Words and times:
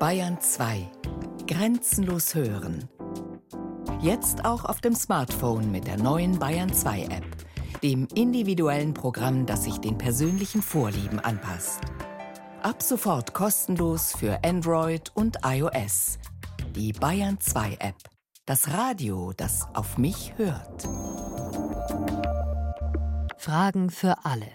Bayern 0.00 0.40
2. 0.40 0.90
Grenzenlos 1.46 2.34
hören. 2.34 2.88
Jetzt 4.00 4.46
auch 4.46 4.64
auf 4.64 4.80
dem 4.80 4.94
Smartphone 4.94 5.70
mit 5.70 5.86
der 5.86 5.98
neuen 5.98 6.38
Bayern 6.38 6.72
2 6.72 7.02
App, 7.02 7.26
dem 7.82 8.08
individuellen 8.14 8.94
Programm, 8.94 9.44
das 9.44 9.64
sich 9.64 9.76
den 9.76 9.98
persönlichen 9.98 10.62
Vorlieben 10.62 11.20
anpasst. 11.20 11.80
Ab 12.62 12.82
sofort 12.82 13.34
kostenlos 13.34 14.16
für 14.16 14.42
Android 14.42 15.12
und 15.14 15.36
iOS. 15.44 16.18
Die 16.74 16.94
Bayern 16.94 17.38
2 17.38 17.76
App. 17.80 17.96
Das 18.46 18.72
Radio, 18.72 19.34
das 19.36 19.68
auf 19.74 19.98
mich 19.98 20.32
hört. 20.38 20.88
Fragen 23.36 23.90
für 23.90 24.24
alle. 24.24 24.48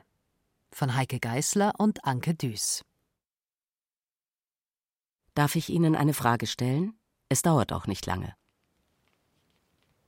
Von 0.72 0.96
Heike 0.96 1.20
Geißler 1.20 1.74
und 1.78 2.04
Anke 2.04 2.34
Düß. 2.34 2.84
Darf 5.36 5.58
ich 5.58 5.70
Ihnen 5.70 5.96
eine 5.98 6.14
Frage 6.14 6.48
stellen? 6.48 6.94
Es 7.28 7.42
dauert 7.42 7.74
auch 7.74 7.88
nicht 7.88 8.06
lange. 8.06 8.34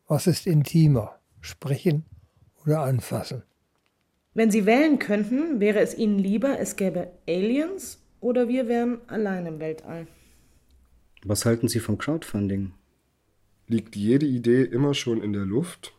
Was 0.08 0.26
ist 0.26 0.48
intimer? 0.48 1.20
Sprechen 1.42 2.06
oder 2.66 2.82
anfassen? 2.82 3.44
Wenn 4.34 4.52
Sie 4.52 4.66
wählen 4.66 5.00
könnten, 5.00 5.60
wäre 5.60 5.80
es 5.80 5.98
Ihnen 5.98 6.18
lieber, 6.18 6.60
es 6.60 6.78
gäbe 6.78 7.12
Aliens 7.28 8.00
oder 8.22 8.48
wir 8.48 8.70
wären 8.70 9.02
allein 9.08 9.46
im 9.46 9.60
Weltall? 9.60 10.08
Was 11.24 11.46
halten 11.46 11.68
Sie 11.68 11.80
vom 11.80 11.98
Crowdfunding? 11.98 12.72
Liegt 13.68 13.98
jede 13.98 14.26
Idee 14.26 14.64
immer 14.64 14.94
schon 14.94 15.22
in 15.22 15.34
der 15.34 15.46
Luft? 15.46 15.94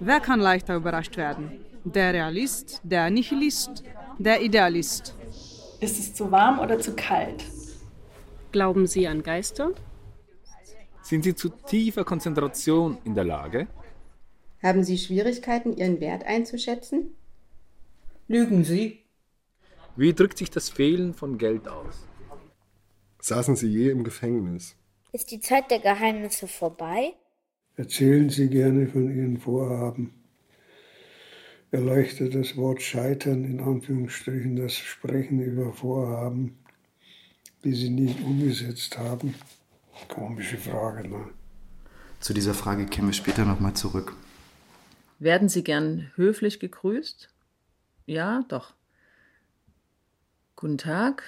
Wer 0.00 0.18
kann 0.18 0.40
leichter 0.40 0.74
überrascht 0.74 1.16
werden? 1.16 1.60
Der 1.84 2.12
Realist, 2.12 2.80
der 2.82 3.08
Nihilist, 3.08 3.84
der 4.18 4.42
Idealist. 4.42 5.14
Ist 5.80 5.98
es 5.98 6.12
zu 6.12 6.32
warm 6.32 6.58
oder 6.58 6.80
zu 6.80 6.96
kalt? 6.96 7.44
Glauben 8.50 8.86
Sie 8.86 9.06
an 9.06 9.22
Geister? 9.22 9.72
Sind 11.02 11.24
Sie 11.24 11.34
zu 11.34 11.50
tiefer 11.50 12.04
Konzentration 12.04 12.98
in 13.04 13.14
der 13.14 13.24
Lage? 13.24 13.66
Haben 14.62 14.84
Sie 14.84 14.98
Schwierigkeiten, 14.98 15.76
Ihren 15.76 16.00
Wert 16.00 16.24
einzuschätzen? 16.24 17.14
Lügen 18.26 18.64
Sie? 18.64 19.00
Wie 19.96 20.14
drückt 20.14 20.38
sich 20.38 20.50
das 20.50 20.68
Fehlen 20.70 21.12
von 21.12 21.38
Geld 21.38 21.68
aus? 21.68 22.06
Saßen 23.20 23.56
Sie 23.56 23.68
je 23.68 23.90
im 23.90 24.04
Gefängnis? 24.04 24.76
Ist 25.12 25.30
die 25.30 25.40
Zeit 25.40 25.70
der 25.70 25.80
Geheimnisse 25.80 26.48
vorbei? 26.48 27.14
Erzählen 27.76 28.30
Sie 28.30 28.48
gerne 28.48 28.86
von 28.86 29.14
Ihren 29.14 29.38
Vorhaben. 29.38 30.14
Erleuchtet 31.70 32.34
das 32.34 32.56
Wort 32.56 32.80
Scheitern 32.80 33.44
in 33.44 33.60
Anführungsstrichen 33.60 34.56
das 34.56 34.74
Sprechen 34.74 35.40
über 35.40 35.72
Vorhaben 35.72 36.58
die 37.64 37.74
sie 37.74 37.90
nicht 37.90 38.20
umgesetzt 38.20 38.98
haben? 38.98 39.34
Komische 40.08 40.58
Frage, 40.58 41.08
ne? 41.08 41.30
Zu 42.20 42.34
dieser 42.34 42.54
Frage 42.54 42.86
kämen 42.86 43.08
wir 43.08 43.14
später 43.14 43.44
nochmal 43.44 43.74
zurück. 43.74 44.14
Werden 45.18 45.48
Sie 45.48 45.64
gern 45.64 46.10
höflich 46.14 46.60
gegrüßt? 46.60 47.28
Ja, 48.06 48.44
doch. 48.48 48.74
Guten 50.56 50.78
Tag? 50.78 51.22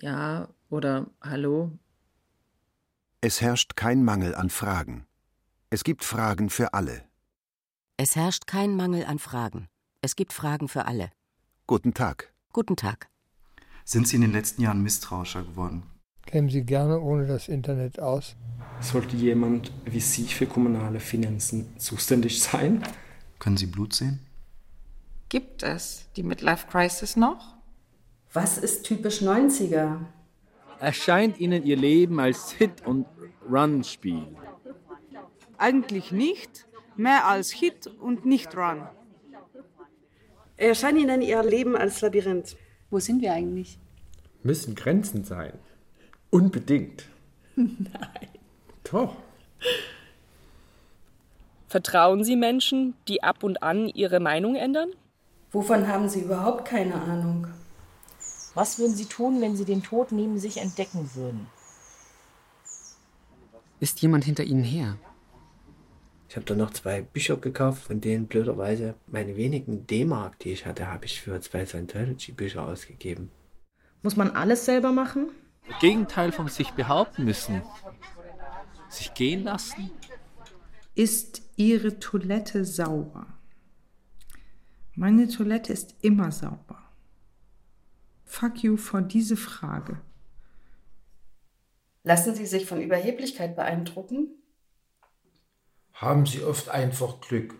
Ja 0.00 0.48
oder 0.70 1.06
Hallo? 1.20 1.72
Es 3.20 3.40
herrscht 3.40 3.76
kein 3.76 4.04
Mangel 4.04 4.34
an 4.34 4.50
Fragen. 4.50 5.06
Es 5.70 5.82
gibt 5.82 6.04
Fragen 6.04 6.50
für 6.50 6.74
alle. 6.74 7.02
Es 7.96 8.16
herrscht 8.16 8.46
kein 8.46 8.76
Mangel 8.76 9.04
an 9.04 9.18
Fragen. 9.18 9.68
Es 10.02 10.14
gibt 10.16 10.32
Fragen 10.32 10.68
für 10.68 10.84
alle. 10.86 11.10
Guten 11.66 11.94
Tag. 11.94 12.32
Guten 12.52 12.76
Tag. 12.76 13.08
Sind 13.86 14.08
Sie 14.08 14.16
in 14.16 14.22
den 14.22 14.32
letzten 14.32 14.62
Jahren 14.62 14.82
misstrauischer 14.82 15.42
geworden? 15.42 15.82
Kämen 16.24 16.48
Sie 16.48 16.64
gerne 16.64 17.00
ohne 17.00 17.26
das 17.26 17.48
Internet 17.48 18.00
aus? 18.00 18.34
Sollte 18.80 19.14
jemand 19.14 19.72
wie 19.84 20.00
Sie 20.00 20.24
für 20.24 20.46
kommunale 20.46 21.00
Finanzen 21.00 21.78
zuständig 21.78 22.42
sein? 22.42 22.82
Können 23.38 23.58
Sie 23.58 23.66
Blut 23.66 23.92
sehen? 23.92 24.20
Gibt 25.28 25.62
es 25.62 26.06
die 26.16 26.22
Midlife 26.22 26.66
Crisis 26.66 27.14
noch? 27.16 27.56
Was 28.32 28.56
ist 28.56 28.84
typisch 28.84 29.20
90er? 29.20 29.98
Erscheint 30.80 31.38
Ihnen 31.38 31.62
Ihr 31.64 31.76
Leben 31.76 32.18
als 32.20 32.52
Hit- 32.52 32.86
und 32.86 33.06
Run-Spiel? 33.48 34.26
Eigentlich 35.58 36.10
nicht, 36.10 36.66
mehr 36.96 37.26
als 37.26 37.50
Hit 37.50 37.86
und 37.86 38.24
nicht 38.24 38.56
Run. 38.56 38.88
Erscheint 40.56 40.98
Ihnen 40.98 41.20
Ihr 41.20 41.42
Leben 41.42 41.76
als 41.76 42.00
Labyrinth? 42.00 42.56
Wo 42.94 43.00
sind 43.00 43.22
wir 43.22 43.32
eigentlich? 43.32 43.76
Müssen 44.44 44.76
Grenzen 44.76 45.24
sein. 45.24 45.58
Unbedingt. 46.30 47.06
Nein. 47.56 48.28
Doch. 48.84 49.16
Vertrauen 51.66 52.22
Sie 52.22 52.36
Menschen, 52.36 52.94
die 53.08 53.24
ab 53.24 53.42
und 53.42 53.64
an 53.64 53.88
ihre 53.88 54.20
Meinung 54.20 54.54
ändern? 54.54 54.90
Wovon 55.50 55.88
haben 55.88 56.08
Sie 56.08 56.20
überhaupt 56.20 56.66
keine 56.66 56.94
Ahnung? 56.94 57.48
Was 58.54 58.78
würden 58.78 58.94
Sie 58.94 59.06
tun, 59.06 59.40
wenn 59.40 59.56
Sie 59.56 59.64
den 59.64 59.82
Tod 59.82 60.12
neben 60.12 60.38
sich 60.38 60.58
entdecken 60.58 61.10
würden? 61.14 61.48
Ist 63.80 64.02
jemand 64.02 64.22
hinter 64.22 64.44
Ihnen 64.44 64.62
her? 64.62 64.96
Ich 66.34 66.36
habe 66.36 66.46
dann 66.46 66.58
noch 66.58 66.72
zwei 66.72 67.00
Bücher 67.00 67.36
gekauft, 67.36 67.84
von 67.84 68.00
denen 68.00 68.26
blöderweise 68.26 68.96
meine 69.06 69.36
wenigen 69.36 69.86
D-Mark, 69.86 70.40
die 70.40 70.50
ich 70.50 70.66
hatte, 70.66 70.88
habe 70.88 71.04
ich 71.04 71.20
für 71.20 71.40
zwei 71.40 71.64
Scientology-Bücher 71.64 72.66
ausgegeben. 72.66 73.30
Muss 74.02 74.16
man 74.16 74.32
alles 74.32 74.64
selber 74.64 74.90
machen? 74.90 75.28
Das 75.68 75.78
Gegenteil 75.78 76.32
vom 76.32 76.48
sich 76.48 76.72
behaupten 76.72 77.24
müssen. 77.24 77.62
Sich 78.88 79.14
gehen 79.14 79.44
lassen. 79.44 79.92
Ist 80.96 81.42
Ihre 81.54 82.00
Toilette 82.00 82.64
sauber? 82.64 83.28
Meine 84.96 85.28
Toilette 85.28 85.72
ist 85.72 85.94
immer 86.00 86.32
sauber. 86.32 86.82
Fuck 88.24 88.64
you 88.64 88.76
vor 88.76 89.02
diese 89.02 89.36
Frage. 89.36 90.00
Lassen 92.02 92.34
Sie 92.34 92.46
sich 92.46 92.66
von 92.66 92.82
Überheblichkeit 92.82 93.54
beeindrucken? 93.54 94.34
Haben 95.94 96.26
Sie 96.26 96.42
oft 96.42 96.68
einfach 96.68 97.20
Glück? 97.20 97.54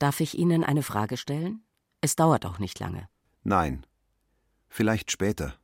Darf 0.00 0.20
ich 0.20 0.36
Ihnen 0.36 0.64
eine 0.64 0.82
Frage 0.82 1.16
stellen? 1.16 1.62
Es 2.00 2.16
dauert 2.16 2.44
auch 2.44 2.58
nicht 2.58 2.80
lange. 2.80 3.08
Nein. 3.44 3.86
Vielleicht 4.68 5.12
später. 5.12 5.54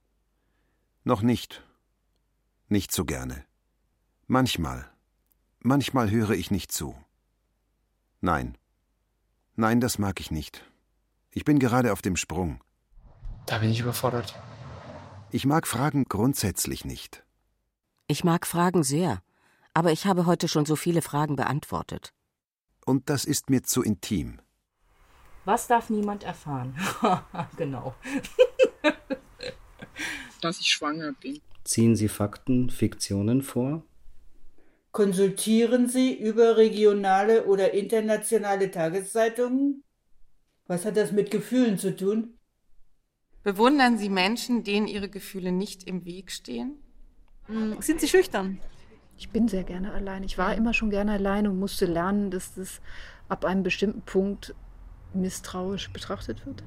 Noch 1.02 1.22
nicht. 1.22 1.64
Nicht 2.68 2.92
so 2.92 3.04
gerne. 3.04 3.44
Manchmal. 4.28 4.88
Manchmal 5.60 6.10
höre 6.10 6.30
ich 6.30 6.50
nicht 6.50 6.70
zu. 6.70 6.96
Nein. 8.20 8.56
Nein, 9.56 9.80
das 9.80 9.98
mag 9.98 10.20
ich 10.20 10.30
nicht. 10.30 10.64
Ich 11.32 11.44
bin 11.44 11.58
gerade 11.58 11.92
auf 11.92 12.02
dem 12.02 12.16
Sprung. 12.16 12.62
Da 13.46 13.58
bin 13.58 13.70
ich 13.70 13.80
überfordert. 13.80 14.38
Ich 15.32 15.44
mag 15.44 15.66
Fragen 15.66 16.04
grundsätzlich 16.04 16.84
nicht. 16.84 17.24
Ich 18.06 18.22
mag 18.22 18.46
Fragen 18.46 18.84
sehr, 18.84 19.22
aber 19.76 19.92
ich 19.92 20.06
habe 20.06 20.24
heute 20.24 20.48
schon 20.48 20.64
so 20.64 20.74
viele 20.74 21.02
Fragen 21.02 21.36
beantwortet. 21.36 22.14
Und 22.86 23.10
das 23.10 23.26
ist 23.26 23.50
mir 23.50 23.62
zu 23.62 23.82
intim. 23.82 24.40
Was 25.44 25.66
darf 25.66 25.90
niemand 25.90 26.24
erfahren? 26.24 26.74
genau. 27.58 27.94
Dass 30.40 30.60
ich 30.60 30.68
schwanger 30.68 31.12
bin. 31.20 31.42
Ziehen 31.64 31.94
Sie 31.94 32.08
Fakten, 32.08 32.70
Fiktionen 32.70 33.42
vor? 33.42 33.84
Konsultieren 34.92 35.90
Sie 35.90 36.14
überregionale 36.14 37.44
oder 37.44 37.74
internationale 37.74 38.70
Tageszeitungen? 38.70 39.84
Was 40.66 40.86
hat 40.86 40.96
das 40.96 41.12
mit 41.12 41.30
Gefühlen 41.30 41.76
zu 41.76 41.94
tun? 41.94 42.38
Bewundern 43.42 43.98
Sie 43.98 44.08
Menschen, 44.08 44.64
denen 44.64 44.86
ihre 44.86 45.10
Gefühle 45.10 45.52
nicht 45.52 45.82
im 45.84 46.06
Weg 46.06 46.32
stehen? 46.32 46.78
Sind 47.80 48.00
Sie 48.00 48.08
schüchtern? 48.08 48.58
Ich 49.18 49.30
bin 49.30 49.48
sehr 49.48 49.64
gerne 49.64 49.92
allein. 49.92 50.22
Ich 50.22 50.36
war 50.36 50.54
immer 50.54 50.74
schon 50.74 50.90
gerne 50.90 51.12
allein 51.12 51.46
und 51.46 51.58
musste 51.58 51.86
lernen, 51.86 52.30
dass 52.30 52.54
das 52.54 52.80
ab 53.28 53.44
einem 53.44 53.62
bestimmten 53.62 54.02
Punkt 54.02 54.54
misstrauisch 55.14 55.90
betrachtet 55.90 56.44
wird. 56.46 56.62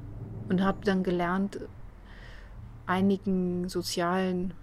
Und 0.50 0.64
habe 0.64 0.80
dann 0.84 1.04
gelernt, 1.04 1.60
einigen 2.88 3.70
sozialen 3.70 4.56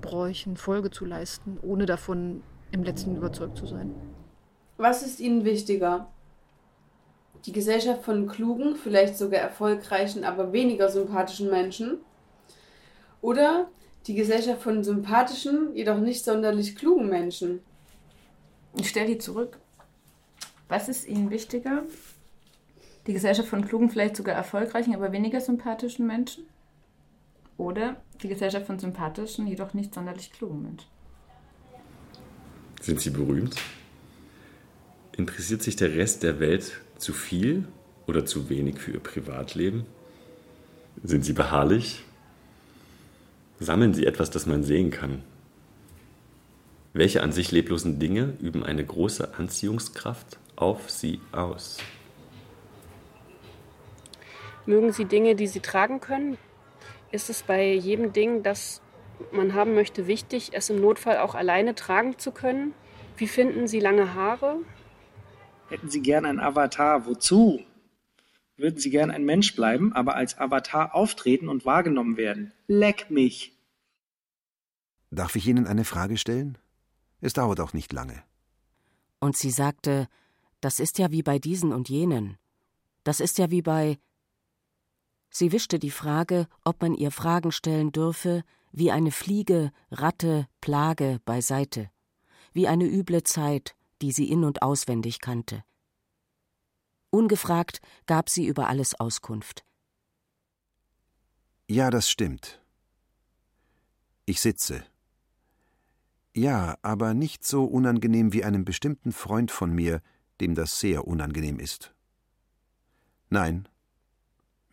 Bräuchen 0.00 0.56
Folge 0.56 0.92
zu 0.92 1.04
leisten, 1.04 1.58
ohne 1.60 1.86
davon 1.86 2.42
im 2.70 2.84
letzten 2.84 3.16
überzeugt 3.16 3.58
zu 3.58 3.66
sein. 3.66 3.92
Was 4.76 5.02
ist 5.02 5.18
Ihnen 5.18 5.44
wichtiger? 5.44 6.08
Die 7.46 7.52
Gesellschaft 7.52 8.04
von 8.04 8.28
klugen, 8.28 8.76
vielleicht 8.76 9.16
sogar 9.16 9.40
erfolgreichen, 9.40 10.24
aber 10.24 10.52
weniger 10.52 10.88
sympathischen 10.88 11.50
Menschen? 11.50 11.98
Oder 13.20 13.68
die 14.06 14.14
Gesellschaft 14.14 14.62
von 14.62 14.84
sympathischen, 14.84 15.74
jedoch 15.74 15.98
nicht 15.98 16.24
sonderlich 16.24 16.76
klugen 16.76 17.08
Menschen? 17.08 17.60
Ich 18.78 18.88
stelle 18.88 19.08
die 19.08 19.18
zurück. 19.18 19.58
Was 20.68 20.88
ist 20.88 21.06
Ihnen 21.08 21.30
wichtiger? 21.30 21.82
Die 23.06 23.12
Gesellschaft 23.12 23.48
von 23.48 23.66
klugen, 23.66 23.90
vielleicht 23.90 24.16
sogar 24.16 24.34
erfolgreichen, 24.34 24.94
aber 24.94 25.12
weniger 25.12 25.40
sympathischen 25.40 26.06
Menschen? 26.06 26.44
Oder 27.56 27.96
Die 28.22 28.28
Gesellschaft 28.28 28.66
von 28.66 28.78
sympathischen, 28.78 29.46
jedoch 29.46 29.74
nicht 29.74 29.94
sonderlich 29.94 30.32
klugen 30.32 30.62
Menschen. 30.62 30.88
Sind 32.80 33.00
Sie 33.00 33.10
berühmt? 33.10 33.56
Interessiert 35.16 35.62
sich 35.62 35.76
der 35.76 35.94
Rest 35.94 36.22
der 36.22 36.40
Welt 36.40 36.80
zu 36.96 37.12
viel 37.12 37.68
oder 38.06 38.24
zu 38.24 38.48
wenig 38.48 38.78
für 38.78 38.92
Ihr 38.92 39.00
Privatleben? 39.00 39.84
Sind 41.02 41.24
Sie 41.24 41.34
beharrlich? 41.34 42.05
Sammeln 43.58 43.94
Sie 43.94 44.06
etwas, 44.06 44.30
das 44.30 44.46
man 44.46 44.62
sehen 44.62 44.90
kann? 44.90 45.22
Welche 46.92 47.22
an 47.22 47.32
sich 47.32 47.52
leblosen 47.52 47.98
Dinge 47.98 48.34
üben 48.40 48.64
eine 48.64 48.84
große 48.84 49.34
Anziehungskraft 49.38 50.38
auf 50.56 50.90
Sie 50.90 51.20
aus? 51.32 51.78
Mögen 54.66 54.92
Sie 54.92 55.04
Dinge, 55.04 55.36
die 55.36 55.46
Sie 55.46 55.60
tragen 55.60 56.00
können? 56.00 56.38
Ist 57.12 57.30
es 57.30 57.42
bei 57.42 57.72
jedem 57.72 58.12
Ding, 58.12 58.42
das 58.42 58.82
man 59.30 59.54
haben 59.54 59.74
möchte, 59.74 60.06
wichtig, 60.06 60.50
es 60.52 60.70
im 60.70 60.80
Notfall 60.80 61.18
auch 61.18 61.34
alleine 61.34 61.74
tragen 61.74 62.18
zu 62.18 62.32
können? 62.32 62.74
Wie 63.16 63.28
finden 63.28 63.68
Sie 63.68 63.80
lange 63.80 64.14
Haare? 64.14 64.56
Hätten 65.68 65.88
Sie 65.88 66.02
gern 66.02 66.26
ein 66.26 66.40
Avatar? 66.40 67.06
Wozu? 67.06 67.60
Würden 68.56 68.78
Sie 68.78 68.90
gern 68.90 69.10
ein 69.10 69.24
Mensch 69.24 69.54
bleiben, 69.54 69.92
aber 69.92 70.16
als 70.16 70.38
Avatar 70.38 70.94
auftreten 70.94 71.48
und 71.48 71.66
wahrgenommen 71.66 72.16
werden? 72.16 72.52
Leck 72.66 73.10
mich! 73.10 73.56
Darf 75.10 75.36
ich 75.36 75.46
Ihnen 75.46 75.66
eine 75.66 75.84
Frage 75.84 76.16
stellen? 76.16 76.58
Es 77.20 77.32
dauert 77.32 77.60
auch 77.60 77.72
nicht 77.72 77.92
lange. 77.92 78.22
Und 79.20 79.36
sie 79.36 79.50
sagte, 79.50 80.08
das 80.60 80.80
ist 80.80 80.98
ja 80.98 81.10
wie 81.10 81.22
bei 81.22 81.38
diesen 81.38 81.72
und 81.72 81.88
jenen. 81.88 82.38
Das 83.04 83.20
ist 83.20 83.38
ja 83.38 83.50
wie 83.50 83.62
bei. 83.62 83.98
Sie 85.30 85.52
wischte 85.52 85.78
die 85.78 85.90
Frage, 85.90 86.48
ob 86.64 86.80
man 86.82 86.94
ihr 86.94 87.10
Fragen 87.10 87.52
stellen 87.52 87.92
dürfe, 87.92 88.42
wie 88.72 88.90
eine 88.90 89.10
Fliege, 89.10 89.72
Ratte, 89.90 90.46
Plage 90.60 91.20
beiseite, 91.24 91.90
wie 92.52 92.68
eine 92.68 92.86
üble 92.86 93.22
Zeit, 93.22 93.74
die 94.02 94.12
sie 94.12 94.30
in 94.30 94.44
und 94.44 94.62
auswendig 94.62 95.20
kannte. 95.20 95.64
Ungefragt 97.16 97.80
gab 98.04 98.28
sie 98.28 98.46
über 98.46 98.68
alles 98.68 99.00
Auskunft. 99.00 99.64
Ja, 101.66 101.88
das 101.88 102.10
stimmt. 102.10 102.60
Ich 104.26 104.42
sitze. 104.42 104.84
Ja, 106.34 106.76
aber 106.82 107.14
nicht 107.14 107.42
so 107.42 107.64
unangenehm 107.64 108.34
wie 108.34 108.44
einem 108.44 108.66
bestimmten 108.66 109.12
Freund 109.12 109.50
von 109.50 109.74
mir, 109.74 110.02
dem 110.42 110.54
das 110.54 110.78
sehr 110.78 111.06
unangenehm 111.06 111.58
ist. 111.58 111.94
Nein, 113.30 113.66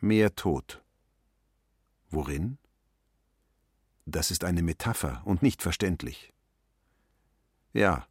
mehr 0.01 0.35
Tod. 0.35 0.83
Worin? 2.09 2.57
Das 4.05 4.31
ist 4.31 4.43
eine 4.43 4.63
Metapher 4.63 5.21
und 5.23 5.43
nicht 5.43 5.61
verständlich. 5.61 6.33
Ja. 7.71 8.05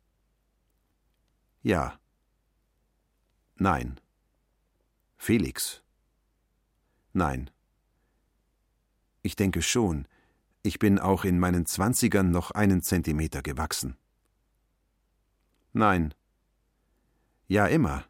Ja. 1.63 2.01
Nein. 3.57 4.01
Felix. 5.25 5.85
Nein. 7.13 7.49
Ich 9.23 9.37
denke 9.37 9.63
schon, 9.63 10.09
ich 10.65 10.81
bin 10.81 10.99
auch 10.99 11.25
in 11.25 11.39
meinen 11.39 11.65
Zwanzigern 11.65 12.33
noch 12.33 12.51
einen 12.51 12.83
Zentimeter 12.83 13.41
gewachsen. 13.41 13.97
Nein. 15.73 16.13
Ja, 17.47 17.69
immer. 17.69 18.05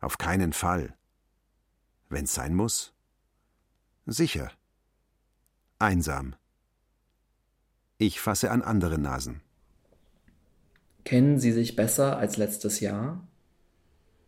Auf 0.00 0.18
keinen 0.18 0.52
Fall. 0.52 0.96
Wenn's 2.08 2.34
sein 2.34 2.56
muss? 2.56 2.92
Sicher. 4.04 4.50
Einsam. 5.78 6.34
Ich 7.98 8.20
fasse 8.20 8.50
an 8.50 8.62
andere 8.62 8.98
Nasen. 8.98 9.42
Kennen 11.04 11.38
Sie 11.38 11.52
sich 11.52 11.76
besser 11.76 12.18
als 12.18 12.36
letztes 12.36 12.80
Jahr? 12.80 13.24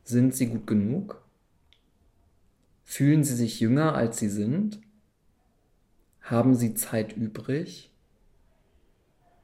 Sind 0.04 0.32
Sie 0.32 0.46
gut 0.46 0.68
genug? 0.68 1.25
Fühlen 2.88 3.24
Sie 3.24 3.34
sich 3.34 3.60
jünger, 3.60 3.94
als 3.94 4.18
Sie 4.18 4.28
sind? 4.28 4.80
Haben 6.22 6.54
Sie 6.54 6.72
Zeit 6.74 7.14
übrig? 7.14 7.92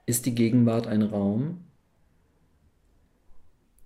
Ist 0.06 0.26
die 0.26 0.34
Gegenwart 0.34 0.86
ein 0.86 1.02
Raum? 1.02 1.64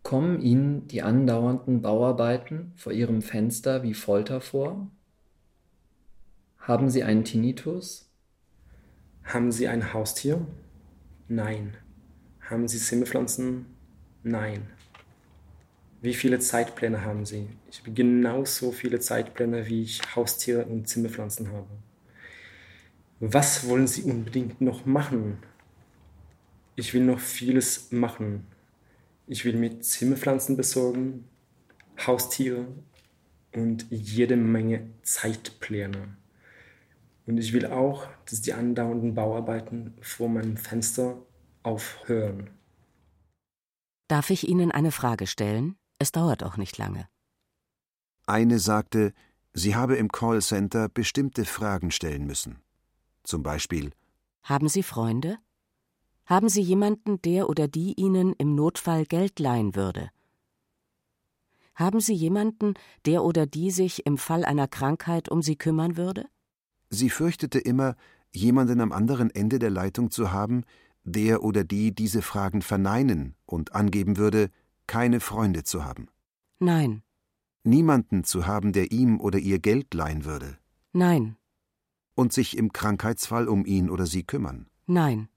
Kommen 0.03 0.41
Ihnen 0.41 0.87
die 0.87 1.03
andauernden 1.03 1.81
Bauarbeiten 1.81 2.73
vor 2.77 2.93
Ihrem 2.93 3.23
Fenster 3.23 3.83
wie 3.83 3.95
Folter 3.95 4.41
vor? 4.41 4.89
Haben 6.59 6.91
Sie 6.91 7.03
einen 7.03 7.25
Tinnitus? 7.25 8.09
Haben 9.25 9.51
Sie 9.51 9.69
ein 9.69 9.95
Haustier? 9.95 10.47
Nein. 11.29 11.77
Haben 12.41 12.69
Sie 12.69 12.79
Zimmerpflanzen? 12.79 13.67
Nein. 14.23 14.69
Wie 16.07 16.15
viele 16.15 16.39
Zeitpläne 16.39 17.05
haben 17.05 17.27
Sie? 17.27 17.49
Ich 17.69 17.81
habe 17.81 17.91
genauso 17.91 18.71
viele 18.71 19.01
Zeitpläne, 19.01 19.67
wie 19.67 19.83
ich 19.83 20.01
Haustiere 20.15 20.65
und 20.65 20.87
Zimmerpflanzen 20.87 21.51
habe. 21.51 21.67
Was 23.19 23.67
wollen 23.67 23.89
Sie 23.89 24.05
unbedingt 24.05 24.61
noch 24.61 24.87
machen? 24.87 25.39
Ich 26.77 26.95
will 26.95 27.03
noch 27.03 27.19
vieles 27.19 27.91
machen. 27.91 28.47
Ich 29.27 29.45
will 29.45 29.57
mir 29.57 29.81
Zimmerpflanzen 29.81 30.57
besorgen, 30.57 31.25
Haustiere 32.07 32.69
und 33.53 33.87
jede 33.91 34.37
Menge 34.37 34.89
Zeitpläne. 35.03 36.17
Und 37.27 37.39
ich 37.39 37.53
will 37.53 37.67
auch, 37.67 38.07
dass 38.31 38.43
die 38.43 38.53
andauernden 38.53 39.17
Bauarbeiten 39.17 39.95
vor 40.03 40.29
meinem 40.29 40.57
Fenster 40.57 41.21
aufhören. 41.65 42.51
Darf 44.07 44.31
ich 44.31 44.49
Ihnen 44.49 44.71
eine 44.71 44.93
Frage 44.93 45.27
stellen? 45.27 45.77
Es 45.99 46.13
dauert 46.13 46.43
auch 46.43 46.57
nicht 46.57 46.79
lange. 46.79 47.09
Eine 48.27 48.59
sagte, 48.59 49.13
sie 49.53 49.77
habe 49.77 49.97
im 49.97 50.11
Callcenter 50.11 50.89
bestimmte 50.89 51.45
Fragen 51.45 51.91
stellen 51.91 52.27
müssen. 52.27 52.59
Zum 53.23 53.43
Beispiel 53.43 53.93
Haben 54.43 54.69
Sie 54.69 54.83
Freunde? 54.83 55.39
Haben 56.27 56.49
Sie 56.49 56.61
jemanden, 56.61 57.23
der 57.23 57.49
oder 57.49 57.69
die 57.69 57.95
Ihnen 57.95 58.35
im 58.35 58.55
Notfall 58.55 59.07
Geld 59.07 59.39
leihen 59.39 59.77
würde? 59.77 60.11
Haben 61.75 62.01
Sie 62.01 62.15
jemanden, 62.15 62.75
der 63.05 63.23
oder 63.23 63.47
die 63.47 63.71
sich 63.71 64.07
im 64.07 64.19
Fall 64.19 64.45
einer 64.45 64.67
Krankheit 64.67 65.29
um 65.29 65.43
Sie 65.43 65.57
kümmern 65.57 65.97
würde? 65.97 66.27
Sie 66.91 67.11
fürchtete 67.11 67.59
immer, 67.59 67.97
jemanden 68.33 68.81
am 68.81 68.93
anderen 68.93 69.31
Ende 69.31 69.59
der 69.59 69.71
Leitung 69.71 70.11
zu 70.11 70.33
haben, 70.33 70.65
der 71.05 71.45
oder 71.45 71.65
die 71.65 71.95
diese 71.95 72.23
Fragen 72.23 72.63
verneinen 72.63 73.37
und 73.45 73.75
angeben 73.75 74.17
würde, 74.17 74.51
keine 74.87 75.21
Freunde 75.21 75.65
zu 75.65 75.85
haben. 75.85 76.09
Nein. 76.59 77.03
Niemanden 77.65 78.25
zu 78.25 78.47
haben, 78.47 78.73
der 78.73 78.93
ihm 78.93 79.21
oder 79.21 79.39
ihr 79.39 79.59
Geld 79.59 79.93
leihen 79.95 80.25
würde. 80.25 80.59
Nein 80.93 81.37
und 82.17 82.33
sich 82.33 82.57
im 82.57 82.73
Krankheitsfall 82.73 83.47
um 83.47 83.65
ihn 83.65 83.89
oder 83.91 84.07
sie 84.07 84.25
kümmern? 84.25 84.67
Nein. 84.87 85.29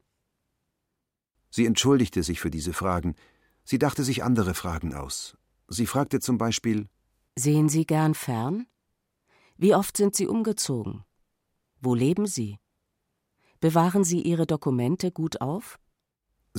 Sie 1.51 1.65
entschuldigte 1.65 2.23
sich 2.23 2.39
für 2.39 2.49
diese 2.49 2.73
Fragen. 2.73 3.15
Sie 3.63 3.77
dachte 3.77 4.03
sich 4.03 4.23
andere 4.23 4.53
Fragen 4.53 4.95
aus. 4.95 5.37
Sie 5.67 5.85
fragte 5.85 6.19
zum 6.19 6.37
Beispiel 6.39 6.87
Sehen 7.37 7.69
Sie 7.69 7.85
gern 7.85 8.15
fern? 8.15 8.65
Wie 9.57 9.75
oft 9.75 9.97
sind 9.97 10.15
Sie 10.15 10.25
umgezogen? 10.25 11.03
Wo 11.81 11.93
leben 11.93 12.25
Sie? 12.25 12.57
Bewahren 13.59 14.03
Sie 14.03 14.21
Ihre 14.21 14.47
Dokumente 14.47 15.11
gut 15.11 15.41
auf? 15.41 15.79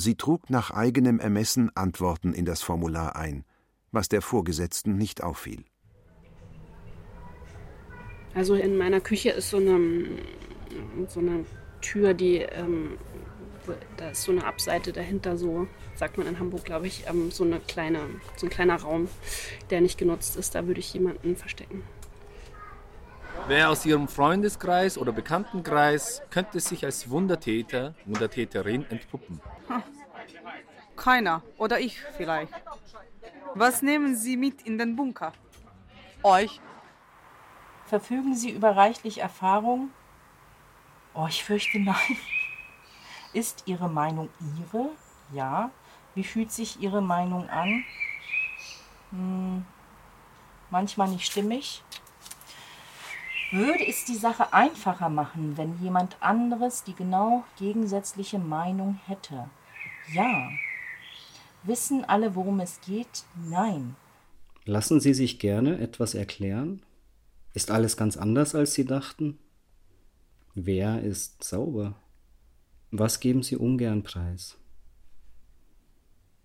Sie 0.00 0.14
trug 0.14 0.48
nach 0.48 0.70
eigenem 0.70 1.20
Ermessen 1.20 1.70
Antworten 1.76 2.32
in 2.32 2.46
das 2.46 2.62
Formular 2.62 3.16
ein, 3.16 3.44
was 3.92 4.08
der 4.08 4.22
Vorgesetzten 4.22 4.96
nicht 4.96 5.22
auffiel. 5.22 5.62
Also 8.34 8.54
in 8.54 8.78
meiner 8.78 9.02
Küche 9.02 9.28
ist 9.28 9.50
so 9.50 9.58
eine, 9.58 10.06
so 11.06 11.20
eine 11.20 11.44
Tür, 11.82 12.14
die, 12.14 12.38
ähm, 12.38 12.96
da 13.98 14.08
ist 14.12 14.22
so 14.22 14.32
eine 14.32 14.46
Abseite 14.46 14.94
dahinter, 14.94 15.36
so 15.36 15.66
sagt 15.96 16.16
man 16.16 16.26
in 16.26 16.38
Hamburg, 16.38 16.64
glaube 16.64 16.86
ich, 16.86 17.04
ähm, 17.06 17.30
so, 17.30 17.44
eine 17.44 17.60
kleine, 17.60 18.00
so 18.36 18.46
ein 18.46 18.50
kleiner 18.50 18.76
Raum, 18.76 19.06
der 19.68 19.82
nicht 19.82 19.98
genutzt 19.98 20.34
ist. 20.34 20.54
Da 20.54 20.66
würde 20.66 20.80
ich 20.80 20.94
jemanden 20.94 21.36
verstecken. 21.36 21.82
Wer 23.46 23.70
aus 23.70 23.84
Ihrem 23.84 24.08
Freundeskreis 24.08 24.96
oder 24.96 25.12
Bekanntenkreis 25.12 26.22
könnte 26.30 26.60
sich 26.60 26.84
als 26.84 27.10
Wundertäter, 27.10 27.94
Wundertäterin 28.04 28.84
entpuppen? 28.90 29.40
Hm. 29.68 29.82
Keiner. 30.96 31.42
Oder 31.58 31.80
ich 31.80 32.00
vielleicht. 32.16 32.52
Was 33.54 33.82
nehmen 33.82 34.16
Sie 34.16 34.36
mit 34.36 34.62
in 34.62 34.78
den 34.78 34.96
Bunker? 34.96 35.32
Euch? 36.22 36.60
Verfügen 37.86 38.36
Sie 38.36 38.50
über 38.50 38.76
reichlich 38.76 39.18
Erfahrung? 39.18 39.90
Oh, 41.14 41.26
ich 41.28 41.42
fürchte 41.42 41.80
nein. 41.80 42.16
Ist 43.32 43.64
Ihre 43.66 43.88
Meinung 43.88 44.28
Ihre? 44.58 44.90
Ja. 45.32 45.70
Wie 46.14 46.24
fühlt 46.24 46.52
sich 46.52 46.80
Ihre 46.80 47.00
Meinung 47.00 47.48
an? 47.48 47.84
Hm, 49.10 49.64
manchmal 50.70 51.08
nicht 51.08 51.26
stimmig. 51.26 51.82
Würde 53.52 53.84
es 53.86 54.04
die 54.04 54.16
Sache 54.16 54.52
einfacher 54.52 55.08
machen, 55.08 55.56
wenn 55.56 55.80
jemand 55.82 56.16
anderes 56.20 56.84
die 56.84 56.94
genau 56.94 57.44
gegensätzliche 57.58 58.38
Meinung 58.38 59.00
hätte? 59.06 59.50
Ja. 60.12 60.50
Wissen 61.64 62.04
alle, 62.04 62.36
worum 62.36 62.60
es 62.60 62.80
geht? 62.80 63.24
Nein. 63.48 63.96
Lassen 64.64 65.00
Sie 65.00 65.14
sich 65.14 65.40
gerne 65.40 65.78
etwas 65.78 66.14
erklären? 66.14 66.82
Ist 67.52 67.72
alles 67.72 67.96
ganz 67.96 68.16
anders, 68.16 68.54
als 68.54 68.74
Sie 68.74 68.84
dachten? 68.84 69.38
Wer 70.54 71.02
ist 71.02 71.42
sauber? 71.42 71.96
Was 72.92 73.18
geben 73.18 73.42
Sie 73.42 73.56
ungern 73.56 74.04
preis? 74.04 74.58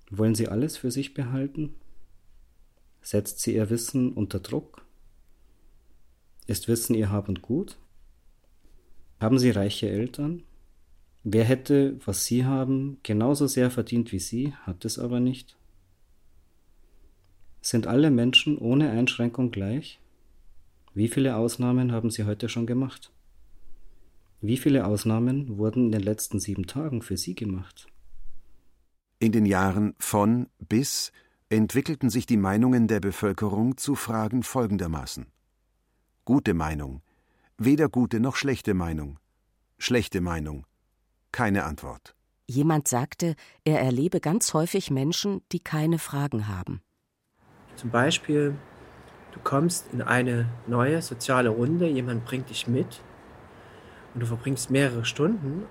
Wollen 0.09 0.35
Sie 0.35 0.47
alles 0.47 0.77
für 0.77 0.91
sich 0.91 1.13
behalten? 1.13 1.75
Setzt 3.01 3.39
sie 3.41 3.55
Ihr 3.55 3.69
Wissen 3.69 4.13
unter 4.13 4.39
Druck? 4.39 4.84
Ist 6.47 6.67
Wissen 6.67 6.93
Ihr 6.93 7.11
Hab 7.11 7.27
und 7.27 7.41
Gut? 7.41 7.79
Haben 9.19 9.39
Sie 9.39 9.49
reiche 9.49 9.89
Eltern? 9.89 10.43
Wer 11.23 11.43
hätte, 11.43 11.99
was 12.05 12.25
Sie 12.25 12.45
haben, 12.45 12.99
genauso 13.01 13.47
sehr 13.47 13.71
verdient 13.71 14.11
wie 14.11 14.19
Sie, 14.19 14.53
hat 14.53 14.85
es 14.85 14.99
aber 14.99 15.19
nicht? 15.19 15.57
Sind 17.61 17.87
alle 17.87 18.11
Menschen 18.11 18.59
ohne 18.59 18.91
Einschränkung 18.91 19.49
gleich? 19.49 19.99
Wie 20.93 21.07
viele 21.07 21.35
Ausnahmen 21.35 21.91
haben 21.91 22.11
Sie 22.11 22.25
heute 22.25 22.47
schon 22.47 22.67
gemacht? 22.67 23.11
Wie 24.39 24.57
viele 24.57 24.85
Ausnahmen 24.85 25.57
wurden 25.57 25.85
in 25.85 25.91
den 25.93 26.03
letzten 26.03 26.39
sieben 26.39 26.67
Tagen 26.67 27.01
für 27.01 27.17
Sie 27.17 27.33
gemacht? 27.33 27.87
In 29.17 29.31
den 29.31 29.47
Jahren 29.47 29.95
von 29.97 30.47
bis 30.59 31.11
entwickelten 31.49 32.11
sich 32.11 32.27
die 32.27 32.37
Meinungen 32.37 32.87
der 32.87 32.99
Bevölkerung 32.99 33.77
zu 33.77 33.95
Fragen 33.95 34.43
folgendermaßen. 34.43 35.25
Gute 36.27 36.55
Meinung. 36.55 37.03
Weder 37.59 37.87
gute 37.87 38.19
noch 38.19 38.35
schlechte 38.35 38.73
Meinung. 38.73 39.19
Schlechte 39.77 40.21
Meinung. 40.21 40.65
Keine 41.31 41.65
Antwort. 41.65 42.15
Jemand 42.47 42.87
sagte, 42.87 43.35
er 43.63 43.79
erlebe 43.79 44.19
ganz 44.19 44.55
häufig 44.55 44.89
Menschen, 44.89 45.43
die 45.51 45.59
keine 45.59 45.99
Fragen 45.99 46.47
haben. 46.47 46.81
Zum 47.75 47.91
Beispiel, 47.91 48.55
du 49.33 49.39
kommst 49.43 49.93
in 49.93 50.01
eine 50.01 50.49
neue 50.65 50.99
soziale 51.03 51.49
Runde, 51.49 51.87
jemand 51.87 52.25
bringt 52.25 52.49
dich 52.49 52.67
mit 52.67 53.03
und 54.15 54.21
du 54.21 54.25
verbringst 54.25 54.71
mehrere 54.71 55.05
Stunden 55.05 55.65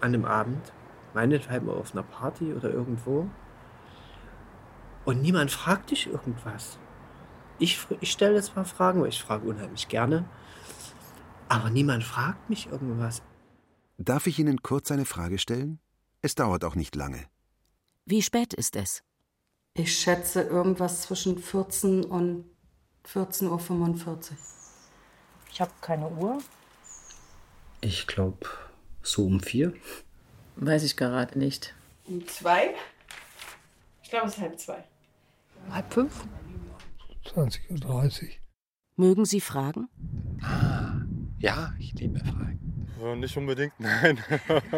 an 0.00 0.12
dem 0.12 0.24
Abend, 0.24 0.72
meinethalben 1.12 1.68
auf 1.68 1.92
einer 1.92 2.02
Party 2.02 2.54
oder 2.54 2.70
irgendwo, 2.70 3.28
und 5.04 5.20
niemand 5.20 5.50
fragt 5.50 5.90
dich 5.90 6.06
irgendwas. 6.06 6.78
Ich, 7.60 7.78
ich 8.00 8.10
stelle 8.10 8.42
zwar 8.42 8.64
Fragen, 8.64 9.02
weil 9.02 9.10
ich 9.10 9.22
frage 9.22 9.46
unheimlich 9.46 9.86
gerne, 9.88 10.24
aber 11.48 11.68
niemand 11.68 12.02
fragt 12.02 12.48
mich 12.48 12.66
irgendwas. 12.66 13.22
Darf 13.98 14.26
ich 14.26 14.38
Ihnen 14.38 14.62
kurz 14.62 14.90
eine 14.90 15.04
Frage 15.04 15.38
stellen? 15.38 15.78
Es 16.22 16.34
dauert 16.34 16.64
auch 16.64 16.74
nicht 16.74 16.96
lange. 16.96 17.26
Wie 18.06 18.22
spät 18.22 18.54
ist 18.54 18.76
es? 18.76 19.02
Ich 19.74 19.96
schätze 19.96 20.40
irgendwas 20.42 21.02
zwischen 21.02 21.38
14 21.38 22.04
und 22.04 22.46
14.45 23.06 24.06
Uhr. 24.08 24.18
Ich 25.52 25.60
habe 25.60 25.72
keine 25.82 26.08
Uhr. 26.08 26.38
Ich 27.82 28.06
glaube, 28.06 28.46
so 29.02 29.26
um 29.26 29.40
vier. 29.40 29.74
Weiß 30.56 30.82
ich 30.82 30.96
gerade 30.96 31.38
nicht. 31.38 31.74
Um 32.06 32.26
zwei? 32.26 32.74
Ich 34.02 34.10
glaube, 34.10 34.28
es 34.28 34.34
ist 34.34 34.40
halb 34.40 34.58
zwei. 34.58 34.84
Halb 35.70 35.92
fünf? 35.92 36.24
20.30 37.26 38.22
Uhr. 38.22 38.28
Mögen 38.96 39.24
Sie 39.24 39.40
fragen? 39.40 39.88
Ja, 41.38 41.72
ich 41.78 41.94
liebe 41.94 42.18
Fragen. 42.18 42.86
Ja, 43.00 43.16
nicht 43.16 43.36
unbedingt, 43.36 43.72
nein. 43.78 44.18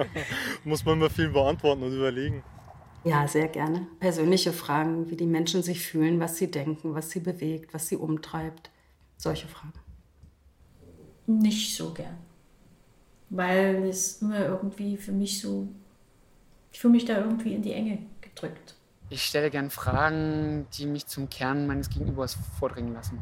Muss 0.64 0.84
man 0.84 0.98
immer 0.98 1.10
viel 1.10 1.30
beantworten 1.30 1.82
und 1.82 1.92
überlegen. 1.92 2.42
Ja, 3.04 3.26
sehr 3.26 3.48
gerne. 3.48 3.88
Persönliche 3.98 4.52
Fragen, 4.52 5.10
wie 5.10 5.16
die 5.16 5.26
Menschen 5.26 5.62
sich 5.62 5.84
fühlen, 5.84 6.20
was 6.20 6.36
sie 6.36 6.50
denken, 6.50 6.94
was 6.94 7.10
sie 7.10 7.18
bewegt, 7.18 7.74
was 7.74 7.88
sie 7.88 7.96
umtreibt. 7.96 8.70
Solche 9.16 9.48
Fragen. 9.48 9.72
Nicht 11.26 11.76
so 11.76 11.92
gern. 11.92 12.18
Weil 13.30 13.86
es 13.86 14.22
immer 14.22 14.44
irgendwie 14.46 14.96
für 14.96 15.12
mich 15.12 15.40
so. 15.40 15.66
Ich 16.70 16.80
fühle 16.80 16.92
mich 16.92 17.04
da 17.04 17.18
irgendwie 17.18 17.54
in 17.54 17.62
die 17.62 17.72
Enge 17.72 17.98
gedrückt. 18.20 18.76
Ich 19.12 19.26
stelle 19.26 19.50
gern 19.50 19.68
Fragen, 19.68 20.66
die 20.72 20.86
mich 20.86 21.06
zum 21.06 21.28
Kern 21.28 21.66
meines 21.66 21.90
Gegenübers 21.90 22.38
vordringen 22.58 22.94
lassen. 22.94 23.18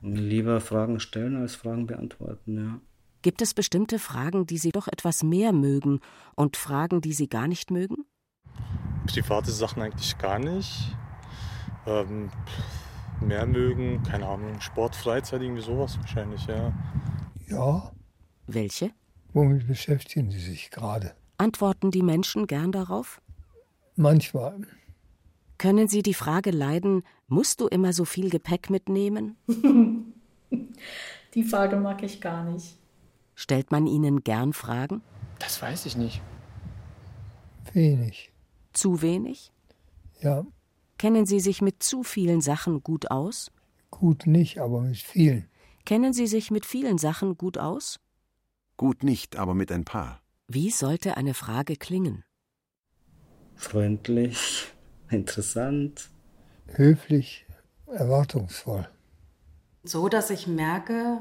Lieber 0.00 0.62
Fragen 0.62 0.98
stellen 0.98 1.36
als 1.36 1.54
Fragen 1.54 1.86
beantworten, 1.86 2.56
ja. 2.56 2.80
Gibt 3.20 3.42
es 3.42 3.52
bestimmte 3.52 3.98
Fragen, 3.98 4.46
die 4.46 4.56
Sie 4.56 4.70
doch 4.70 4.88
etwas 4.88 5.22
mehr 5.22 5.52
mögen 5.52 6.00
und 6.36 6.56
Fragen, 6.56 7.02
die 7.02 7.12
Sie 7.12 7.28
gar 7.28 7.48
nicht 7.48 7.70
mögen? 7.70 8.06
Private 9.06 9.50
Sachen 9.50 9.82
eigentlich 9.82 10.16
gar 10.16 10.38
nicht. 10.38 10.96
Ähm, 11.86 12.30
mehr 13.20 13.44
mögen, 13.44 14.02
keine 14.04 14.26
Ahnung, 14.26 14.58
Sport, 14.62 14.96
Freizeit, 14.96 15.42
irgendwie 15.42 15.62
sowas 15.62 15.98
wahrscheinlich, 15.98 16.46
ja. 16.46 16.72
Ja, 17.46 17.92
Welche? 18.46 18.90
womit 19.34 19.66
beschäftigen 19.68 20.30
Sie 20.30 20.40
sich 20.40 20.70
gerade? 20.70 21.14
Antworten 21.36 21.90
die 21.90 22.02
Menschen 22.02 22.46
gern 22.46 22.72
darauf? 22.72 23.20
Manchmal. 23.96 24.66
Können 25.58 25.88
Sie 25.88 26.02
die 26.02 26.14
Frage 26.14 26.50
leiden, 26.50 27.02
musst 27.28 27.60
du 27.60 27.66
immer 27.68 27.92
so 27.92 28.04
viel 28.04 28.30
Gepäck 28.30 28.70
mitnehmen? 28.70 29.36
Die 31.34 31.42
Frage 31.42 31.76
mag 31.76 32.02
ich 32.02 32.20
gar 32.20 32.44
nicht. 32.44 32.76
Stellt 33.34 33.72
man 33.72 33.86
Ihnen 33.86 34.22
gern 34.22 34.52
Fragen? 34.52 35.02
Das 35.38 35.60
weiß 35.60 35.86
ich 35.86 35.96
nicht. 35.96 36.20
Wenig. 37.72 38.32
Zu 38.72 39.02
wenig? 39.02 39.50
Ja, 40.20 40.44
Kennen 40.96 41.26
Sie 41.26 41.40
sich 41.40 41.60
mit 41.60 41.82
zu 41.82 42.02
vielen 42.04 42.40
Sachen 42.40 42.82
gut 42.82 43.10
aus? 43.10 43.50
gut 43.90 44.26
nicht, 44.26 44.58
aber 44.58 44.80
mit 44.80 44.96
vielen. 44.96 45.48
Kennen 45.84 46.12
Sie 46.12 46.26
sich 46.26 46.50
mit 46.50 46.64
vielen 46.66 46.98
Sachen 46.98 47.36
gut 47.36 47.58
aus? 47.58 48.00
Gut 48.76 49.02
nicht, 49.04 49.36
aber 49.36 49.54
mit 49.54 49.70
ein 49.70 49.84
paar. 49.84 50.20
Wie 50.48 50.70
sollte 50.70 51.16
eine 51.16 51.34
Frage 51.34 51.76
klingen? 51.76 52.24
Freundlich, 53.54 54.72
interessant. 55.10 56.08
Höflich, 56.66 57.46
erwartungsvoll. 57.86 58.88
So, 59.82 60.08
dass 60.08 60.30
ich 60.30 60.46
merke, 60.46 61.20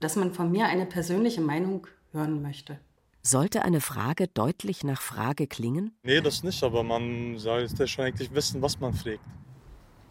dass 0.00 0.16
man 0.16 0.32
von 0.32 0.50
mir 0.50 0.66
eine 0.66 0.86
persönliche 0.86 1.40
Meinung 1.40 1.86
hören 2.12 2.42
möchte. 2.42 2.78
Sollte 3.22 3.62
eine 3.62 3.82
Frage 3.82 4.28
deutlich 4.28 4.82
nach 4.82 5.02
Frage 5.02 5.46
klingen? 5.46 5.92
Nee, 6.02 6.22
das 6.22 6.42
nicht, 6.42 6.64
aber 6.64 6.82
man 6.82 7.36
sollte 7.36 7.86
schon 7.86 8.06
eigentlich 8.06 8.34
wissen, 8.34 8.62
was 8.62 8.80
man 8.80 8.94
fragt. 8.94 9.20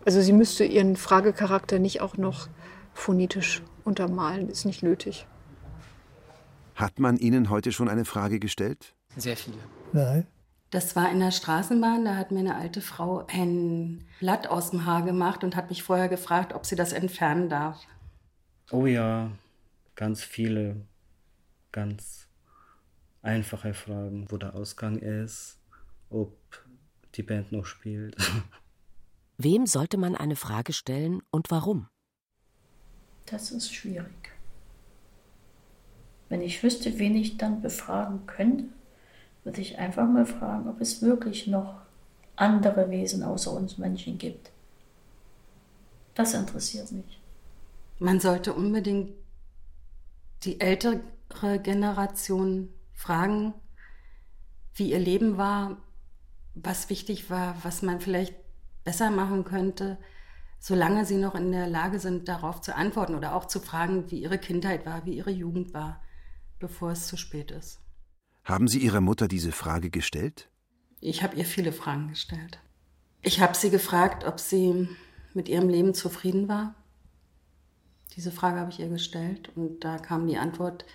Also 0.05 0.21
sie 0.21 0.33
müsste 0.33 0.63
ihren 0.63 0.95
Fragecharakter 0.95 1.79
nicht 1.79 2.01
auch 2.01 2.17
noch 2.17 2.47
phonetisch 2.93 3.63
untermalen, 3.83 4.49
ist 4.49 4.65
nicht 4.65 4.83
nötig. 4.83 5.25
Hat 6.75 6.99
man 6.99 7.17
Ihnen 7.17 7.49
heute 7.49 7.71
schon 7.71 7.89
eine 7.89 8.05
Frage 8.05 8.39
gestellt? 8.39 8.93
Sehr 9.17 9.35
viele. 9.35 9.57
Nein. 9.91 10.27
Das 10.71 10.95
war 10.95 11.11
in 11.11 11.19
der 11.19 11.31
Straßenbahn, 11.31 12.05
da 12.05 12.15
hat 12.15 12.31
mir 12.31 12.39
eine 12.39 12.55
alte 12.55 12.81
Frau 12.81 13.25
ein 13.27 14.05
Blatt 14.19 14.47
aus 14.47 14.69
dem 14.69 14.85
Haar 14.85 15.01
gemacht 15.01 15.43
und 15.43 15.55
hat 15.55 15.69
mich 15.69 15.81
vorher 15.81 16.09
gefragt, 16.09 16.53
ob 16.53 16.65
sie 16.65 16.75
das 16.75 16.93
entfernen 16.93 17.49
darf. 17.49 17.87
Oh 18.71 18.85
ja, 18.85 19.31
ganz 19.95 20.23
viele, 20.23 20.85
ganz 21.71 22.27
einfache 23.23 23.73
Fragen, 23.73 24.29
wo 24.29 24.37
der 24.37 24.53
Ausgang 24.53 24.97
ist, 24.97 25.57
ob 26.09 26.37
die 27.15 27.23
Band 27.23 27.51
noch 27.51 27.65
spielt. 27.65 28.15
Wem 29.37 29.65
sollte 29.65 29.97
man 29.97 30.15
eine 30.15 30.35
Frage 30.35 30.73
stellen 30.73 31.23
und 31.31 31.49
warum? 31.49 31.87
Das 33.25 33.51
ist 33.51 33.73
schwierig. 33.73 34.31
Wenn 36.27 36.41
ich 36.41 36.61
wüsste, 36.61 36.99
wen 36.99 37.15
ich 37.15 37.37
dann 37.37 37.61
befragen 37.61 38.27
könnte, 38.27 38.65
würde 39.49 39.61
ich 39.61 39.79
einfach 39.79 40.07
mal 40.07 40.27
fragen, 40.27 40.69
ob 40.69 40.79
es 40.79 41.01
wirklich 41.01 41.47
noch 41.47 41.81
andere 42.35 42.91
Wesen 42.91 43.23
außer 43.23 43.51
uns 43.51 43.79
Menschen 43.79 44.19
gibt. 44.19 44.51
Das 46.13 46.35
interessiert 46.35 46.91
mich. 46.91 47.19
Man 47.97 48.19
sollte 48.19 48.53
unbedingt 48.53 49.11
die 50.43 50.61
ältere 50.61 51.01
Generation 51.63 52.69
fragen, 52.93 53.55
wie 54.75 54.91
ihr 54.91 54.99
Leben 54.99 55.37
war, 55.37 55.77
was 56.53 56.91
wichtig 56.91 57.31
war, 57.31 57.55
was 57.63 57.81
man 57.81 58.01
vielleicht 58.01 58.35
besser 58.83 59.09
machen 59.09 59.45
könnte, 59.45 59.97
solange 60.59 61.05
sie 61.05 61.17
noch 61.17 61.33
in 61.33 61.51
der 61.51 61.65
Lage 61.65 61.99
sind, 61.99 62.27
darauf 62.27 62.61
zu 62.61 62.75
antworten 62.75 63.15
oder 63.15 63.33
auch 63.33 63.45
zu 63.45 63.59
fragen, 63.59 64.11
wie 64.11 64.21
ihre 64.21 64.37
Kindheit 64.37 64.85
war, 64.85 65.07
wie 65.07 65.17
ihre 65.17 65.31
Jugend 65.31 65.73
war, 65.73 66.03
bevor 66.59 66.91
es 66.91 67.07
zu 67.07 67.17
spät 67.17 67.49
ist. 67.49 67.81
Haben 68.43 68.67
Sie 68.67 68.79
Ihrer 68.79 69.01
Mutter 69.01 69.27
diese 69.27 69.51
Frage 69.51 69.89
gestellt? 69.89 70.49
Ich 71.01 71.23
habe 71.23 71.35
ihr 71.37 71.45
viele 71.45 71.71
Fragen 71.71 72.09
gestellt. 72.09 72.59
Ich 73.21 73.41
habe 73.41 73.55
sie 73.55 73.69
gefragt, 73.69 74.25
ob 74.25 74.39
sie 74.39 74.87
mit 75.33 75.49
ihrem 75.49 75.69
Leben 75.69 75.93
zufrieden 75.93 76.47
war. 76.47 76.75
Diese 78.15 78.31
Frage 78.31 78.59
habe 78.59 78.71
ich 78.71 78.79
ihr 78.79 78.89
gestellt 78.89 79.51
und 79.55 79.83
da 79.83 79.97
kam 79.97 80.27
die 80.27 80.37
Antwort, 80.37 80.85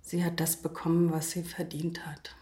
sie 0.00 0.24
hat 0.24 0.38
das 0.38 0.56
bekommen, 0.56 1.12
was 1.12 1.30
sie 1.30 1.42
verdient 1.42 2.06
hat. 2.06 2.36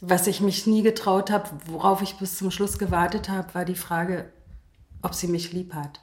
Was 0.00 0.26
ich 0.26 0.40
mich 0.40 0.66
nie 0.66 0.82
getraut 0.82 1.30
habe, 1.30 1.50
worauf 1.66 2.02
ich 2.02 2.16
bis 2.16 2.36
zum 2.36 2.50
Schluss 2.50 2.78
gewartet 2.78 3.28
habe, 3.28 3.54
war 3.54 3.64
die 3.64 3.74
Frage, 3.74 4.32
ob 5.00 5.14
sie 5.14 5.28
mich 5.28 5.52
lieb 5.52 5.74
hat. 5.74 6.00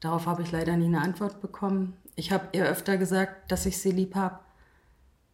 Darauf 0.00 0.26
habe 0.26 0.42
ich 0.42 0.52
leider 0.52 0.76
nie 0.76 0.86
eine 0.86 1.00
Antwort 1.00 1.40
bekommen. 1.40 1.96
Ich 2.16 2.32
habe 2.32 2.48
ihr 2.52 2.64
öfter 2.64 2.96
gesagt, 2.96 3.52
dass 3.52 3.66
ich 3.66 3.78
sie 3.78 3.92
lieb 3.92 4.14
habe. 4.14 4.38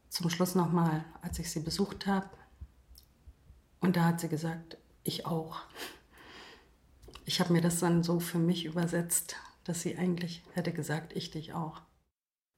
Zum 0.08 0.28
Schluss 0.28 0.56
nochmal, 0.56 1.04
als 1.22 1.38
ich 1.38 1.50
sie 1.50 1.60
besucht 1.60 2.06
habe. 2.06 2.28
Und 3.80 3.96
da 3.96 4.04
hat 4.04 4.20
sie 4.20 4.28
gesagt, 4.28 4.76
ich 5.04 5.24
auch. 5.24 5.60
Ich 7.24 7.40
habe 7.40 7.52
mir 7.52 7.60
das 7.60 7.78
dann 7.78 8.02
so 8.02 8.18
für 8.18 8.38
mich 8.38 8.64
übersetzt, 8.64 9.36
dass 9.64 9.82
sie 9.82 9.96
eigentlich 9.96 10.42
hätte 10.54 10.72
gesagt, 10.72 11.12
ich 11.14 11.30
dich 11.30 11.54
auch. 11.54 11.82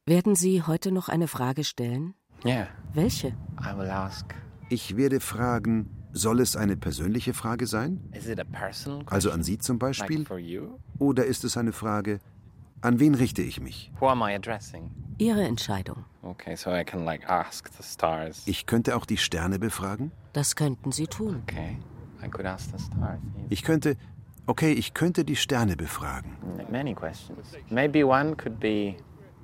Werden 0.06 0.34
Sie 0.34 0.62
heute 0.62 0.90
noch 0.90 1.08
eine 1.08 1.28
Frage 1.28 1.64
stellen? 1.64 2.14
Yeah. 2.44 2.68
Welche? 2.92 3.28
I 3.60 3.76
will 3.76 3.88
ask. 3.88 4.34
Ich 4.70 4.96
werde 4.96 5.20
fragen, 5.20 5.90
soll 6.12 6.40
es 6.40 6.56
eine 6.56 6.76
persönliche 6.76 7.34
Frage 7.34 7.66
sein? 7.66 8.10
Is 8.12 8.26
it 8.26 8.38
a 8.38 8.44
personal 8.44 8.98
question? 8.98 9.14
Also 9.14 9.30
an 9.30 9.42
Sie 9.42 9.58
zum 9.58 9.78
Beispiel? 9.78 10.18
Like 10.18 10.28
for 10.28 10.38
you? 10.38 10.78
Oder 10.98 11.26
ist 11.26 11.44
es 11.44 11.56
eine 11.56 11.72
Frage, 11.72 12.20
an 12.84 13.00
wen 13.00 13.14
richte 13.14 13.42
ich 13.42 13.60
mich? 13.60 13.90
Who 14.00 14.08
am 14.08 14.20
I 14.22 14.34
addressing? 14.34 14.90
Ihre 15.18 15.42
Entscheidung. 15.44 16.04
Okay, 16.22 16.56
so 16.56 16.70
I 16.70 16.84
can 16.84 17.04
like 17.04 17.28
ask 17.28 17.68
the 17.76 17.82
stars. 17.82 18.42
Ich 18.46 18.66
könnte 18.66 18.96
auch 18.96 19.06
die 19.06 19.16
Sterne 19.16 19.58
befragen? 19.58 20.12
Das 20.32 20.54
könnten 20.54 20.92
Sie 20.92 21.06
tun. 21.06 21.42
Okay, 21.48 21.78
I 22.24 22.28
could 22.28 22.46
ask 22.46 22.70
the 22.76 22.82
stars. 22.82 23.18
Ich 23.48 23.62
könnte, 23.62 23.96
okay, 24.46 24.72
ich 24.72 24.92
könnte 24.92 25.24
die 25.24 25.36
Sterne 25.36 25.76
befragen. 25.76 26.36
Many 26.70 26.94
questions. 26.94 27.52
Maybe 27.70 28.04
one 28.06 28.36
could 28.36 28.60
be. 28.60 28.96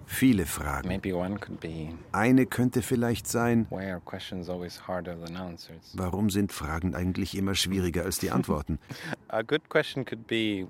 Viele 0.07 0.45
Fragen. 0.45 0.89
Maybe 0.89 1.15
one 1.15 1.39
could 1.39 1.61
be. 1.61 1.95
Eine 2.11 2.45
könnte 2.47 2.83
vielleicht 2.83 3.29
sein, 3.29 3.67
Why 3.71 3.91
are 3.91 4.01
questions 4.01 4.51
always 4.51 4.89
harder 4.89 5.17
than 5.25 5.37
answers? 5.37 5.93
warum 5.95 6.31
sind 6.31 6.53
Fragen 6.53 6.97
eigentlich 6.97 7.37
immer 7.37 7.55
schwieriger 7.55 8.05
als 8.05 8.19
die 8.19 8.33
Antworten? 8.33 8.81
A 9.29 9.43
good 9.43 9.69
question 9.71 10.05
could 10.05 10.27
be. 10.27 10.67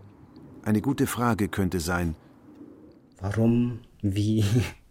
Eine 0.63 0.83
gute 0.83 1.07
Frage 1.07 1.49
könnte 1.49 1.81
sein, 1.81 2.17
Warum? 3.21 3.81
Wie? 4.03 4.45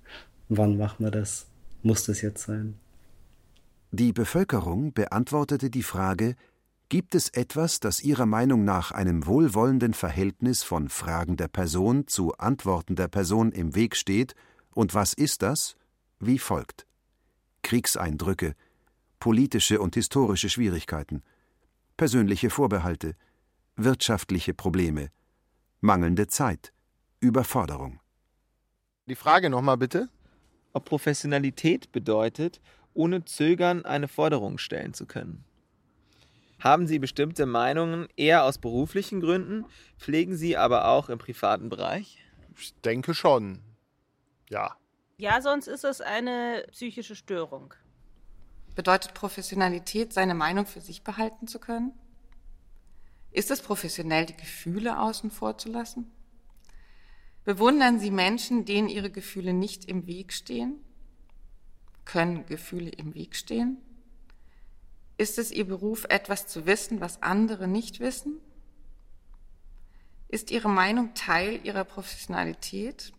Wann 0.50 0.78
machen 0.78 1.06
wir 1.06 1.12
das? 1.12 1.48
Muss 1.84 2.06
das 2.06 2.22
jetzt 2.22 2.46
sein? 2.46 2.76
Die 3.92 4.14
Bevölkerung 4.14 4.94
beantwortete 4.94 5.70
die 5.70 5.84
Frage, 5.84 6.36
gibt 6.90 7.16
es 7.16 7.30
etwas, 7.30 7.80
das 7.80 8.02
Ihrer 8.02 8.26
Meinung 8.26 8.64
nach 8.64 8.92
einem 8.92 9.26
wohlwollenden 9.26 9.94
Verhältnis 9.94 10.64
von 10.64 10.90
Fragen 10.90 11.38
der 11.38 11.48
Person 11.48 12.08
zu 12.08 12.34
Antworten 12.38 12.96
der 12.96 13.08
Person 13.08 13.52
im 13.52 13.76
Weg 13.76 13.96
steht, 13.96 14.36
und 14.72 14.94
was 14.94 15.14
ist 15.14 15.42
das? 15.42 15.76
Wie 16.20 16.38
folgt. 16.38 16.86
Kriegseindrücke, 17.64 18.56
politische 19.20 19.82
und 19.82 19.96
historische 19.96 20.50
Schwierigkeiten, 20.50 21.24
persönliche 21.98 22.50
Vorbehalte, 22.50 23.16
wirtschaftliche 23.76 24.54
Probleme, 24.54 25.10
mangelnde 25.82 26.28
Zeit, 26.28 26.74
Überforderung. 27.20 28.00
Die 29.10 29.16
Frage 29.16 29.50
nochmal 29.50 29.78
bitte. 29.78 30.08
Ob 30.72 30.86
Professionalität 30.86 31.92
bedeutet, 31.92 32.62
ohne 32.94 33.26
Zögern 33.26 33.84
eine 33.84 34.08
Forderung 34.08 34.60
stellen 34.60 34.94
zu 34.94 35.08
können. 35.08 35.44
Haben 36.60 36.86
Sie 36.86 37.00
bestimmte 37.00 37.48
Meinungen 37.48 38.08
eher 38.18 38.44
aus 38.44 38.60
beruflichen 38.60 39.20
Gründen, 39.20 39.66
pflegen 39.98 40.36
Sie 40.36 40.58
aber 40.58 40.90
auch 40.90 41.10
im 41.10 41.18
privaten 41.18 41.70
Bereich? 41.70 42.24
Ich 42.56 42.76
denke 42.82 43.16
schon. 43.16 43.64
Ja. 44.48 44.76
Ja, 45.18 45.42
sonst 45.42 45.68
ist 45.68 45.86
es 45.86 46.02
eine 46.02 46.66
psychische 46.70 47.16
Störung. 47.16 47.74
Bedeutet 48.76 49.16
Professionalität, 49.16 50.14
seine 50.14 50.36
Meinung 50.36 50.68
für 50.68 50.82
sich 50.82 51.04
behalten 51.04 51.48
zu 51.48 51.60
können? 51.60 51.94
Ist 53.32 53.50
es 53.50 53.62
professionell, 53.62 54.28
die 54.28 54.38
Gefühle 54.38 55.00
außen 55.00 55.32
vor 55.32 55.58
zu 55.58 55.72
lassen? 55.72 56.12
Bewundern 57.50 58.00
Sie 58.00 58.12
Menschen, 58.12 58.64
denen 58.66 58.90
ihre 58.90 59.10
Gefühle 59.10 59.54
nicht 59.54 59.86
im 59.86 60.06
Weg 60.06 60.34
stehen? 60.34 60.76
Können 62.06 62.46
Gefühle 62.46 62.92
im 62.92 63.16
Weg 63.16 63.36
stehen? 63.36 63.78
Ist 65.18 65.40
es 65.40 65.52
Ihr 65.52 65.66
Beruf, 65.66 66.06
etwas 66.10 66.46
zu 66.46 66.68
wissen, 66.68 67.02
was 67.02 67.24
andere 67.24 67.68
nicht 67.68 68.00
wissen? 68.00 68.40
Ist 70.28 70.52
Ihre 70.52 70.70
Meinung 70.70 71.16
Teil 71.16 71.60
Ihrer 71.64 71.86
Professionalität? 71.86 73.14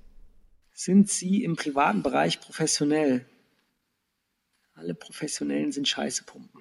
Sind 0.74 1.10
Sie 1.10 1.42
im 1.42 1.56
privaten 1.56 2.04
Bereich 2.04 2.40
professionell? 2.40 3.26
Alle 4.74 4.94
Professionellen 4.94 5.72
sind 5.72 5.88
Scheißepumpen. 5.88 6.59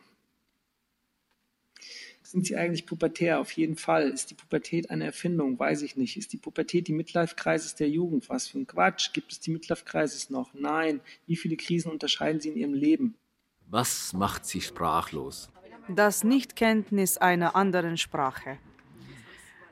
Sind 2.30 2.46
Sie 2.46 2.56
eigentlich 2.56 2.86
pubertär? 2.86 3.40
Auf 3.40 3.54
jeden 3.54 3.76
Fall. 3.76 4.08
Ist 4.08 4.30
die 4.30 4.36
Pubertät 4.36 4.92
eine 4.92 5.06
Erfindung? 5.06 5.58
Weiß 5.58 5.82
ich 5.82 5.98
nicht. 5.98 6.16
Ist 6.16 6.32
die 6.32 6.38
Pubertät 6.38 6.88
die 6.88 6.94
Midlife-Crisis 6.94 7.74
der 7.74 7.90
Jugend? 7.90 8.30
Was 8.30 8.48
für 8.48 8.60
ein 8.60 8.68
Quatsch. 8.68 9.14
Gibt 9.14 9.32
es 9.32 9.40
die 9.40 9.50
Midlife-Crisis 9.50 10.30
noch? 10.30 10.54
Nein. 10.54 11.02
Wie 11.26 11.36
viele 11.36 11.58
Krisen 11.58 11.92
unterscheiden 11.92 12.40
Sie 12.40 12.50
in 12.50 12.58
Ihrem 12.58 12.76
Leben? 12.76 13.16
Was 13.66 14.14
macht 14.14 14.46
Sie 14.46 14.62
sprachlos? 14.62 15.50
Das 15.88 16.24
Nichtkenntnis 16.24 17.18
einer 17.18 17.56
anderen 17.56 17.98
Sprache. 17.98 18.60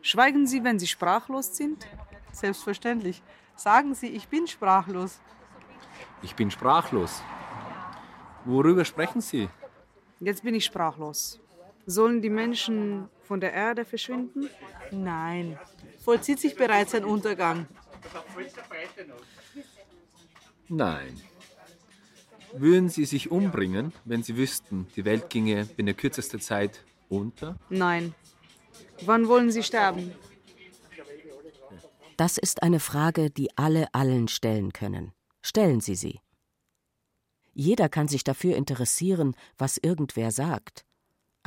Schweigen 0.02 0.48
Sie, 0.48 0.64
wenn 0.64 0.80
Sie 0.80 0.88
sprachlos 0.88 1.56
sind? 1.56 1.86
Selbstverständlich. 2.32 3.22
Sagen 3.56 3.94
Sie, 3.94 4.08
ich 4.08 4.30
bin 4.30 4.48
sprachlos. 4.48 5.20
Ich 6.24 6.34
bin 6.34 6.50
sprachlos. 6.50 7.22
Worüber 8.46 8.84
sprechen 8.84 9.22
Sie? 9.22 9.48
Jetzt 10.20 10.42
bin 10.42 10.56
ich 10.56 10.66
sprachlos. 10.66 11.40
Sollen 11.90 12.22
die 12.22 12.30
Menschen 12.30 13.08
von 13.24 13.40
der 13.40 13.54
Erde 13.54 13.86
verschwinden? 13.86 14.50
Nein. 14.92 15.58
Vollzieht 16.04 16.38
sich 16.38 16.58
bereits 16.58 16.94
ein 16.94 17.06
Untergang. 17.06 17.66
Nein. 20.68 21.22
Würden 22.52 22.90
Sie 22.90 23.06
sich 23.06 23.32
umbringen, 23.32 23.94
wenn 24.04 24.22
Sie 24.22 24.36
wüssten, 24.36 24.88
die 24.98 25.06
Welt 25.06 25.30
ginge 25.30 25.66
binnen 25.66 25.96
kürzester 25.96 26.40
Zeit 26.40 26.84
unter? 27.08 27.58
Nein. 27.70 28.14
Wann 29.06 29.30
wollen 29.30 29.50
Sie 29.50 29.64
sterben? 29.64 30.14
Das 32.18 32.38
ist 32.38 32.64
eine 32.64 32.82
Frage, 32.82 33.30
die 33.30 33.58
alle 33.58 33.88
allen 33.94 34.28
stellen 34.28 34.74
können. 34.74 35.14
Stellen 35.42 35.80
Sie 35.80 35.96
sie. 35.96 36.20
Jeder 37.54 37.88
kann 37.88 38.10
sich 38.10 38.26
dafür 38.26 38.58
interessieren, 38.58 39.36
was 39.58 39.78
irgendwer 39.78 40.32
sagt. 40.32 40.87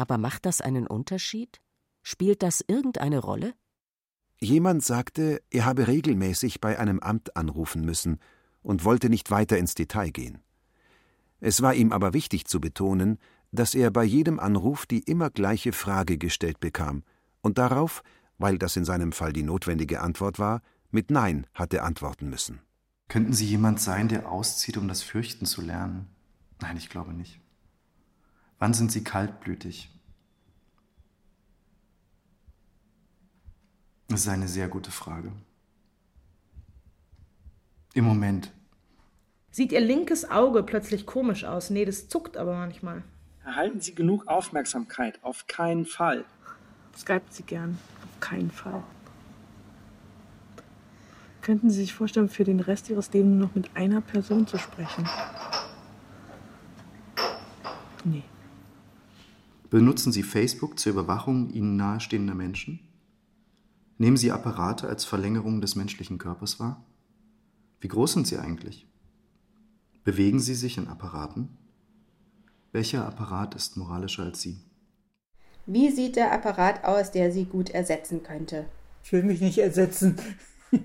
Aber 0.01 0.17
macht 0.17 0.47
das 0.47 0.63
einen 0.63 0.87
Unterschied? 0.87 1.61
Spielt 2.01 2.43
das 2.43 2.65
irgendeine 2.67 3.19
Rolle? 3.19 3.53
Jemand 4.41 4.83
sagte, 4.83 5.43
er 5.51 5.67
habe 5.67 5.89
regelmäßig 5.89 6.59
bei 6.63 6.79
einem 6.79 7.01
Amt 7.01 7.37
anrufen 7.37 7.85
müssen 7.85 8.19
und 8.63 8.87
wollte 8.87 9.11
nicht 9.11 9.31
weiter 9.31 9.59
ins 9.59 9.75
Detail 9.75 10.09
gehen. 10.09 10.39
Es 11.39 11.61
war 11.61 11.75
ihm 11.75 11.93
aber 11.93 12.15
wichtig 12.15 12.47
zu 12.47 12.63
betonen, 12.63 13.19
dass 13.53 13.75
er 13.75 13.91
bei 13.91 14.05
jedem 14.05 14.41
Anruf 14.41 14.87
die 14.87 15.01
immer 15.01 15.29
gleiche 15.29 15.75
Frage 15.75 16.17
gestellt 16.17 16.61
bekam 16.61 17.03
und 17.43 17.59
darauf, 17.59 18.03
weil 18.39 18.57
das 18.57 18.77
in 18.77 18.87
seinem 18.87 19.13
Fall 19.13 19.35
die 19.35 19.43
notwendige 19.43 20.01
Antwort 20.01 20.39
war, 20.39 20.63
mit 20.91 21.11
Nein 21.11 21.47
hatte 21.53 21.83
antworten 21.83 22.31
müssen. 22.31 22.63
Könnten 23.09 23.35
Sie 23.35 23.45
jemand 23.45 23.83
sein, 23.83 24.09
der 24.09 24.33
auszieht, 24.33 24.79
um 24.79 24.89
das 24.89 25.03
Fürchten 25.03 25.45
zu 25.45 25.61
lernen? 25.61 26.07
Nein, 26.59 26.79
ich 26.79 26.89
glaube 26.89 27.13
nicht. 27.13 27.39
Wann 28.61 28.75
sind 28.75 28.93
Sie 28.93 29.03
kaltblütig? 29.03 29.91
Das 34.09 34.21
ist 34.21 34.29
eine 34.29 34.49
sehr 34.49 34.69
gute 34.69 34.91
Frage. 34.91 35.33
Im 37.95 38.05
Moment. 38.05 38.53
Sieht 39.51 39.73
Ihr 39.73 39.81
linkes 39.81 40.31
Auge 40.31 40.63
plötzlich 40.63 41.07
komisch 41.07 41.45
aus? 41.45 41.71
Nee, 41.71 41.87
das 41.87 42.09
zuckt 42.09 42.37
aber 42.37 42.55
manchmal. 42.55 43.03
Erhalten 43.45 43.81
Sie 43.81 43.95
genug 43.95 44.29
Aufmerksamkeit? 44.29 45.19
Auf 45.25 45.47
keinen 45.47 45.87
Fall. 45.87 46.27
Skypt 46.95 47.33
Sie 47.33 47.45
gern. 47.45 47.79
Auf 48.05 48.21
keinen 48.21 48.51
Fall. 48.51 48.85
Könnten 51.41 51.71
Sie 51.71 51.81
sich 51.81 51.95
vorstellen, 51.95 52.29
für 52.29 52.45
den 52.45 52.61
Rest 52.61 52.91
Ihres 52.91 53.11
Lebens 53.15 53.39
nur 53.39 53.49
noch 53.49 53.55
mit 53.55 53.75
einer 53.75 54.03
Person 54.03 54.47
zu 54.47 54.59
sprechen? 54.59 55.09
Nee. 58.05 58.25
Benutzen 59.71 60.11
Sie 60.11 60.25
Facebook 60.25 60.81
zur 60.81 60.93
Überwachung 60.93 61.51
Ihnen 61.51 61.77
nahestehender 61.77 62.35
Menschen? 62.35 62.81
Nehmen 63.99 64.17
Sie 64.17 64.33
Apparate 64.33 64.89
als 64.89 65.05
Verlängerung 65.05 65.61
des 65.61 65.77
menschlichen 65.77 66.19
Körpers 66.19 66.59
wahr? 66.59 66.85
Wie 67.81 67.87
groß 67.87 68.15
sind 68.15 68.27
sie 68.27 68.39
eigentlich? 68.39 68.89
Bewegen 70.03 70.41
Sie 70.41 70.55
sich 70.55 70.77
in 70.77 70.89
Apparaten? 70.89 71.57
Welcher 72.73 73.07
Apparat 73.07 73.55
ist 73.55 73.77
moralischer 73.77 74.25
als 74.25 74.41
Sie? 74.41 74.59
Wie 75.67 75.91
sieht 75.91 76.17
der 76.17 76.33
Apparat 76.33 76.83
aus, 76.85 77.13
der 77.13 77.31
Sie 77.31 77.45
gut 77.45 77.71
ersetzen 77.71 78.25
könnte? 78.25 78.67
Ich 79.05 79.13
will 79.13 79.23
mich 79.23 79.41
nicht 79.41 79.59
ersetzen. 79.59 80.17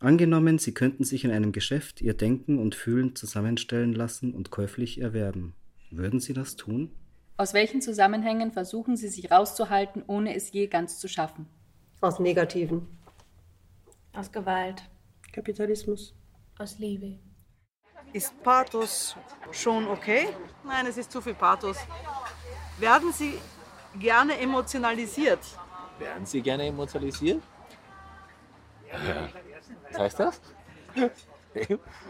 Angenommen, 0.00 0.58
Sie 0.58 0.74
könnten 0.74 1.04
sich 1.04 1.24
in 1.24 1.30
einem 1.30 1.52
Geschäft 1.52 2.02
Ihr 2.02 2.14
Denken 2.14 2.58
und 2.58 2.74
Fühlen 2.74 3.16
zusammenstellen 3.16 3.94
lassen 3.94 4.34
und 4.34 4.50
käuflich 4.50 5.00
erwerben. 5.00 5.54
Würden 5.90 6.20
Sie 6.20 6.34
das 6.34 6.56
tun? 6.56 6.90
Aus 7.36 7.54
welchen 7.54 7.80
Zusammenhängen 7.80 8.52
versuchen 8.52 8.96
Sie 8.96 9.08
sich 9.08 9.30
rauszuhalten, 9.30 10.04
ohne 10.06 10.34
es 10.34 10.52
je 10.52 10.66
ganz 10.66 10.98
zu 10.98 11.08
schaffen? 11.08 11.48
Aus 12.00 12.18
Negativen. 12.18 12.86
Aus 14.12 14.30
Gewalt. 14.30 14.82
Kapitalismus. 15.32 16.14
Aus 16.58 16.78
Liebe. 16.78 17.18
Ist 18.12 18.40
Pathos 18.42 19.16
schon 19.50 19.88
okay? 19.88 20.28
Nein, 20.64 20.86
es 20.86 20.98
ist 20.98 21.10
zu 21.10 21.22
viel 21.22 21.34
Pathos. 21.34 21.78
Werden 22.78 23.12
Sie 23.12 23.38
gerne 23.98 24.38
emotionalisiert? 24.38 25.40
Werden 25.98 26.26
Sie 26.26 26.42
gerne 26.42 26.66
emotionalisiert? 26.66 27.42
Ja. 28.90 29.28
Was 29.90 29.98
heißt 29.98 30.20
das? 30.20 30.40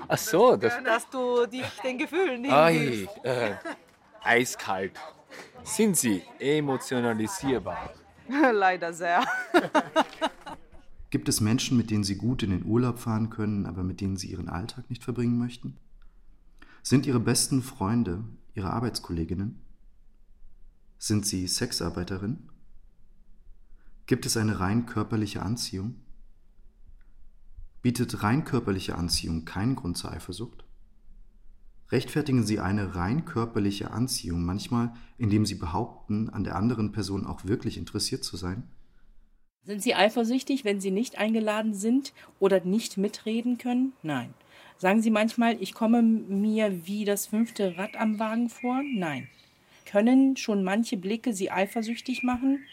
Ach 0.08 0.18
so, 0.18 0.56
das. 0.56 0.82
Dass 0.82 1.08
du 1.08 1.46
dich 1.46 1.66
den 1.84 1.98
Gefühlen 1.98 2.42
nicht 2.42 2.52
äh, 3.24 3.54
eiskalt. 4.24 4.98
Sind 5.64 5.96
Sie 5.96 6.22
emotionalisierbar? 6.38 7.92
Leider 8.52 8.92
sehr. 8.92 9.24
Gibt 11.10 11.28
es 11.28 11.40
Menschen, 11.40 11.76
mit 11.76 11.90
denen 11.90 12.04
Sie 12.04 12.16
gut 12.16 12.42
in 12.42 12.50
den 12.50 12.64
Urlaub 12.64 12.98
fahren 12.98 13.30
können, 13.30 13.66
aber 13.66 13.82
mit 13.82 14.00
denen 14.00 14.16
Sie 14.16 14.30
Ihren 14.30 14.48
Alltag 14.48 14.88
nicht 14.88 15.04
verbringen 15.04 15.38
möchten? 15.38 15.76
Sind 16.82 17.06
Ihre 17.06 17.20
besten 17.20 17.62
Freunde 17.62 18.24
Ihre 18.54 18.70
Arbeitskolleginnen? 18.70 19.60
Sind 20.98 21.26
Sie 21.26 21.46
Sexarbeiterin? 21.46 22.48
Gibt 24.06 24.26
es 24.26 24.36
eine 24.36 24.60
rein 24.60 24.86
körperliche 24.86 25.42
Anziehung? 25.42 25.96
Bietet 27.82 28.22
rein 28.22 28.44
körperliche 28.44 28.96
Anziehung 28.96 29.44
keinen 29.44 29.74
Grund 29.74 29.96
zur 29.96 30.12
Eifersucht? 30.12 30.64
Rechtfertigen 31.92 32.42
Sie 32.42 32.58
eine 32.58 32.94
rein 32.94 33.26
körperliche 33.26 33.90
Anziehung 33.90 34.44
manchmal, 34.44 34.94
indem 35.18 35.44
Sie 35.44 35.56
behaupten, 35.56 36.30
an 36.30 36.42
der 36.42 36.56
anderen 36.56 36.90
Person 36.90 37.26
auch 37.26 37.44
wirklich 37.44 37.76
interessiert 37.76 38.24
zu 38.24 38.38
sein? 38.38 38.62
Sind 39.64 39.82
Sie 39.82 39.94
eifersüchtig, 39.94 40.64
wenn 40.64 40.80
Sie 40.80 40.90
nicht 40.90 41.18
eingeladen 41.18 41.74
sind 41.74 42.14
oder 42.40 42.64
nicht 42.64 42.96
mitreden 42.96 43.58
können? 43.58 43.92
Nein. 44.02 44.32
Sagen 44.78 45.02
Sie 45.02 45.10
manchmal, 45.10 45.60
ich 45.60 45.74
komme 45.74 46.02
mir 46.02 46.86
wie 46.86 47.04
das 47.04 47.26
fünfte 47.26 47.76
Rad 47.76 47.94
am 47.96 48.18
Wagen 48.18 48.48
vor? 48.48 48.82
Nein. 48.82 49.28
Können 49.84 50.38
schon 50.38 50.64
manche 50.64 50.96
Blicke 50.96 51.34
Sie 51.34 51.50
eifersüchtig 51.50 52.22
machen? 52.22 52.64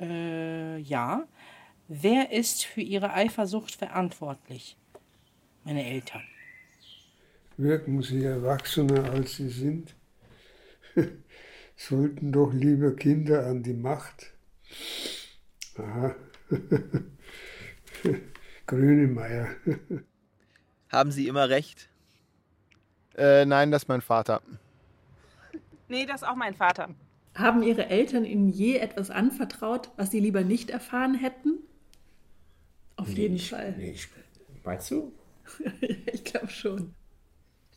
Äh, 0.00 0.78
ja. 0.80 1.28
Wer 1.86 2.32
ist 2.32 2.64
für 2.64 2.82
Ihre 2.82 3.14
Eifersucht 3.14 3.76
verantwortlich? 3.76 4.76
Meine 5.64 5.86
Eltern. 5.86 6.22
Wirken 7.60 8.00
Sie 8.00 8.24
erwachsener, 8.24 9.10
als 9.10 9.36
Sie 9.36 9.50
sind? 9.50 9.94
Sollten 11.76 12.32
doch 12.32 12.54
lieber 12.54 12.96
Kinder 12.96 13.44
an 13.46 13.62
die 13.62 13.74
Macht. 13.74 14.32
Aha. 15.76 16.14
Grünemeier. 18.66 19.48
Haben 20.88 21.12
Sie 21.12 21.28
immer 21.28 21.50
recht? 21.50 21.90
Äh, 23.18 23.44
nein, 23.44 23.70
das 23.70 23.82
ist 23.82 23.88
mein 23.88 24.00
Vater. 24.00 24.40
Nee, 25.88 26.06
das 26.06 26.22
ist 26.22 26.28
auch 26.28 26.36
mein 26.36 26.54
Vater. 26.54 26.94
Haben 27.34 27.62
Ihre 27.62 27.88
Eltern 27.88 28.24
Ihnen 28.24 28.48
je 28.48 28.78
etwas 28.78 29.10
anvertraut, 29.10 29.90
was 29.96 30.10
Sie 30.10 30.20
lieber 30.20 30.44
nicht 30.44 30.70
erfahren 30.70 31.14
hätten? 31.14 31.58
Auf 32.96 33.10
jeden 33.10 33.38
Fall. 33.38 33.72
Nicht. 33.72 34.08
Meinst 34.64 34.90
du? 34.90 35.12
ich 36.06 36.24
glaube 36.24 36.48
schon. 36.48 36.94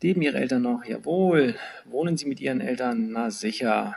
Leben 0.04 0.22
Ihre 0.22 0.38
Eltern 0.38 0.62
noch? 0.62 0.84
Jawohl. 0.84 1.56
Wohnen 1.86 2.18
Sie 2.18 2.26
mit 2.26 2.42
Ihren 2.42 2.60
Eltern? 2.60 3.12
Na 3.14 3.32
sicher. 3.32 3.96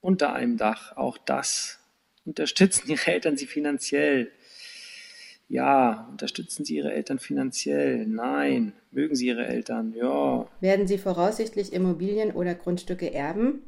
Unter 0.00 0.32
einem 0.32 0.56
Dach, 0.56 0.96
auch 0.96 1.16
das. 1.16 1.78
Unterstützen 2.24 2.90
Ihre 2.90 3.12
Eltern 3.12 3.36
Sie 3.36 3.46
finanziell? 3.46 4.32
Ja. 5.48 6.08
Unterstützen 6.10 6.64
Sie 6.64 6.74
Ihre 6.74 6.92
Eltern 6.92 7.20
finanziell? 7.20 8.04
Nein. 8.04 8.72
Mögen 8.90 9.14
Sie 9.14 9.28
Ihre 9.28 9.46
Eltern? 9.46 9.94
Ja. 9.94 10.48
Werden 10.60 10.88
Sie 10.88 10.98
voraussichtlich 10.98 11.72
Immobilien 11.72 12.32
oder 12.32 12.56
Grundstücke 12.56 13.14
erben? 13.14 13.62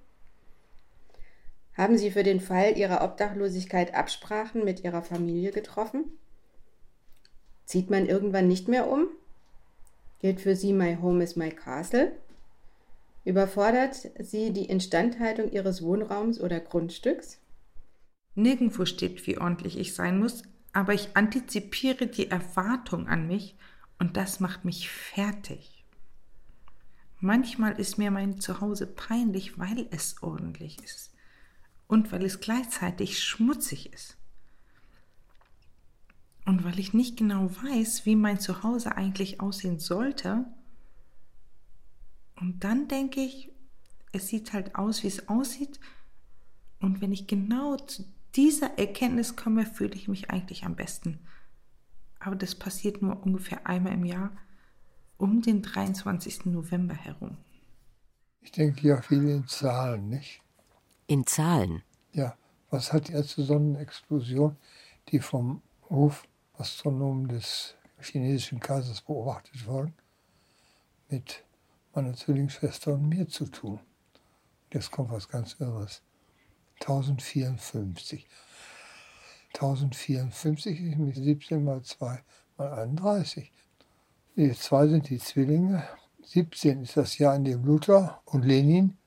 Haben 1.77 1.99
Sie 1.99 2.11
für 2.11 2.25
den 2.25 2.41
Fall 2.41 2.77
Ihrer 2.77 3.05
Obdachlosigkeit 3.05 3.95
Absprachen 3.95 4.65
mit 4.65 4.83
Ihrer 4.83 5.03
Familie 5.03 5.53
getroffen? 5.53 6.19
Zieht 7.65 7.91
man 7.91 8.07
irgendwann 8.07 8.49
nicht 8.49 8.67
mehr 8.67 8.91
um? 8.91 9.07
Gilt 10.21 10.41
für 10.41 10.55
Sie 10.55 10.73
My 10.73 10.99
Home 11.01 11.25
is 11.25 11.37
My 11.37 11.51
Castle? 11.51 12.13
Überfordert 13.25 14.11
Sie 14.19 14.53
die 14.53 14.67
Instandhaltung 14.67 15.51
Ihres 15.51 15.83
Wohnraums 15.83 16.41
oder 16.41 16.61
Grundstücks? 16.61 17.41
Nirgendwo 18.35 18.85
steht, 18.85 19.27
wie 19.27 19.39
ordentlich 19.39 19.79
ich 19.79 19.95
sein 19.95 20.19
muss, 20.19 20.43
aber 20.73 20.93
ich 20.93 21.17
antizipiere 21.17 22.07
die 22.07 22.31
Erwartung 22.31 23.09
an 23.09 23.27
mich 23.27 23.57
und 23.99 24.17
das 24.17 24.41
macht 24.41 24.65
mich 24.65 24.91
fertig. 24.91 25.85
Manchmal 27.19 27.79
ist 27.79 27.99
mir 27.99 28.11
mein 28.11 28.41
Zuhause 28.41 28.87
peinlich, 28.87 29.59
weil 29.59 29.87
es 29.91 30.23
ordentlich 30.23 30.83
ist 30.83 31.15
und 31.87 32.13
weil 32.13 32.25
es 32.25 32.41
gleichzeitig 32.41 33.23
schmutzig 33.23 33.93
ist. 33.93 34.17
Und 36.51 36.65
weil 36.65 36.81
ich 36.81 36.95
nicht 36.95 37.17
genau 37.17 37.49
weiß, 37.63 38.07
wie 38.07 38.17
mein 38.17 38.41
Zuhause 38.41 38.97
eigentlich 38.97 39.41
aussehen 39.41 39.79
sollte. 39.79 40.47
Und 42.35 42.65
dann 42.65 42.89
denke 42.89 43.21
ich, 43.21 43.53
es 44.11 44.27
sieht 44.27 44.53
halt 44.53 44.75
aus, 44.75 45.05
wie 45.05 45.07
es 45.07 45.29
aussieht. 45.29 45.79
Und 46.81 47.01
wenn 47.01 47.13
ich 47.13 47.29
genau 47.29 47.77
zu 47.77 48.05
dieser 48.35 48.81
Erkenntnis 48.81 49.37
komme, 49.37 49.65
fühle 49.65 49.95
ich 49.95 50.09
mich 50.09 50.31
eigentlich 50.31 50.65
am 50.65 50.75
besten. 50.75 51.21
Aber 52.19 52.35
das 52.35 52.57
passiert 52.57 53.01
nur 53.01 53.25
ungefähr 53.25 53.69
einmal 53.69 53.93
im 53.93 54.05
Jahr, 54.05 54.33
um 55.19 55.43
den 55.43 55.63
23. 55.63 56.47
November 56.47 56.97
herum. 56.97 57.37
Ich 58.41 58.51
denke 58.51 58.89
ja 58.89 59.01
viel 59.01 59.29
in 59.29 59.47
Zahlen, 59.47 60.09
nicht? 60.09 60.43
In 61.07 61.29
Zahlen? 61.29 61.85
Ja, 62.13 62.37
was 62.71 62.93
hat 62.93 63.07
die 63.07 63.13
erste 63.13 63.45
Sonnenexplosion, 63.45 64.57
die 65.11 65.21
vom 65.21 65.63
Hofastronomen 66.61 67.27
des 67.27 67.75
chinesischen 68.03 68.61
Kaisers 68.61 69.01
beobachtet 69.01 69.67
worden, 69.67 69.95
mit 71.09 71.43
meiner 71.95 72.13
Zwillingsschwester 72.13 72.93
und 72.93 73.09
mir 73.09 73.27
zu 73.27 73.47
tun? 73.47 73.81
Jetzt 74.71 74.91
kommt 74.91 75.11
was 75.11 75.27
ganz 75.27 75.57
Irres. 75.59 76.03
1054. 76.81 78.27
1054 79.55 80.81
ist 80.83 80.99
mit 80.99 81.17
17 81.17 81.65
mal 81.65 81.83
2 81.83 82.23
mal 82.59 82.73
31. 82.75 83.51
Die 84.37 84.53
zwei 84.53 84.87
sind 84.87 85.09
die 85.09 85.19
Zwillinge. 85.19 85.89
17 86.25 86.83
ist 86.83 86.99
das 86.99 87.17
Jahr, 87.17 87.37
in 87.37 87.45
dem 87.45 87.65
Luther 87.65 88.21
und 88.27 88.45
Lenin 88.45 88.99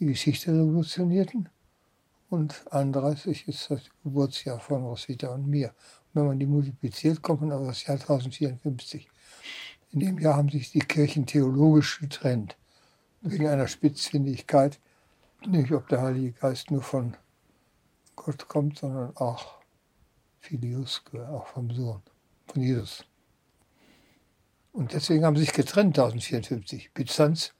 die 0.00 0.06
Geschichte 0.06 0.52
revolutionierten. 0.52 1.50
Und 2.30 2.64
31 2.72 3.46
ist 3.46 3.70
das 3.70 3.82
Geburtsjahr 4.02 4.58
von 4.58 4.84
Roswitha 4.84 5.28
und 5.28 5.46
mir. 5.46 5.74
Wenn 6.14 6.26
man 6.26 6.38
die 6.38 6.46
multipliziert, 6.46 7.22
kommt 7.22 7.42
man 7.42 7.52
auf 7.52 7.66
das 7.66 7.84
Jahr 7.84 7.98
1054. 7.98 9.08
In 9.90 10.00
dem 10.00 10.18
Jahr 10.18 10.36
haben 10.36 10.48
sich 10.48 10.70
die 10.70 10.78
Kirchen 10.78 11.26
theologisch 11.26 11.98
getrennt. 12.00 12.56
Wegen 13.20 13.48
einer 13.48 13.66
Spitzfindigkeit. 13.66 14.80
Nicht, 15.46 15.72
ob 15.72 15.88
der 15.88 16.02
Heilige 16.02 16.32
Geist 16.32 16.70
nur 16.70 16.82
von 16.82 17.16
Gott 18.14 18.48
kommt, 18.48 18.78
sondern 18.78 19.16
auch 19.16 19.60
Filius, 20.38 21.02
auch 21.28 21.48
vom 21.48 21.70
Sohn, 21.70 22.02
von 22.46 22.62
Jesus. 22.62 23.04
Und 24.72 24.92
deswegen 24.92 25.24
haben 25.24 25.36
sich 25.36 25.52
getrennt 25.52 25.98
1054, 25.98 26.92
Byzanz 26.92 27.54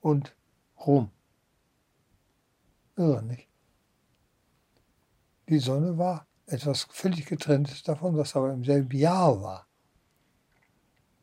und 0.00 0.34
Rom. 0.78 1.10
Irre, 2.96 3.22
nicht? 3.22 3.48
Die 5.48 5.58
Sonne 5.58 5.98
war 5.98 6.26
etwas 6.46 6.86
völlig 6.90 7.26
getrenntes 7.26 7.82
davon, 7.82 8.16
was 8.16 8.36
aber 8.36 8.52
im 8.52 8.64
selben 8.64 8.96
Jahr 8.96 9.40
war. 9.40 9.66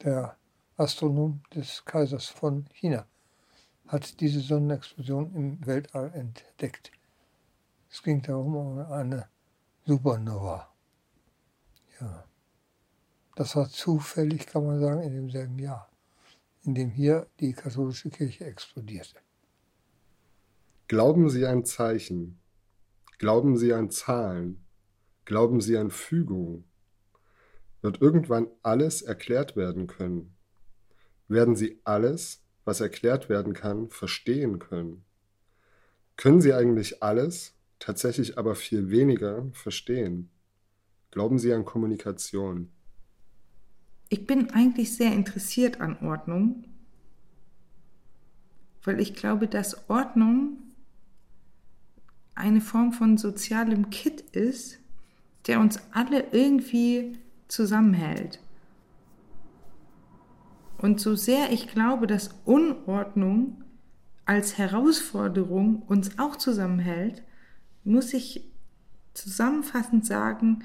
Der 0.04 0.38
Astronom 0.78 1.42
des 1.54 1.86
Kaisers 1.86 2.26
von 2.26 2.66
China 2.74 3.06
hat 3.88 4.20
diese 4.20 4.40
Sonnenexplosion 4.40 5.36
im 5.36 5.66
Weltall 5.66 6.12
entdeckt. 6.14 6.92
Es 7.90 8.02
ging 8.02 8.22
darum 8.22 8.56
um 8.56 8.80
eine 8.92 9.28
Supernova. 9.86 10.72
Ja. 12.00 12.24
Das 13.36 13.56
war 13.56 13.70
zufällig, 13.70 14.48
kann 14.48 14.66
man 14.66 14.80
sagen, 14.80 15.02
in 15.02 15.14
demselben 15.14 15.60
Jahr, 15.60 15.90
in 16.64 16.74
dem 16.74 16.90
hier 16.90 17.28
die 17.40 17.54
katholische 17.54 18.10
Kirche 18.10 18.46
explodierte. 18.46 19.20
Glauben 20.88 21.30
Sie 21.30 21.46
an 21.46 21.64
Zeichen? 21.64 22.40
Glauben 23.18 23.58
Sie 23.58 23.74
an 23.74 23.90
Zahlen? 23.92 24.66
Glauben 25.26 25.62
Sie 25.62 25.78
an 25.78 25.92
Fügung? 25.92 26.64
Wird 27.82 28.02
irgendwann 28.02 28.48
alles 28.64 29.02
erklärt 29.02 29.56
werden 29.56 29.88
können? 29.88 30.36
Werden 31.28 31.56
Sie 31.56 31.80
alles, 31.84 32.44
was 32.66 32.82
erklärt 32.82 33.30
werden 33.30 33.54
kann, 33.54 33.90
verstehen 33.90 34.60
können? 34.60 35.04
Können 36.18 36.42
Sie 36.42 36.54
eigentlich 36.54 37.02
alles, 37.02 37.56
tatsächlich 37.80 38.38
aber 38.38 38.56
viel 38.56 38.92
weniger, 38.92 39.50
verstehen? 39.54 40.30
Glauben 41.10 41.40
Sie 41.40 41.54
an 41.54 41.66
Kommunikation? 41.66 42.72
Ich 44.10 44.28
bin 44.28 44.50
eigentlich 44.52 44.96
sehr 44.96 45.14
interessiert 45.14 45.80
an 45.80 45.98
Ordnung, 46.06 46.66
weil 48.84 49.00
ich 49.00 49.16
glaube, 49.16 49.48
dass 49.48 49.90
Ordnung 49.90 50.58
eine 52.36 52.62
Form 52.62 52.92
von 52.92 53.18
sozialem 53.18 53.90
Kit 53.90 54.22
ist, 54.22 54.81
der 55.47 55.60
uns 55.60 55.80
alle 55.91 56.25
irgendwie 56.32 57.17
zusammenhält. 57.47 58.39
Und 60.77 60.99
so 60.99 61.15
sehr 61.15 61.51
ich 61.51 61.67
glaube, 61.67 62.08
dass 62.08 62.36
Unordnung 62.45 63.63
als 64.25 64.58
Herausforderung 64.58 65.84
uns 65.84 66.17
auch 66.17 66.36
zusammenhält, 66.36 67.23
muss 67.84 68.13
ich 68.13 68.49
zusammenfassend 69.13 70.06
sagen, 70.06 70.63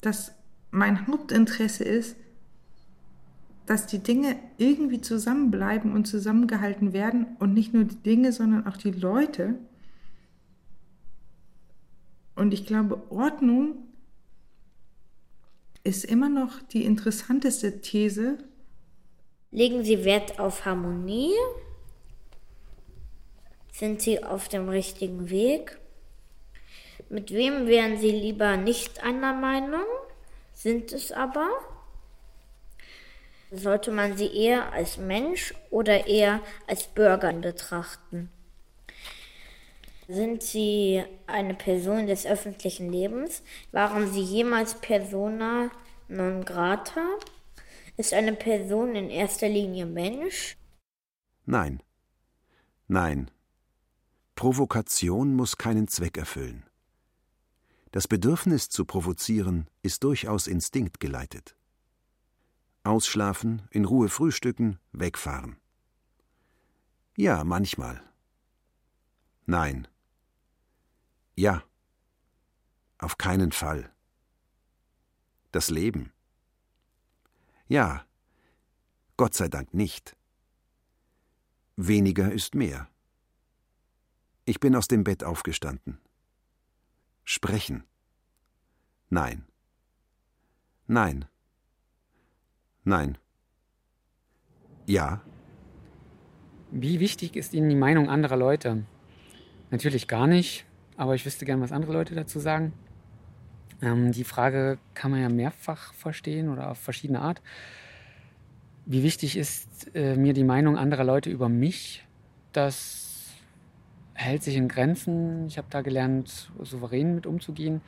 dass 0.00 0.32
mein 0.70 1.06
Hauptinteresse 1.06 1.84
ist, 1.84 2.16
dass 3.66 3.86
die 3.86 4.00
Dinge 4.00 4.36
irgendwie 4.58 5.00
zusammenbleiben 5.00 5.92
und 5.92 6.06
zusammengehalten 6.06 6.92
werden 6.92 7.36
und 7.38 7.54
nicht 7.54 7.72
nur 7.72 7.84
die 7.84 8.02
Dinge, 8.02 8.32
sondern 8.32 8.66
auch 8.66 8.76
die 8.76 8.90
Leute. 8.90 9.54
Und 12.34 12.54
ich 12.54 12.66
glaube, 12.66 13.02
Ordnung 13.10 13.88
ist 15.84 16.04
immer 16.04 16.28
noch 16.28 16.62
die 16.62 16.84
interessanteste 16.84 17.80
These. 17.80 18.38
Legen 19.50 19.84
Sie 19.84 20.04
Wert 20.04 20.38
auf 20.38 20.64
Harmonie? 20.64 21.34
Sind 23.72 24.00
Sie 24.00 24.22
auf 24.22 24.48
dem 24.48 24.68
richtigen 24.68 25.28
Weg? 25.30 25.78
Mit 27.08 27.30
wem 27.32 27.66
wären 27.66 27.98
Sie 27.98 28.10
lieber 28.10 28.56
nicht 28.56 29.02
einer 29.02 29.34
Meinung? 29.34 29.84
Sind 30.54 30.92
es 30.92 31.12
aber? 31.12 31.48
Sollte 33.50 33.90
man 33.90 34.16
sie 34.16 34.34
eher 34.34 34.72
als 34.72 34.96
Mensch 34.96 35.52
oder 35.70 36.06
eher 36.06 36.40
als 36.66 36.84
Bürger 36.86 37.34
betrachten? 37.34 38.30
Sind 40.08 40.42
Sie 40.42 41.02
eine 41.26 41.54
Person 41.54 42.06
des 42.06 42.26
öffentlichen 42.26 42.90
Lebens? 42.90 43.42
Waren 43.70 44.12
Sie 44.12 44.22
jemals 44.22 44.74
persona 44.74 45.70
non 46.08 46.44
grata? 46.44 47.06
Ist 47.96 48.12
eine 48.12 48.32
Person 48.32 48.94
in 48.96 49.10
erster 49.10 49.48
Linie 49.48 49.86
Mensch? 49.86 50.56
Nein. 51.44 51.82
Nein. 52.88 53.30
Provokation 54.34 55.34
muss 55.34 55.56
keinen 55.56 55.88
Zweck 55.88 56.16
erfüllen. 56.16 56.64
Das 57.92 58.08
Bedürfnis 58.08 58.70
zu 58.70 58.86
provozieren 58.86 59.68
ist 59.82 60.02
durchaus 60.02 60.46
instinktgeleitet. 60.46 61.54
Ausschlafen, 62.84 63.62
in 63.70 63.84
Ruhe 63.84 64.08
frühstücken, 64.08 64.78
wegfahren. 64.92 65.56
Ja, 67.16 67.44
manchmal. 67.44 68.02
Nein. 69.46 69.86
Ja. 71.34 71.62
Auf 72.98 73.18
keinen 73.18 73.52
Fall. 73.52 73.90
Das 75.50 75.70
Leben. 75.70 76.12
Ja. 77.68 78.06
Gott 79.16 79.34
sei 79.34 79.48
Dank 79.48 79.74
nicht. 79.74 80.16
Weniger 81.76 82.32
ist 82.32 82.54
mehr. 82.54 82.88
Ich 84.44 84.60
bin 84.60 84.74
aus 84.76 84.88
dem 84.88 85.04
Bett 85.04 85.24
aufgestanden. 85.24 86.00
Sprechen. 87.24 87.84
Nein. 89.08 89.46
Nein. 90.86 91.26
Nein. 92.84 93.18
Ja. 94.86 95.22
Wie 96.70 97.00
wichtig 97.00 97.36
ist 97.36 97.54
Ihnen 97.54 97.68
die 97.68 97.76
Meinung 97.76 98.08
anderer 98.08 98.36
Leute? 98.36 98.84
Natürlich 99.70 100.08
gar 100.08 100.26
nicht, 100.26 100.66
aber 100.96 101.14
ich 101.14 101.24
wüsste 101.26 101.44
gern, 101.44 101.60
was 101.60 101.72
andere 101.72 101.92
Leute 101.92 102.14
dazu 102.14 102.38
sagen. 102.38 102.72
Ähm, 103.80 104.12
die 104.12 104.24
Frage 104.24 104.78
kann 104.94 105.10
man 105.10 105.20
ja 105.20 105.28
mehrfach 105.28 105.92
verstehen 105.94 106.48
oder 106.48 106.70
auf 106.70 106.78
verschiedene 106.78 107.20
Art. 107.20 107.42
Wie 108.86 109.02
wichtig 109.02 109.36
ist 109.36 109.94
äh, 109.94 110.16
mir 110.16 110.32
die 110.32 110.44
Meinung 110.44 110.76
anderer 110.76 111.04
Leute 111.04 111.30
über 111.30 111.48
mich? 111.48 112.04
Das 112.52 113.32
hält 114.14 114.42
sich 114.42 114.56
in 114.56 114.68
Grenzen. 114.68 115.46
Ich 115.46 115.58
habe 115.58 115.68
da 115.70 115.80
gelernt, 115.82 116.50
souverän 116.60 117.14
mit 117.14 117.26
umzugehen 117.26 117.80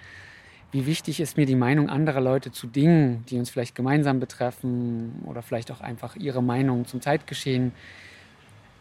wie 0.74 0.86
wichtig 0.86 1.20
ist 1.20 1.36
mir 1.36 1.46
die 1.46 1.54
Meinung 1.54 1.88
anderer 1.88 2.20
Leute 2.20 2.50
zu 2.50 2.66
Dingen, 2.66 3.24
die 3.28 3.38
uns 3.38 3.48
vielleicht 3.48 3.76
gemeinsam 3.76 4.18
betreffen 4.18 5.22
oder 5.24 5.40
vielleicht 5.40 5.70
auch 5.70 5.80
einfach 5.80 6.16
ihre 6.16 6.42
Meinung 6.42 6.84
zum 6.84 7.00
Zeitgeschehen. 7.00 7.70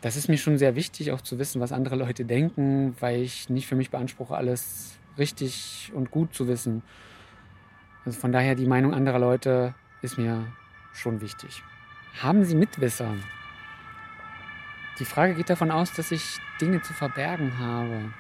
Das 0.04 0.18
ist 0.18 0.28
mir 0.28 0.38
schon 0.38 0.58
sehr 0.58 0.76
wichtig, 0.76 1.14
auch 1.14 1.22
zu 1.22 1.40
wissen, 1.40 1.62
was 1.62 1.72
andere 1.72 1.96
Leute 1.96 2.26
denken, 2.26 2.94
weil 3.00 3.22
ich 3.22 3.50
nicht 3.50 3.68
für 3.68 3.76
mich 3.76 3.90
beanspruche, 3.90 4.36
alles 4.36 5.00
richtig 5.18 5.94
und 5.96 6.12
gut 6.12 6.34
zu 6.34 6.50
wissen. 6.50 6.84
Also 8.04 8.20
von 8.20 8.34
daher 8.34 8.56
die 8.56 8.66
Meinung 8.66 8.94
anderer 8.94 9.20
Leute 9.20 9.74
ist 10.02 10.18
mir 10.18 10.46
schon 10.92 11.22
wichtig. 11.22 11.64
Haben 12.22 12.44
Sie 12.44 12.54
Mitwisser? 12.54 13.16
Die 15.00 15.06
Frage 15.06 15.36
geht 15.36 15.50
davon 15.50 15.72
aus, 15.72 15.94
dass 15.94 16.12
ich 16.12 16.38
Dinge 16.60 16.82
zu 16.82 16.92
verbergen 16.92 17.58
habe. 17.58 18.12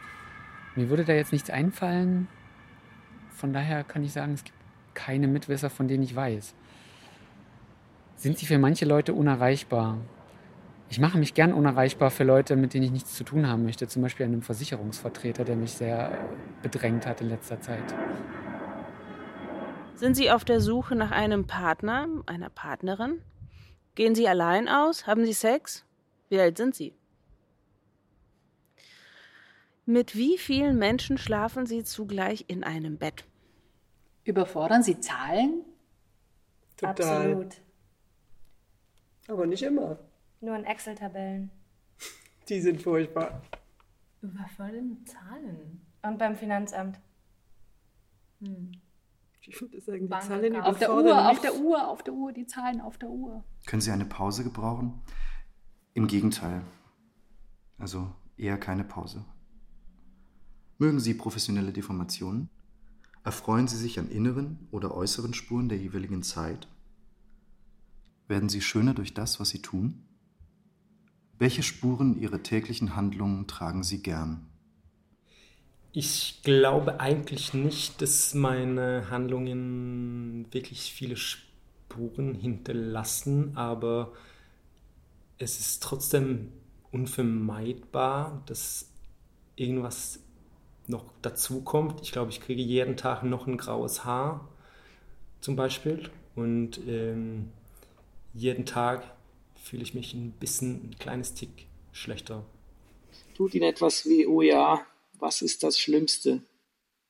Mir 0.77 0.87
würde 0.87 1.03
da 1.03 1.11
jetzt 1.11 1.33
nichts 1.33 1.49
einfallen, 1.49 2.29
von 3.35 3.51
daher 3.51 3.83
kann 3.83 4.05
ich 4.05 4.13
sagen, 4.13 4.31
es 4.31 4.45
gibt 4.45 4.57
keine 4.93 5.27
Mitwisser, 5.27 5.69
von 5.69 5.89
denen 5.89 6.03
ich 6.03 6.15
weiß. 6.15 6.55
Sind 8.15 8.37
sie 8.37 8.45
für 8.45 8.57
manche 8.57 8.85
Leute 8.85 9.13
unerreichbar? 9.13 9.97
Ich 10.93 10.99
mache 10.99 11.17
mich 11.17 11.33
gern 11.33 11.53
unerreichbar 11.53 12.11
für 12.11 12.23
Leute, 12.23 12.55
mit 12.55 12.75
denen 12.75 12.85
ich 12.85 12.91
nichts 12.91 13.15
zu 13.15 13.23
tun 13.23 13.47
haben 13.47 13.63
möchte. 13.63 13.87
Zum 13.87 14.03
Beispiel 14.03 14.27
einem 14.27 14.43
Versicherungsvertreter, 14.43 15.43
der 15.43 15.55
mich 15.55 15.71
sehr 15.71 16.15
bedrängt 16.61 17.07
hat 17.07 17.19
in 17.19 17.29
letzter 17.29 17.59
Zeit. 17.59 17.81
Sind 19.95 20.13
Sie 20.13 20.29
auf 20.29 20.45
der 20.45 20.61
Suche 20.61 20.95
nach 20.95 21.09
einem 21.09 21.47
Partner, 21.47 22.07
einer 22.27 22.51
Partnerin? 22.51 23.23
Gehen 23.95 24.13
Sie 24.13 24.27
allein 24.27 24.69
aus? 24.69 25.07
Haben 25.07 25.25
Sie 25.25 25.33
Sex? 25.33 25.83
Wie 26.29 26.39
alt 26.39 26.57
sind 26.57 26.75
Sie? 26.75 26.93
Mit 29.87 30.15
wie 30.15 30.37
vielen 30.37 30.77
Menschen 30.77 31.17
schlafen 31.17 31.65
Sie 31.65 31.83
zugleich 31.83 32.45
in 32.49 32.63
einem 32.63 32.99
Bett? 32.99 33.25
Überfordern 34.25 34.83
Sie 34.83 34.99
Zahlen? 34.99 35.65
Total. 36.77 37.31
Absolut. 37.31 37.55
Aber 39.27 39.47
nicht 39.47 39.63
immer. 39.63 39.97
Nur 40.43 40.57
in 40.57 40.65
Excel-Tabellen. 40.65 41.51
Die 42.49 42.59
sind 42.59 42.81
furchtbar. 42.81 43.41
Überfordernde 44.21 45.01
Zahlen. 45.05 45.81
Und 46.01 46.17
beim 46.19 46.35
Finanzamt. 46.35 46.99
Hm. 48.41 48.71
Ich 49.39 49.59
würde 49.61 49.79
sagen, 49.79 50.01
die 50.01 50.07
Bank- 50.07 50.23
Zahlen 50.23 50.55
Auf 50.57 50.77
der 50.79 50.93
Uhr, 50.93 51.29
auf 51.29 51.39
der 51.39 51.55
Uhr, 51.55 51.87
auf 51.87 52.03
der 52.03 52.13
Uhr, 52.13 52.33
die 52.33 52.45
Zahlen 52.45 52.81
auf 52.81 52.97
der 52.97 53.09
Uhr. 53.09 53.45
Können 53.65 53.81
Sie 53.81 53.91
eine 53.91 54.03
Pause 54.03 54.43
gebrauchen? 54.43 55.01
Im 55.93 56.07
Gegenteil. 56.07 56.61
Also 57.77 58.13
eher 58.35 58.57
keine 58.57 58.83
Pause. 58.83 59.23
Mögen 60.77 60.99
Sie 60.99 61.13
professionelle 61.13 61.71
Deformationen? 61.71 62.49
Erfreuen 63.23 63.69
Sie 63.69 63.77
sich 63.77 63.97
an 63.97 64.09
inneren 64.09 64.67
oder 64.71 64.93
äußeren 64.93 65.33
Spuren 65.33 65.69
der 65.69 65.77
jeweiligen 65.77 66.21
Zeit? 66.21 66.67
Werden 68.27 68.49
Sie 68.49 68.59
schöner 68.61 68.93
durch 68.93 69.13
das, 69.13 69.39
was 69.39 69.49
Sie 69.49 69.61
tun? 69.61 70.05
Welche 71.39 71.63
Spuren 71.63 72.19
Ihrer 72.19 72.43
täglichen 72.43 72.95
Handlungen 72.95 73.47
tragen 73.47 73.83
Sie 73.83 74.01
gern? 74.01 74.47
Ich 75.91 76.41
glaube 76.43 76.99
eigentlich 76.99 77.53
nicht, 77.53 78.01
dass 78.01 78.33
meine 78.33 79.09
Handlungen 79.11 80.47
wirklich 80.51 80.91
viele 80.91 81.15
Spuren 81.15 82.33
hinterlassen, 82.33 83.55
aber 83.55 84.13
es 85.37 85.59
ist 85.59 85.83
trotzdem 85.83 86.51
unvermeidbar, 86.91 88.41
dass 88.45 88.89
irgendwas 89.55 90.19
noch 90.87 91.05
dazukommt. 91.21 92.01
Ich 92.01 92.11
glaube, 92.11 92.31
ich 92.31 92.41
kriege 92.41 92.61
jeden 92.61 92.97
Tag 92.97 93.23
noch 93.23 93.47
ein 93.47 93.57
graues 93.57 94.05
Haar 94.05 94.47
zum 95.41 95.55
Beispiel 95.55 96.09
und 96.35 96.79
ähm, 96.87 97.51
jeden 98.33 98.65
Tag 98.65 99.03
fühle 99.63 99.83
ich 99.83 99.93
mich 99.93 100.13
ein 100.13 100.33
bisschen, 100.33 100.89
ein 100.89 100.99
kleines 100.99 101.33
Tick 101.33 101.67
schlechter. 101.91 102.45
Tut 103.35 103.55
Ihnen 103.55 103.69
etwas 103.69 104.05
weh, 104.05 104.27
oh 104.27 104.41
ja, 104.41 104.85
was 105.13 105.41
ist 105.41 105.63
das 105.63 105.79
Schlimmste? 105.79 106.43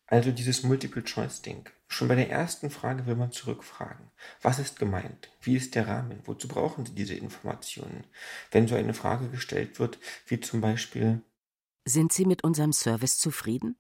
Also 0.06 0.32
dieses 0.32 0.64
Multiple-Choice-Ding. 0.64 1.70
Schon 1.88 2.08
bei 2.08 2.16
der 2.16 2.30
ersten 2.30 2.70
Frage 2.70 3.06
will 3.08 3.16
man 3.16 3.32
zurückfragen. 3.32 4.12
Was 4.42 4.60
ist 4.60 4.78
gemeint? 4.78 5.32
Wie 5.42 5.56
ist 5.56 5.76
der 5.76 5.88
Rahmen? 5.88 6.22
Wozu 6.26 6.48
brauchen 6.48 6.86
Sie 6.86 6.94
diese 6.94 7.16
Informationen? 7.16 8.06
Wenn 8.52 8.68
so 8.68 8.76
eine 8.76 8.94
Frage 8.94 9.30
gestellt 9.30 9.80
wird, 9.80 10.00
wie 10.28 10.40
zum 10.40 10.62
Beispiel 10.62 11.22
Sind 11.86 12.14
Sie 12.14 12.26
mit 12.26 12.44
unserem 12.44 12.74
Service 12.74 13.18
zufrieden? 13.18 13.78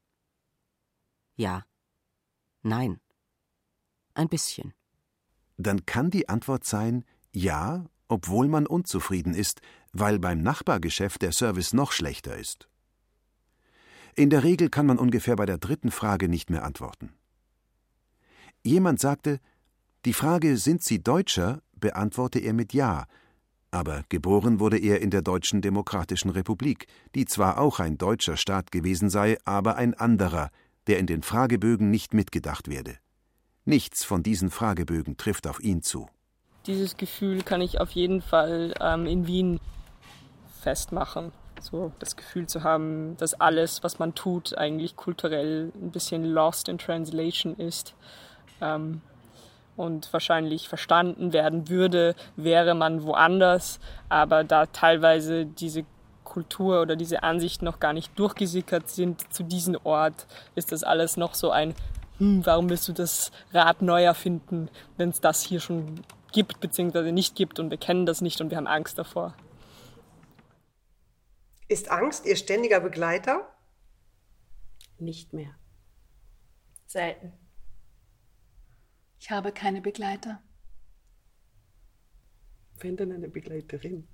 Ja. 1.35 1.65
Nein. 2.61 2.99
Ein 4.13 4.29
bisschen. 4.29 4.73
Dann 5.57 5.85
kann 5.85 6.09
die 6.09 6.29
Antwort 6.29 6.65
sein 6.65 7.05
ja, 7.31 7.85
obwohl 8.13 8.47
man 8.47 8.67
unzufrieden 8.67 9.33
ist, 9.33 9.61
weil 9.91 10.19
beim 10.19 10.43
Nachbargeschäft 10.43 11.23
der 11.23 11.31
Service 11.31 11.73
noch 11.73 11.91
schlechter 11.91 12.37
ist. 12.37 12.69
In 14.15 14.29
der 14.29 14.43
Regel 14.43 14.69
kann 14.69 14.85
man 14.85 14.99
ungefähr 14.99 15.35
bei 15.35 15.47
der 15.47 15.57
dritten 15.57 15.89
Frage 15.89 16.29
nicht 16.29 16.51
mehr 16.51 16.63
antworten. 16.63 17.11
Jemand 18.63 18.99
sagte, 18.99 19.39
die 20.05 20.13
Frage 20.13 20.57
Sind 20.57 20.83
Sie 20.83 21.01
Deutscher? 21.01 21.63
beantworte 21.73 22.37
er 22.37 22.53
mit 22.53 22.71
Ja, 22.71 23.07
aber 23.71 24.03
geboren 24.09 24.59
wurde 24.59 24.77
er 24.77 25.01
in 25.01 25.09
der 25.09 25.23
Deutschen 25.23 25.63
Demokratischen 25.63 26.29
Republik, 26.29 26.85
die 27.15 27.25
zwar 27.25 27.57
auch 27.57 27.79
ein 27.79 27.97
deutscher 27.97 28.37
Staat 28.37 28.71
gewesen 28.71 29.09
sei, 29.09 29.39
aber 29.43 29.75
ein 29.77 29.95
anderer, 29.95 30.51
der 30.85 30.99
in 30.99 31.07
den 31.07 31.23
Fragebögen 31.23 31.89
nicht 31.89 32.13
mitgedacht 32.13 32.69
werde. 32.69 32.95
Nichts 33.65 34.03
von 34.03 34.21
diesen 34.21 34.51
Fragebögen 34.51 35.17
trifft 35.17 35.47
auf 35.47 35.59
ihn 35.59 35.81
zu. 35.81 36.07
Dieses 36.65 36.95
Gefühl 36.95 37.43
kann 37.43 37.61
ich 37.61 37.81
auf 37.81 37.91
jeden 37.91 38.21
Fall 38.21 38.73
ähm, 38.79 39.05
in 39.05 39.27
Wien 39.27 39.59
festmachen. 40.61 41.33
So 41.59 41.91
das 41.99 42.15
Gefühl 42.15 42.47
zu 42.47 42.63
haben, 42.63 43.17
dass 43.17 43.33
alles, 43.33 43.83
was 43.83 43.99
man 43.99 44.15
tut, 44.15 44.57
eigentlich 44.57 44.95
kulturell 44.95 45.71
ein 45.75 45.91
bisschen 45.91 46.23
lost 46.25 46.69
in 46.69 46.77
translation 46.77 47.55
ist. 47.55 47.93
Ähm, 48.61 49.01
und 49.75 50.11
wahrscheinlich 50.13 50.69
verstanden 50.69 51.33
werden 51.33 51.67
würde, 51.67 52.15
wäre 52.35 52.75
man 52.75 53.03
woanders. 53.03 53.79
Aber 54.07 54.43
da 54.43 54.65
teilweise 54.67 55.45
diese 55.45 55.83
Kultur 56.23 56.81
oder 56.81 56.95
diese 56.95 57.23
Ansichten 57.23 57.65
noch 57.65 57.79
gar 57.79 57.93
nicht 57.93 58.17
durchgesickert 58.17 58.89
sind 58.89 59.33
zu 59.33 59.43
diesem 59.43 59.77
Ort, 59.83 60.27
ist 60.55 60.71
das 60.71 60.83
alles 60.83 61.17
noch 61.17 61.33
so 61.33 61.51
ein, 61.51 61.75
hm, 62.19 62.45
warum 62.45 62.69
willst 62.69 62.87
du 62.87 62.93
das 62.93 63.31
Rad 63.53 63.81
neu 63.81 64.03
erfinden, 64.03 64.69
wenn 64.97 65.09
es 65.09 65.19
das 65.19 65.41
hier 65.41 65.59
schon 65.59 66.01
gibt 66.33 66.59
bzw. 66.59 67.11
nicht 67.11 67.35
gibt 67.35 67.59
und 67.59 67.69
wir 67.69 67.77
kennen 67.77 68.05
das 68.05 68.21
nicht 68.21 68.41
und 68.41 68.49
wir 68.49 68.57
haben 68.57 68.67
Angst 68.67 68.97
davor. 68.97 69.35
Ist 71.67 71.89
Angst 71.89 72.25
Ihr 72.25 72.35
ständiger 72.35 72.81
Begleiter? 72.81 73.49
Nicht 74.99 75.33
mehr. 75.33 75.55
Selten. 76.85 77.33
Ich 79.19 79.31
habe 79.31 79.51
keine 79.53 79.81
Begleiter. 79.81 80.43
Wenn 82.79 82.97
denn 82.97 83.11
eine 83.11 83.29
Begleiterin? 83.29 84.07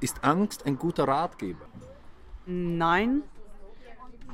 Ist 0.00 0.24
Angst 0.24 0.66
ein 0.66 0.76
guter 0.78 1.08
Ratgeber? 1.08 1.66
Nein. 2.44 3.22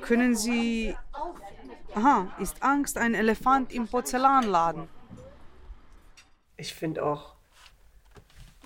Können 0.00 0.34
Sie. 0.34 0.96
Aha, 1.94 2.32
ist 2.38 2.62
Angst 2.62 2.96
ein 2.96 3.14
Elefant 3.14 3.72
im 3.72 3.86
Porzellanladen? 3.86 4.88
Ich 6.56 6.74
finde 6.74 7.04
auch, 7.04 7.34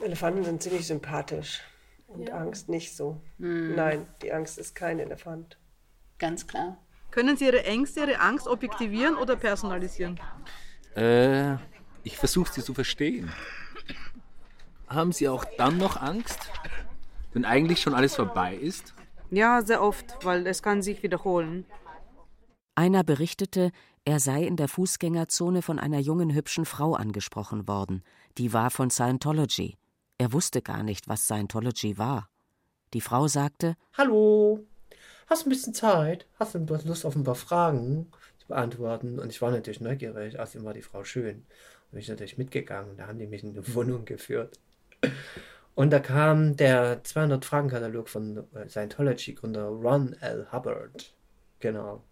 Elefanten 0.00 0.44
sind 0.44 0.62
ziemlich 0.62 0.86
sympathisch. 0.86 1.62
Und 2.06 2.28
Ja. 2.28 2.36
Angst 2.36 2.68
nicht 2.68 2.94
so. 2.96 3.20
Hm. 3.38 3.74
Nein, 3.74 4.06
die 4.22 4.32
Angst 4.32 4.58
ist 4.58 4.74
kein 4.74 5.00
Elefant. 5.00 5.58
Ganz 6.18 6.46
klar. 6.46 6.78
Können 7.10 7.36
Sie 7.36 7.46
Ihre 7.46 7.64
Ängste, 7.64 8.00
Ihre 8.00 8.20
Angst 8.20 8.46
objektivieren 8.46 9.16
oder 9.16 9.36
personalisieren? 9.36 10.20
Äh, 10.94 11.54
ich 12.04 12.16
versuche 12.16 12.52
sie 12.52 12.62
zu 12.62 12.74
verstehen. 12.74 13.32
Haben 14.88 15.12
Sie 15.12 15.28
auch 15.28 15.44
dann 15.58 15.78
noch 15.78 16.00
Angst, 16.00 16.50
wenn 17.32 17.44
eigentlich 17.44 17.80
schon 17.80 17.94
alles 17.94 18.14
vorbei 18.14 18.54
ist? 18.54 18.94
Ja, 19.30 19.62
sehr 19.62 19.82
oft, 19.82 20.24
weil 20.24 20.46
es 20.46 20.62
kann 20.62 20.82
sich 20.82 21.02
wiederholen. 21.02 21.64
Einer 22.78 23.04
berichtete, 23.04 23.72
er 24.04 24.20
sei 24.20 24.44
in 24.44 24.56
der 24.56 24.68
Fußgängerzone 24.68 25.62
von 25.62 25.78
einer 25.78 25.98
jungen 25.98 26.34
hübschen 26.34 26.66
Frau 26.66 26.92
angesprochen 26.92 27.66
worden. 27.66 28.02
Die 28.36 28.52
war 28.52 28.70
von 28.70 28.90
Scientology. 28.90 29.78
Er 30.18 30.34
wusste 30.34 30.60
gar 30.60 30.82
nicht, 30.82 31.08
was 31.08 31.24
Scientology 31.24 31.96
war. 31.96 32.28
Die 32.92 33.00
Frau 33.00 33.28
sagte: 33.28 33.76
Hallo, 33.96 34.60
hast 35.26 35.46
ein 35.46 35.48
bisschen 35.48 35.72
Zeit? 35.72 36.26
Hast 36.38 36.54
du 36.54 36.58
Lust 36.84 37.06
auf 37.06 37.16
ein 37.16 37.24
paar 37.24 37.34
Fragen 37.34 38.12
zu 38.36 38.48
beantworten? 38.48 39.18
Und 39.18 39.30
ich 39.30 39.40
war 39.40 39.50
natürlich 39.50 39.80
neugierig. 39.80 40.38
Außerdem 40.38 40.66
war 40.66 40.74
die 40.74 40.82
Frau 40.82 41.02
schön. 41.02 41.36
Und 41.36 41.92
bin 41.92 42.00
ich 42.00 42.08
natürlich 42.08 42.36
mitgegangen. 42.36 42.98
Da 42.98 43.06
haben 43.06 43.18
die 43.18 43.26
mich 43.26 43.42
in 43.42 43.56
eine 43.56 43.74
Wohnung 43.74 44.04
geführt. 44.04 44.60
Und 45.74 45.94
da 45.94 45.98
kam 45.98 46.56
der 46.56 47.02
200-Fragen-Katalog 47.02 48.10
von 48.10 48.44
äh, 48.54 48.68
Scientology-Gründer 48.68 49.66
Ron 49.66 50.12
L. 50.20 50.46
Hubbard. 50.52 51.14
Genau. 51.60 52.04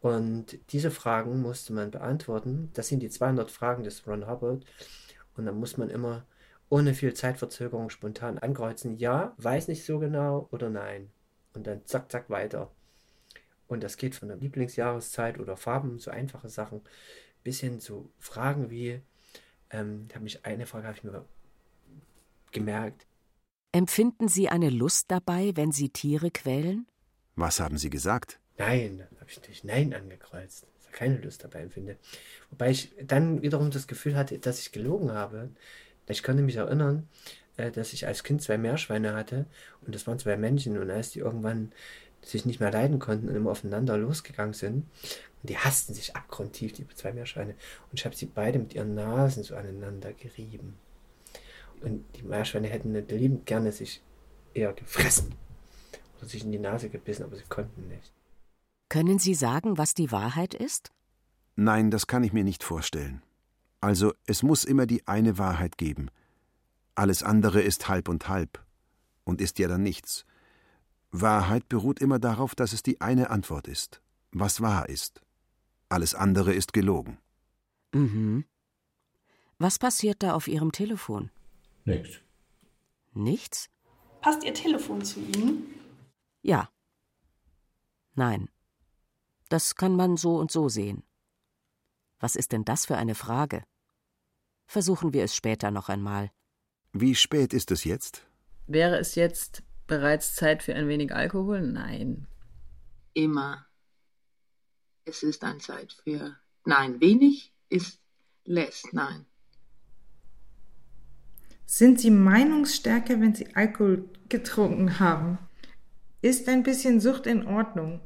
Und 0.00 0.58
diese 0.72 0.90
Fragen 0.90 1.40
musste 1.40 1.72
man 1.72 1.90
beantworten. 1.90 2.70
Das 2.74 2.88
sind 2.88 3.00
die 3.00 3.10
200 3.10 3.50
Fragen 3.50 3.82
des 3.82 4.06
Ron 4.06 4.28
Hubbard. 4.28 4.64
Und 5.36 5.46
dann 5.46 5.58
muss 5.58 5.76
man 5.76 5.90
immer 5.90 6.26
ohne 6.68 6.94
viel 6.94 7.14
Zeitverzögerung 7.14 7.90
spontan 7.90 8.38
ankreuzen, 8.38 8.96
ja, 8.96 9.34
weiß 9.38 9.68
nicht 9.68 9.84
so 9.84 9.98
genau 9.98 10.48
oder 10.50 10.68
nein. 10.68 11.10
Und 11.54 11.66
dann 11.66 11.84
zack, 11.86 12.10
zack 12.10 12.28
weiter. 12.28 12.70
Und 13.68 13.82
das 13.82 13.96
geht 13.96 14.14
von 14.14 14.28
der 14.28 14.36
Lieblingsjahreszeit 14.36 15.38
oder 15.38 15.56
Farben, 15.56 15.98
so 15.98 16.10
einfache 16.10 16.48
Sachen, 16.48 16.82
bis 17.42 17.60
hin 17.60 17.80
zu 17.80 18.10
Fragen 18.18 18.70
wie, 18.70 19.00
ähm, 19.70 20.06
da 20.08 20.16
habe 20.16 20.26
ich 20.26 20.44
eine 20.44 20.66
Frage 20.66 20.86
habe 20.86 20.96
ich 20.96 21.04
mir 21.04 21.24
gemerkt. 22.52 23.06
Empfinden 23.72 24.28
Sie 24.28 24.48
eine 24.48 24.70
Lust 24.70 25.10
dabei, 25.10 25.52
wenn 25.54 25.72
Sie 25.72 25.90
Tiere 25.90 26.30
quälen? 26.30 26.86
Was 27.34 27.60
haben 27.60 27.78
Sie 27.78 27.90
gesagt? 27.90 28.40
Nein, 28.58 29.06
habe 29.20 29.30
ich 29.30 29.36
natürlich 29.36 29.64
Nein 29.64 29.94
angekreuzt, 29.94 30.66
ich 30.80 30.92
keine 30.92 31.18
Lust 31.18 31.44
dabei 31.44 31.60
empfinde. 31.60 31.96
Wobei 32.50 32.70
ich 32.70 32.94
dann 33.02 33.42
wiederum 33.42 33.70
das 33.70 33.86
Gefühl 33.86 34.16
hatte, 34.16 34.38
dass 34.38 34.60
ich 34.60 34.72
gelogen 34.72 35.12
habe. 35.12 35.50
Ich 36.08 36.22
konnte 36.22 36.42
mich 36.42 36.56
erinnern, 36.56 37.08
äh, 37.56 37.70
dass 37.70 37.92
ich 37.92 38.06
als 38.06 38.22
Kind 38.22 38.42
zwei 38.42 38.58
Meerschweine 38.58 39.14
hatte 39.14 39.46
und 39.84 39.94
das 39.94 40.06
waren 40.06 40.18
zwei 40.18 40.36
Männchen 40.36 40.78
und 40.78 40.90
als 40.90 41.10
die 41.10 41.18
irgendwann 41.20 41.72
sich 42.22 42.44
nicht 42.44 42.60
mehr 42.60 42.72
leiden 42.72 42.98
konnten 42.98 43.28
und 43.28 43.36
immer 43.36 43.50
aufeinander 43.50 43.96
losgegangen 43.96 44.54
sind, 44.54 44.86
und 45.42 45.50
die 45.50 45.58
hassten 45.58 45.94
sich 45.94 46.16
abgrundtief, 46.16 46.72
die 46.72 46.86
zwei 46.88 47.12
Meerschweine, 47.12 47.52
und 47.52 47.98
ich 47.98 48.04
habe 48.04 48.16
sie 48.16 48.26
beide 48.26 48.58
mit 48.58 48.74
ihren 48.74 48.94
Nasen 48.94 49.44
so 49.44 49.54
aneinander 49.54 50.12
gerieben. 50.12 50.76
Und 51.82 52.04
die 52.16 52.22
Meerschweine 52.22 52.68
hätten 52.68 52.94
liebend 53.08 53.46
gerne 53.46 53.70
sich 53.70 54.02
eher 54.54 54.72
gefressen 54.72 55.34
oder 56.18 56.26
sich 56.26 56.42
in 56.42 56.52
die 56.52 56.58
Nase 56.58 56.88
gebissen, 56.88 57.24
aber 57.24 57.36
sie 57.36 57.44
konnten 57.48 57.88
nicht. 57.88 58.15
Können 58.88 59.18
Sie 59.18 59.34
sagen, 59.34 59.78
was 59.78 59.94
die 59.94 60.12
Wahrheit 60.12 60.54
ist? 60.54 60.92
Nein, 61.56 61.90
das 61.90 62.06
kann 62.06 62.22
ich 62.24 62.32
mir 62.32 62.44
nicht 62.44 62.62
vorstellen. 62.62 63.22
Also, 63.80 64.14
es 64.26 64.42
muss 64.42 64.64
immer 64.64 64.86
die 64.86 65.06
eine 65.06 65.38
Wahrheit 65.38 65.78
geben. 65.78 66.10
Alles 66.94 67.22
andere 67.22 67.60
ist 67.60 67.88
halb 67.88 68.08
und 68.08 68.28
halb 68.28 68.64
und 69.24 69.40
ist 69.40 69.58
ja 69.58 69.68
dann 69.68 69.82
nichts. 69.82 70.24
Wahrheit 71.10 71.68
beruht 71.68 72.00
immer 72.00 72.18
darauf, 72.18 72.54
dass 72.54 72.72
es 72.72 72.82
die 72.82 73.00
eine 73.00 73.30
Antwort 73.30 73.68
ist, 73.68 74.00
was 74.32 74.60
wahr 74.60 74.88
ist. 74.88 75.20
Alles 75.88 76.14
andere 76.14 76.52
ist 76.54 76.72
gelogen. 76.72 77.18
Mhm. 77.92 78.44
Was 79.58 79.78
passiert 79.78 80.22
da 80.22 80.34
auf 80.34 80.48
Ihrem 80.48 80.72
Telefon? 80.72 81.30
Nichts. 81.84 82.20
Nichts? 83.14 83.68
Passt 84.20 84.44
Ihr 84.44 84.54
Telefon 84.54 85.02
zu 85.02 85.20
Ihnen? 85.20 85.66
Ja. 86.42 86.68
Nein. 88.14 88.48
Das 89.48 89.76
kann 89.76 89.94
man 89.94 90.16
so 90.16 90.38
und 90.38 90.50
so 90.50 90.68
sehen. 90.68 91.04
Was 92.18 92.34
ist 92.34 92.52
denn 92.52 92.64
das 92.64 92.86
für 92.86 92.96
eine 92.96 93.14
Frage? 93.14 93.62
Versuchen 94.66 95.12
wir 95.12 95.22
es 95.22 95.36
später 95.36 95.70
noch 95.70 95.88
einmal. 95.88 96.30
Wie 96.92 97.14
spät 97.14 97.52
ist 97.52 97.70
es 97.70 97.84
jetzt? 97.84 98.26
Wäre 98.66 98.98
es 98.98 99.14
jetzt 99.14 99.62
bereits 99.86 100.34
Zeit 100.34 100.62
für 100.62 100.74
ein 100.74 100.88
wenig 100.88 101.14
Alkohol? 101.14 101.60
Nein. 101.60 102.26
Immer. 103.14 103.66
Es 105.04 105.22
ist 105.22 105.44
eine 105.44 105.58
Zeit 105.58 105.92
für 105.92 106.36
Nein. 106.64 107.00
Wenig 107.00 107.52
ist 107.68 108.00
less. 108.44 108.82
Nein. 108.92 109.26
Sind 111.64 112.00
Sie 112.00 112.10
meinungsstärker, 112.10 113.20
wenn 113.20 113.34
Sie 113.34 113.54
Alkohol 113.54 114.08
getrunken 114.28 114.98
haben? 114.98 115.38
Ist 116.22 116.48
ein 116.48 116.62
bisschen 116.62 117.00
Sucht 117.00 117.26
in 117.26 117.46
Ordnung? 117.46 118.00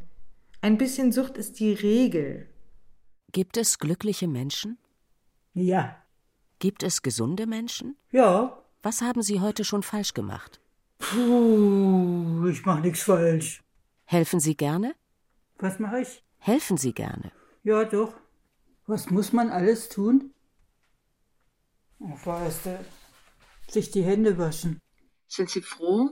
Ein 0.63 0.77
bisschen 0.77 1.11
Sucht 1.11 1.39
ist 1.39 1.59
die 1.59 1.73
Regel. 1.73 2.47
Gibt 3.33 3.57
es 3.57 3.79
glückliche 3.79 4.29
Menschen? 4.29 4.79
Ja. 5.55 5.97
Gibt 6.59 6.83
es 6.83 7.01
gesunde 7.01 7.47
Menschen? 7.47 7.97
Ja. 8.11 8.63
Was 8.83 9.01
haben 9.01 9.23
Sie 9.23 9.41
heute 9.41 9.65
schon 9.65 9.83
falsch 9.83 10.13
gemacht? 10.13 10.61
Puh, 10.99 12.47
ich 12.49 12.65
mach 12.67 12.81
nichts 12.81 13.03
falsch. 13.03 13.63
Helfen 14.05 14.39
Sie 14.41 14.55
gerne? 14.55 14.95
Was 15.59 15.79
mache 15.79 16.01
ich? 16.03 16.23
Helfen 16.39 16.77
Sie 16.77 16.93
gerne. 16.93 17.33
Ja, 17.63 17.85
doch. 17.85 18.13
Was 18.87 19.11
muss 19.11 19.33
man 19.33 19.49
alles 19.51 19.89
tun? 19.89 20.35
Vorerst 22.17 22.69
sich 23.69 23.91
die 23.91 24.03
Hände 24.03 24.37
waschen. 24.37 24.79
Sind 25.27 25.49
Sie 25.49 25.63
froh, 25.63 26.11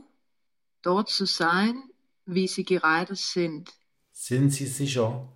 dort 0.82 1.09
zu 1.11 1.26
sein, 1.26 1.82
wie 2.24 2.49
Sie 2.49 2.64
gerade 2.64 3.14
sind? 3.14 3.78
Sind 4.21 4.51
Sie 4.51 4.66
sicher? 4.66 5.29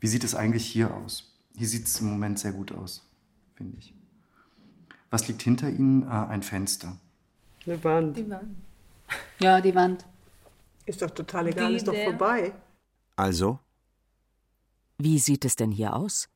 Wie 0.00 0.06
sieht 0.06 0.24
es 0.24 0.34
eigentlich 0.34 0.64
hier 0.64 0.94
aus? 0.94 1.38
Hier 1.54 1.68
sieht 1.68 1.86
es 1.86 2.00
im 2.00 2.08
Moment 2.08 2.38
sehr 2.38 2.52
gut 2.52 2.72
aus, 2.72 3.06
finde 3.54 3.76
ich. 3.76 3.92
Was 5.10 5.28
liegt 5.28 5.42
hinter 5.42 5.68
Ihnen? 5.68 6.04
Ah, 6.04 6.26
ein 6.26 6.42
Fenster. 6.42 6.96
Eine 7.66 7.84
Wand. 7.84 8.16
Die 8.16 8.30
Wand. 8.30 8.56
Ja, 9.40 9.60
die 9.60 9.74
Wand. 9.74 10.06
Ist 10.86 11.02
doch 11.02 11.10
total 11.10 11.48
egal, 11.48 11.70
Wie 11.72 11.76
ist 11.76 11.86
doch 11.86 11.92
der- 11.92 12.04
vorbei. 12.06 12.54
Also? 13.14 13.58
Wie 14.96 15.18
sieht 15.18 15.44
es 15.44 15.54
denn 15.56 15.70
hier 15.70 15.94
aus? 15.94 16.30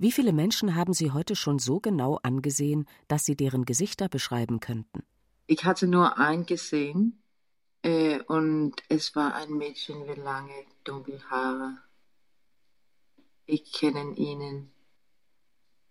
Wie 0.00 0.10
viele 0.10 0.32
Menschen 0.32 0.74
haben 0.74 0.94
Sie 0.94 1.12
heute 1.12 1.36
schon 1.36 1.60
so 1.60 1.78
genau 1.78 2.18
angesehen, 2.24 2.86
dass 3.06 3.24
Sie 3.24 3.36
deren 3.36 3.64
Gesichter 3.64 4.08
beschreiben 4.08 4.58
könnten? 4.58 5.04
Ich 5.46 5.64
hatte 5.64 5.86
nur 5.86 6.18
einen 6.18 6.44
gesehen 6.44 7.22
äh, 7.82 8.20
und 8.22 8.74
es 8.88 9.14
war 9.14 9.34
ein 9.34 9.52
Mädchen 9.52 10.06
mit 10.06 10.18
lange 10.18 10.64
dunkle 10.84 11.20
Haare. 11.30 11.78
Ich 13.46 13.72
kenne 13.72 14.14
ihnen 14.16 14.70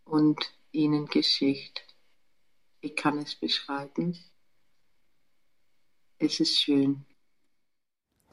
und 0.05 0.53
ihnen 0.71 1.05
Geschichte. 1.07 1.81
Ich 2.81 2.95
kann 2.95 3.17
es 3.17 3.35
beschreiben. 3.35 4.17
Es 6.19 6.39
ist 6.39 6.59
schön. 6.59 7.05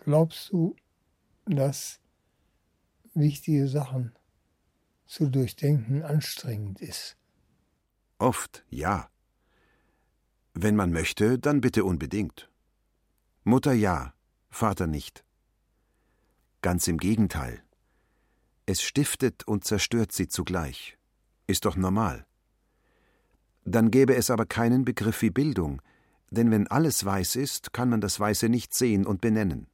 Glaubst 0.04 0.52
du, 0.52 0.76
dass 1.46 2.00
wichtige 3.14 3.68
Sachen 3.68 4.14
zu 5.06 5.28
durchdenken 5.28 6.02
anstrengend 6.02 6.80
ist? 6.80 7.16
Oft, 8.18 8.64
ja. 8.68 9.10
Wenn 10.52 10.76
man 10.76 10.92
möchte, 10.92 11.38
dann 11.38 11.60
bitte 11.60 11.84
unbedingt. 11.84 12.50
Mutter 13.46 13.74
ja, 13.74 14.14
Vater 14.48 14.86
nicht. 14.86 15.22
Ganz 16.62 16.88
im 16.88 16.96
Gegenteil. 16.96 17.62
Es 18.64 18.80
stiftet 18.80 19.46
und 19.46 19.64
zerstört 19.64 20.12
sie 20.12 20.28
zugleich. 20.28 20.96
Ist 21.46 21.66
doch 21.66 21.76
normal. 21.76 22.26
Dann 23.66 23.90
gäbe 23.90 24.16
es 24.16 24.30
aber 24.30 24.46
keinen 24.46 24.86
Begriff 24.86 25.20
wie 25.20 25.28
Bildung, 25.28 25.82
denn 26.30 26.50
wenn 26.50 26.68
alles 26.68 27.04
weiß 27.04 27.36
ist, 27.36 27.74
kann 27.74 27.90
man 27.90 28.00
das 28.00 28.18
Weiße 28.18 28.48
nicht 28.48 28.72
sehen 28.72 29.04
und 29.04 29.20
benennen. 29.20 29.66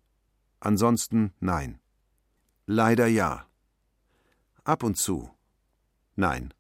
Ansonsten 0.59 1.33
nein. 1.39 1.79
Leider 2.67 3.07
ja. 3.07 3.47
Ab 4.65 4.83
und 4.83 4.97
zu. 4.97 5.31
Nein. 6.17 6.53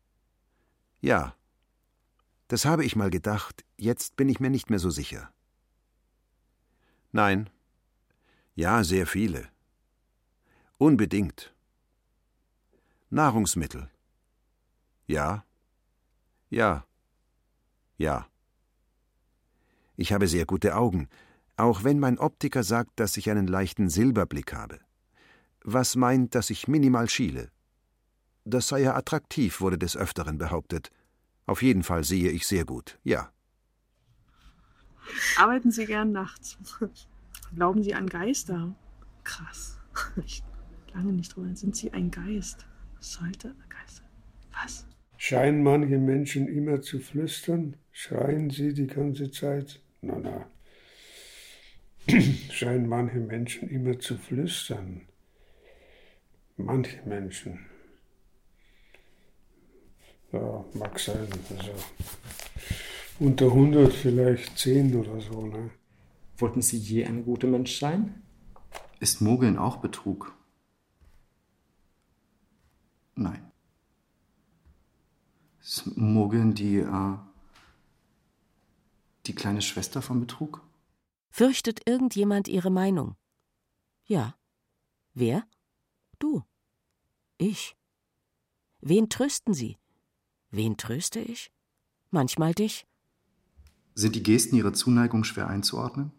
Ja. 1.00 1.34
Das 2.46 2.66
habe 2.66 2.84
ich 2.84 2.94
mal 2.94 3.11
gedacht, 3.11 3.64
jetzt 3.76 4.14
bin 4.14 4.28
ich 4.28 4.38
mir 4.38 4.50
nicht 4.50 4.70
mehr 4.70 4.78
so 4.78 4.90
sicher. 4.90 5.32
Nein. 7.12 7.50
Ja, 8.54 8.84
sehr 8.84 9.06
viele. 9.06 9.48
Unbedingt. 10.78 11.54
Nahrungsmittel. 13.11 13.90
Ja. 15.06 15.44
Ja. 16.50 16.86
Ja. 17.98 18.26
Ich 19.96 20.12
habe 20.12 20.28
sehr 20.28 20.46
gute 20.46 20.76
Augen, 20.76 21.08
auch 21.56 21.84
wenn 21.84 21.98
mein 21.98 22.18
Optiker 22.18 22.62
sagt, 22.62 22.98
dass 23.00 23.16
ich 23.16 23.28
einen 23.28 23.46
leichten 23.46 23.90
Silberblick 23.90 24.52
habe. 24.54 24.78
Was 25.62 25.96
meint, 25.96 26.34
dass 26.34 26.48
ich 26.50 26.68
minimal 26.68 27.08
schiele. 27.11 27.50
Das 28.44 28.68
sei 28.68 28.80
ja 28.80 28.96
attraktiv, 28.96 29.61
wurde 29.61 29.78
des 29.78 29.96
Öfteren 29.96 30.38
behauptet. 30.38 30.90
Auf 31.46 31.62
jeden 31.62 31.82
Fall 31.82 32.04
sehe 32.04 32.30
ich 32.30 32.46
sehr 32.46 32.64
gut, 32.64 32.98
ja. 33.04 33.30
Arbeiten 35.36 35.70
Sie 35.70 35.86
gern 35.86 36.12
nachts? 36.12 36.58
Glauben 37.54 37.82
Sie 37.82 37.94
an 37.94 38.06
Geister? 38.06 38.74
Krass. 39.24 39.78
Ich 40.24 40.42
lange 40.94 41.12
nicht 41.12 41.34
drüber. 41.34 41.54
Sind 41.54 41.76
Sie 41.76 41.92
ein 41.92 42.11
Geist? 42.11 42.66
Sollte 43.00 43.48
ein 43.48 43.68
Geist. 43.68 44.02
Was? 44.52 44.86
Scheinen 45.16 45.62
manche 45.62 45.98
Menschen 45.98 46.48
immer 46.48 46.80
zu 46.80 46.98
flüstern? 46.98 47.76
Schreien 47.92 48.50
sie 48.50 48.72
die 48.72 48.86
ganze 48.86 49.30
Zeit? 49.30 49.80
Na, 50.00 50.18
na. 50.18 50.46
Scheinen 52.50 52.88
manche 52.88 53.18
Menschen 53.18 53.68
immer 53.68 53.98
zu 53.98 54.16
flüstern? 54.16 55.02
Manche 56.56 57.02
Menschen. 57.06 57.66
Ja, 60.32 60.64
mag 60.74 60.98
sein. 60.98 61.28
Also 61.50 61.72
unter 63.20 63.46
100 63.46 63.92
vielleicht 63.92 64.58
10 64.58 64.96
oder 64.96 65.20
so. 65.20 65.46
Ne? 65.46 65.70
Wollten 66.38 66.62
Sie 66.62 66.78
je 66.78 67.04
ein 67.04 67.24
guter 67.24 67.46
Mensch 67.46 67.78
sein? 67.78 68.22
Ist 68.98 69.20
Mogeln 69.20 69.58
auch 69.58 69.76
Betrug? 69.76 70.34
Nein. 73.14 73.52
Ist 75.60 75.96
Mogeln 75.96 76.54
die, 76.54 76.78
äh, 76.78 77.18
die 79.26 79.34
kleine 79.34 79.60
Schwester 79.60 80.00
von 80.00 80.20
Betrug? 80.20 80.62
Fürchtet 81.30 81.86
irgendjemand 81.86 82.48
Ihre 82.48 82.70
Meinung? 82.70 83.16
Ja. 84.06 84.34
Wer? 85.12 85.46
Du. 86.18 86.42
Ich. 87.36 87.76
Wen 88.80 89.10
trösten 89.10 89.52
Sie? 89.52 89.76
Wen 90.50 90.78
tröste 90.78 91.20
ich? 91.20 91.52
Manchmal 92.10 92.54
dich. 92.54 92.86
Sind 93.95 94.14
die 94.14 94.22
Gesten 94.22 94.57
Ihrer 94.57 94.72
Zuneigung 94.72 95.24
schwer 95.24 95.49
einzuordnen? 95.49 96.12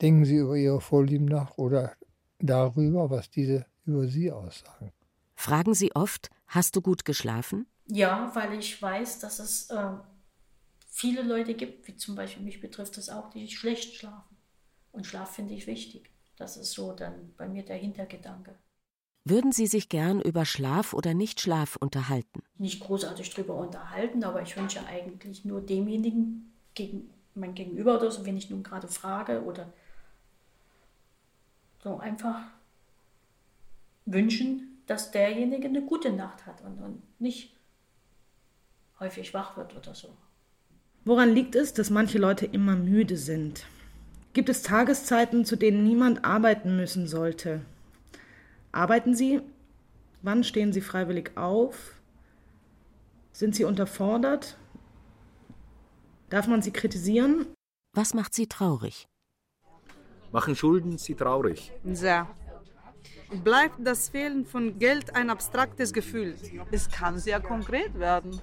Denken 0.00 0.24
Sie 0.24 0.36
über 0.36 0.56
Ihre 0.56 0.80
Vorlieben 0.80 1.26
nach 1.26 1.56
oder 1.58 1.92
darüber, 2.38 3.10
was 3.10 3.30
diese 3.30 3.66
über 3.84 4.06
Sie 4.06 4.30
aussagen? 4.30 4.92
Fragen 5.34 5.74
Sie 5.74 5.94
oft, 5.94 6.30
hast 6.46 6.76
du 6.76 6.80
gut 6.80 7.04
geschlafen? 7.04 7.66
Ja, 7.86 8.30
weil 8.34 8.58
ich 8.58 8.80
weiß, 8.80 9.20
dass 9.20 9.38
es 9.38 9.70
äh, 9.70 9.90
viele 10.88 11.22
Leute 11.22 11.54
gibt, 11.54 11.88
wie 11.88 11.96
zum 11.96 12.14
Beispiel 12.14 12.44
mich 12.44 12.60
betrifft 12.60 12.96
das 12.96 13.08
auch, 13.08 13.30
die 13.30 13.48
schlecht 13.48 13.94
schlafen. 13.94 14.36
Und 14.92 15.06
Schlaf 15.06 15.34
finde 15.34 15.54
ich 15.54 15.66
wichtig. 15.66 16.10
Das 16.36 16.56
ist 16.56 16.72
so 16.72 16.92
dann 16.92 17.34
bei 17.36 17.48
mir 17.48 17.64
der 17.64 17.76
Hintergedanke. 17.76 18.54
Würden 19.24 19.52
Sie 19.52 19.66
sich 19.68 19.88
gern 19.88 20.20
über 20.20 20.44
Schlaf 20.44 20.94
oder 20.94 21.14
Nichtschlaf 21.14 21.76
unterhalten? 21.76 22.42
Nicht 22.58 22.80
großartig 22.80 23.30
drüber 23.30 23.54
unterhalten, 23.54 24.24
aber 24.24 24.42
ich 24.42 24.56
wünsche 24.56 24.84
eigentlich 24.84 25.44
nur 25.44 25.60
demjenigen, 25.60 26.51
gegen 26.74 27.10
mein 27.34 27.54
Gegenüber 27.54 27.96
oder 27.98 28.10
so, 28.10 28.26
wenn 28.26 28.36
ich 28.36 28.50
nun 28.50 28.62
gerade 28.62 28.88
frage 28.88 29.42
oder 29.42 29.72
so 31.82 31.98
einfach 31.98 32.42
wünschen, 34.04 34.82
dass 34.86 35.10
derjenige 35.10 35.68
eine 35.68 35.82
gute 35.82 36.12
Nacht 36.12 36.46
hat 36.46 36.62
und, 36.62 36.78
und 36.80 37.02
nicht 37.20 37.56
häufig 39.00 39.32
wach 39.34 39.56
wird 39.56 39.76
oder 39.76 39.94
so. 39.94 40.08
Woran 41.04 41.34
liegt 41.34 41.56
es, 41.56 41.74
dass 41.74 41.90
manche 41.90 42.18
Leute 42.18 42.46
immer 42.46 42.76
müde 42.76 43.16
sind? 43.16 43.66
Gibt 44.34 44.48
es 44.48 44.62
Tageszeiten, 44.62 45.44
zu 45.44 45.56
denen 45.56 45.84
niemand 45.84 46.24
arbeiten 46.24 46.76
müssen 46.76 47.06
sollte? 47.06 47.62
Arbeiten 48.70 49.14
Sie? 49.14 49.40
Wann 50.22 50.44
stehen 50.44 50.72
Sie 50.72 50.80
freiwillig 50.80 51.36
auf? 51.36 51.94
Sind 53.32 53.56
Sie 53.56 53.64
unterfordert? 53.64 54.56
Darf 56.32 56.46
man 56.46 56.62
Sie 56.62 56.70
kritisieren? 56.70 57.44
Was 57.92 58.14
macht 58.14 58.32
Sie 58.32 58.46
traurig? 58.46 59.06
Machen 60.32 60.56
Schulden 60.56 60.96
Sie 60.96 61.14
traurig? 61.14 61.72
Sehr. 61.84 62.26
Bleibt 63.44 63.76
das 63.80 64.08
Fehlen 64.08 64.46
von 64.46 64.78
Geld 64.78 65.14
ein 65.14 65.28
abstraktes 65.28 65.92
Gefühl? 65.92 66.34
Es 66.70 66.90
kann 66.90 67.18
sehr 67.18 67.38
konkret 67.38 67.98
werden. 67.98 68.40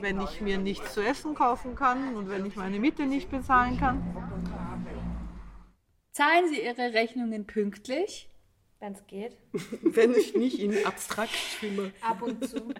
Wenn 0.00 0.20
ich 0.20 0.40
mir 0.40 0.58
nichts 0.58 0.92
zu 0.92 1.02
essen 1.02 1.36
kaufen 1.36 1.76
kann 1.76 2.16
und 2.16 2.28
wenn 2.28 2.46
ich 2.46 2.56
meine 2.56 2.80
Miete 2.80 3.06
nicht 3.06 3.30
bezahlen 3.30 3.78
kann. 3.78 4.02
Zahlen 6.10 6.48
Sie 6.48 6.60
Ihre 6.60 6.94
Rechnungen 6.94 7.46
pünktlich? 7.46 8.28
Wenn 8.80 8.94
es 8.94 9.06
geht. 9.06 9.36
Wenn 9.82 10.14
ich 10.14 10.34
nicht 10.34 10.58
in 10.58 10.84
abstrakt 10.84 11.30
stimme. 11.30 11.92
Ab 12.00 12.22
und 12.22 12.44
zu. 12.48 12.74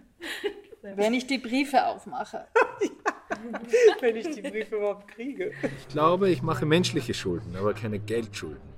Wenn 0.83 1.15
ich 1.15 1.29
die 1.29 1.39
Briefe 1.39 1.87
aufmache. 1.87 2.49
Wenn 4.01 4.17
ich 4.17 4.31
die 4.31 4.43
Briefe 4.43 4.77
überhaupt 4.77 5.09
kriege. 5.09 5.53
Ich 5.79 5.89
glaube, 5.89 6.31
ich 6.31 6.43
mache 6.43 6.67
menschliche 6.67 7.15
Schulden, 7.15 7.57
aber 7.57 7.75
keine 7.75 7.99
Geldschulden. 7.99 8.69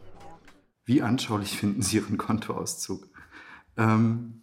Wie 0.85 1.03
anschaulich 1.03 1.57
finden 1.57 1.83
Sie 1.83 1.97
Ihren 1.97 2.19
Kontoauszug? 2.19 3.09
Ähm, 3.77 4.43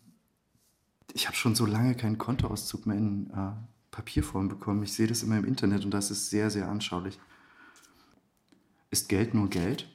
ich 1.14 1.28
habe 1.28 1.36
schon 1.36 1.56
so 1.56 1.66
lange 1.66 1.96
keinen 1.96 2.18
Kontoauszug 2.18 2.86
mehr 2.86 2.98
in 2.98 3.30
äh, 3.32 3.52
Papierform 3.92 4.48
bekommen. 4.48 4.84
Ich 4.84 4.94
sehe 4.94 5.08
das 5.08 5.24
immer 5.24 5.38
im 5.38 5.46
Internet 5.46 5.86
und 5.86 5.92
das 5.92 6.12
ist 6.12 6.30
sehr, 6.30 6.50
sehr 6.50 6.70
anschaulich. 6.70 7.20
Ist 8.90 9.10
Geld 9.10 9.34
nur 9.34 9.50
Geld? 9.50 9.88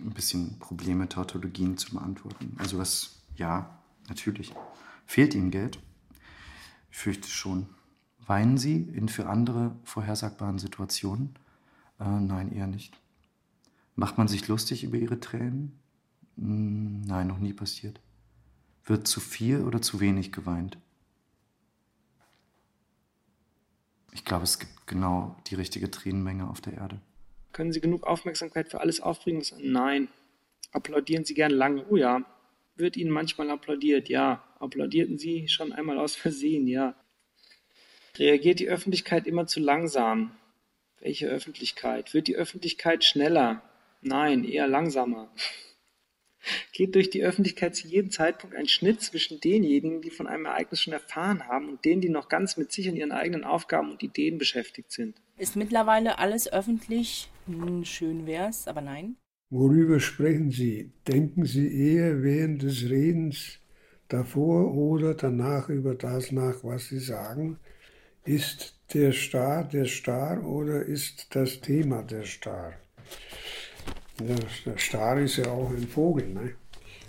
ein 0.00 0.10
bisschen 0.10 0.58
Probleme, 0.58 1.08
Tautologien 1.08 1.76
zu 1.76 1.92
beantworten. 1.92 2.54
Also 2.58 2.78
was, 2.78 3.22
ja, 3.36 3.78
natürlich. 4.08 4.52
Fehlt 5.06 5.34
Ihnen 5.34 5.50
Geld? 5.50 5.78
Ich 6.90 6.98
fürchte 6.98 7.28
schon. 7.28 7.66
Weinen 8.28 8.58
Sie 8.58 8.82
in 8.82 9.08
für 9.08 9.26
andere 9.26 9.74
vorhersagbaren 9.84 10.58
Situationen? 10.58 11.34
Äh, 11.98 12.04
nein, 12.04 12.52
eher 12.52 12.66
nicht. 12.66 13.00
Macht 13.96 14.18
man 14.18 14.28
sich 14.28 14.46
lustig 14.48 14.84
über 14.84 14.98
Ihre 14.98 15.18
Tränen? 15.18 15.80
Hm, 16.36 17.00
nein, 17.06 17.26
noch 17.26 17.38
nie 17.38 17.54
passiert. 17.54 18.00
Wird 18.84 19.08
zu 19.08 19.20
viel 19.20 19.62
oder 19.62 19.80
zu 19.80 20.00
wenig 20.00 20.30
geweint? 20.30 20.76
Ich 24.12 24.26
glaube, 24.26 24.44
es 24.44 24.58
gibt 24.58 24.86
genau 24.86 25.34
die 25.46 25.54
richtige 25.54 25.90
Tränenmenge 25.90 26.50
auf 26.50 26.60
der 26.60 26.74
Erde. 26.74 27.00
Können 27.52 27.72
Sie 27.72 27.80
genug 27.80 28.06
Aufmerksamkeit 28.06 28.70
für 28.70 28.82
alles 28.82 29.00
aufbringen? 29.00 29.42
Nein. 29.58 30.08
Applaudieren 30.72 31.24
Sie 31.24 31.32
gern 31.32 31.50
lange? 31.50 31.86
Oh 31.88 31.96
ja. 31.96 32.26
Wird 32.76 32.98
Ihnen 32.98 33.10
manchmal 33.10 33.48
applaudiert? 33.50 34.10
Ja. 34.10 34.44
Applaudierten 34.58 35.16
Sie 35.16 35.48
schon 35.48 35.72
einmal 35.72 35.98
aus 35.98 36.14
Versehen? 36.14 36.66
Ja. 36.66 36.94
Reagiert 38.18 38.58
die 38.58 38.68
Öffentlichkeit 38.68 39.26
immer 39.26 39.46
zu 39.46 39.60
langsam? 39.60 40.32
Welche 41.00 41.28
Öffentlichkeit? 41.28 42.14
Wird 42.14 42.26
die 42.26 42.36
Öffentlichkeit 42.36 43.04
schneller? 43.04 43.62
Nein, 44.02 44.44
eher 44.44 44.66
langsamer. 44.66 45.30
Geht 46.72 46.94
durch 46.94 47.10
die 47.10 47.22
Öffentlichkeit 47.22 47.76
zu 47.76 47.86
jedem 47.86 48.10
Zeitpunkt 48.10 48.56
ein 48.56 48.68
Schnitt 48.68 49.02
zwischen 49.02 49.40
denjenigen, 49.40 50.00
die 50.00 50.10
von 50.10 50.26
einem 50.26 50.46
Ereignis 50.46 50.80
schon 50.82 50.92
erfahren 50.92 51.46
haben, 51.46 51.68
und 51.68 51.84
denen, 51.84 52.00
die 52.00 52.08
noch 52.08 52.28
ganz 52.28 52.56
mit 52.56 52.72
sich 52.72 52.88
und 52.88 52.96
ihren 52.96 53.12
eigenen 53.12 53.44
Aufgaben 53.44 53.90
und 53.90 54.02
Ideen 54.02 54.38
beschäftigt 54.38 54.90
sind? 54.90 55.16
Ist 55.36 55.56
mittlerweile 55.56 56.18
alles 56.18 56.50
öffentlich? 56.52 57.28
Hm, 57.46 57.84
schön 57.84 58.26
wär's, 58.26 58.66
aber 58.66 58.80
nein. 58.80 59.16
Worüber 59.50 60.00
sprechen 60.00 60.50
Sie? 60.50 60.90
Denken 61.06 61.44
Sie 61.44 61.72
eher 61.72 62.22
während 62.22 62.62
des 62.62 62.88
Redens 62.88 63.58
davor 64.08 64.74
oder 64.74 65.14
danach 65.14 65.68
über 65.68 65.94
das 65.94 66.32
nach, 66.32 66.64
was 66.64 66.88
Sie 66.88 66.98
sagen? 66.98 67.58
Ist 68.24 68.74
der 68.92 69.12
Star 69.12 69.64
der 69.64 69.86
Star 69.86 70.44
oder 70.44 70.82
ist 70.82 71.34
das 71.34 71.60
Thema 71.60 72.02
der 72.02 72.24
Star? 72.24 72.74
Der 74.20 74.78
Star 74.78 75.18
ist 75.20 75.36
ja 75.36 75.50
auch 75.50 75.70
ein 75.70 75.86
Vogel, 75.86 76.28
ne? 76.28 76.54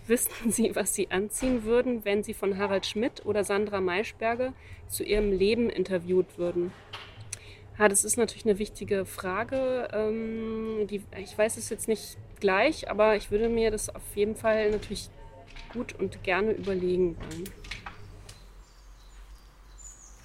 Wüssten 0.07 0.51
Sie, 0.51 0.75
was 0.75 0.95
Sie 0.95 1.11
anziehen 1.11 1.63
würden, 1.63 2.03
wenn 2.03 2.23
Sie 2.23 2.33
von 2.33 2.57
Harald 2.57 2.85
Schmidt 2.85 3.25
oder 3.25 3.43
Sandra 3.43 3.79
Maischberger 3.79 4.53
zu 4.87 5.03
ihrem 5.03 5.31
Leben 5.31 5.69
interviewt 5.69 6.37
würden? 6.37 6.71
Ja, 7.77 7.87
das 7.87 8.03
ist 8.03 8.17
natürlich 8.17 8.45
eine 8.45 8.59
wichtige 8.59 9.05
Frage. 9.05 9.87
Ähm, 9.93 10.87
die, 10.89 11.03
ich 11.17 11.37
weiß 11.37 11.57
es 11.57 11.69
jetzt 11.69 11.87
nicht 11.87 12.17
gleich, 12.39 12.89
aber 12.89 13.15
ich 13.15 13.31
würde 13.31 13.49
mir 13.49 13.71
das 13.71 13.93
auf 13.93 14.15
jeden 14.15 14.35
Fall 14.35 14.71
natürlich 14.71 15.09
gut 15.73 15.93
und 15.93 16.23
gerne 16.23 16.51
überlegen 16.51 17.15
wollen. 17.17 17.43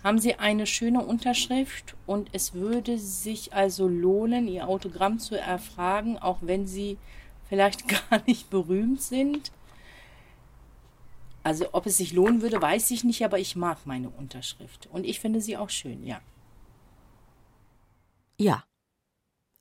Haben 0.04 0.18
Sie 0.18 0.34
eine 0.34 0.66
schöne 0.66 1.02
Unterschrift 1.02 1.96
und 2.04 2.28
es 2.34 2.52
würde 2.52 2.98
sich 2.98 3.54
also 3.54 3.88
lohnen, 3.88 4.46
Ihr 4.46 4.68
Autogramm 4.68 5.18
zu 5.18 5.40
erfragen, 5.40 6.18
auch 6.18 6.38
wenn 6.42 6.66
Sie 6.66 6.98
vielleicht 7.48 7.88
gar 8.10 8.22
nicht 8.26 8.50
berühmt 8.50 9.00
sind? 9.00 9.50
Also 11.42 11.70
ob 11.72 11.86
es 11.86 11.96
sich 11.96 12.12
lohnen 12.12 12.42
würde, 12.42 12.60
weiß 12.60 12.90
ich 12.90 13.02
nicht, 13.02 13.24
aber 13.24 13.38
ich 13.38 13.56
mag 13.56 13.86
meine 13.86 14.10
Unterschrift 14.10 14.88
und 14.92 15.04
ich 15.04 15.20
finde 15.20 15.40
sie 15.42 15.56
auch 15.58 15.68
schön, 15.68 16.04
ja. 16.06 16.20
Ja. 18.38 18.64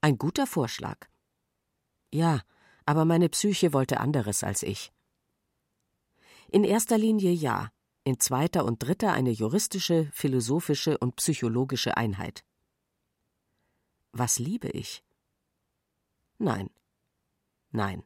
Ein 0.02 0.18
guter 0.18 0.48
Vorschlag. 0.48 1.08
Ja, 2.14 2.42
aber 2.86 3.06
meine 3.06 3.30
Psyche 3.30 3.74
wollte 3.74 4.00
anderes 4.00 4.44
als 4.44 4.64
ich. 4.64 4.92
In 6.50 6.64
erster 6.64 6.98
Linie 6.98 7.32
ja, 7.32 7.70
in 8.04 8.20
zweiter 8.20 8.66
und 8.66 8.84
dritter 8.84 9.14
eine 9.14 9.32
juristische, 9.32 10.10
philosophische 10.14 10.98
und 10.98 11.16
psychologische 11.16 11.98
Einheit. 11.98 12.44
Was 14.12 14.40
liebe 14.40 14.70
ich? 14.70 15.04
Nein. 16.38 16.70
Nein. 17.72 18.04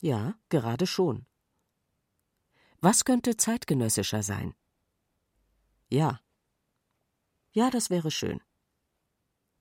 Ja, 0.00 0.38
gerade 0.48 0.86
schon. 0.86 1.26
Was 2.80 3.04
könnte 3.04 3.36
zeitgenössischer 3.36 4.22
sein? 4.22 4.54
Ja. 5.88 6.20
Ja, 7.52 7.70
das 7.70 7.90
wäre 7.90 8.10
schön. 8.10 8.40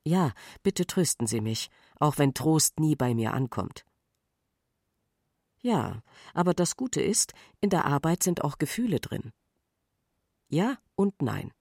Ja, 0.04 0.34
bitte 0.62 0.86
trösten 0.86 1.26
Sie 1.26 1.42
mich, 1.42 1.70
auch 2.00 2.18
wenn 2.18 2.34
Trost 2.34 2.80
nie 2.80 2.96
bei 2.96 3.16
mir 3.16 3.34
ankommt. 3.34 3.85
Ja, 5.66 6.04
aber 6.36 6.54
das 6.54 6.76
Gute 6.76 7.02
ist, 7.02 7.34
in 7.60 7.72
der 7.72 7.86
Arbeit 7.86 8.22
sind 8.22 8.44
auch 8.44 8.60
Gefühle 8.60 9.00
drin. 9.00 9.32
Ja 10.48 10.78
und 10.94 11.24
nein. 11.24 11.52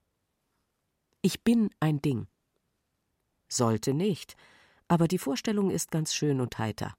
Ich 1.22 1.42
bin 1.42 1.70
ein 1.80 2.02
Ding. 2.02 2.26
Sollte 3.48 3.94
nicht, 3.94 4.36
aber 4.88 5.09
die 5.09 5.16
Vorstellung 5.16 5.70
ist 5.70 5.90
ganz 5.90 6.12
schön 6.12 6.42
und 6.42 6.59
heiter. 6.59 6.92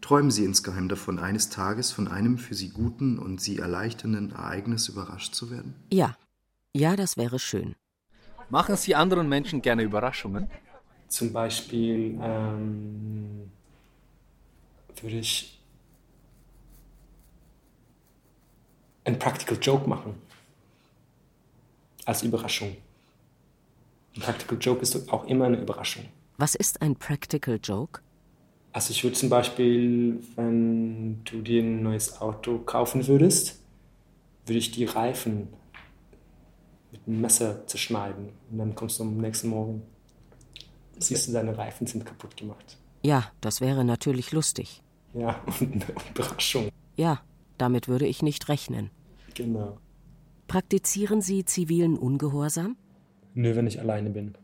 Träumen 0.00 0.32
Sie 0.32 0.44
insgeheim 0.44 0.88
davon, 0.88 1.20
eines 1.20 1.50
Tages 1.50 1.92
von 1.92 2.08
einem 2.08 2.36
für 2.38 2.56
Sie 2.56 2.70
guten 2.70 3.16
und 3.20 3.40
Sie 3.40 3.60
erleichternden 3.60 4.32
Ereignis 4.32 4.88
überrascht 4.88 5.36
zu 5.36 5.52
werden? 5.52 5.76
Ja, 5.92 6.16
ja, 6.74 6.96
das 6.96 7.16
wäre 7.16 7.38
schön. 7.38 7.76
Machen 8.50 8.76
Sie 8.76 8.96
anderen 8.96 9.28
Menschen 9.28 9.62
gerne 9.62 9.84
Überraschungen? 9.84 10.50
Zum 11.06 11.32
Beispiel 11.32 12.18
ähm, 12.20 13.52
würde 15.00 15.18
ich 15.20 15.63
ein 19.04 19.18
Practical 19.18 19.58
Joke 19.60 19.88
machen. 19.88 20.14
Als 22.04 22.22
Überraschung. 22.22 22.76
Ein 24.16 24.22
Practical 24.22 24.58
Joke 24.60 24.82
ist 24.82 25.12
auch 25.12 25.24
immer 25.26 25.46
eine 25.46 25.58
Überraschung. 25.58 26.04
Was 26.36 26.54
ist 26.54 26.82
ein 26.82 26.96
Practical 26.96 27.58
Joke? 27.62 28.00
Also 28.72 28.90
ich 28.90 29.04
würde 29.04 29.16
zum 29.16 29.28
Beispiel, 29.28 30.20
wenn 30.36 31.22
du 31.24 31.42
dir 31.42 31.62
ein 31.62 31.82
neues 31.82 32.20
Auto 32.20 32.58
kaufen 32.58 33.06
würdest, 33.06 33.60
würde 34.46 34.58
ich 34.58 34.72
die 34.72 34.84
Reifen 34.84 35.48
mit 36.90 37.00
einem 37.06 37.20
Messer 37.20 37.66
zerschneiden. 37.66 38.30
Und 38.50 38.58
dann 38.58 38.74
kommst 38.74 38.98
du 38.98 39.04
am 39.04 39.16
nächsten 39.18 39.48
Morgen, 39.48 39.82
siehst 40.98 41.28
du, 41.28 41.32
deine 41.32 41.56
Reifen 41.56 41.86
sind 41.86 42.04
kaputt 42.04 42.36
gemacht. 42.36 42.76
Ja, 43.02 43.30
das 43.40 43.60
wäre 43.60 43.84
natürlich 43.84 44.32
lustig. 44.32 44.82
Ja, 45.12 45.40
und 45.60 45.72
eine 45.72 45.86
Überraschung. 46.10 46.70
Ja, 46.96 47.22
damit 47.58 47.88
würde 47.88 48.06
ich 48.06 48.22
nicht 48.22 48.48
rechnen. 48.48 48.90
Genau. 49.34 49.78
Praktizieren 50.46 51.20
Sie 51.20 51.44
zivilen 51.44 51.96
Ungehorsam? 51.96 52.76
Nö, 53.34 53.56
wenn 53.56 53.66
ich 53.66 53.80
alleine 53.80 54.10
bin. 54.10 54.36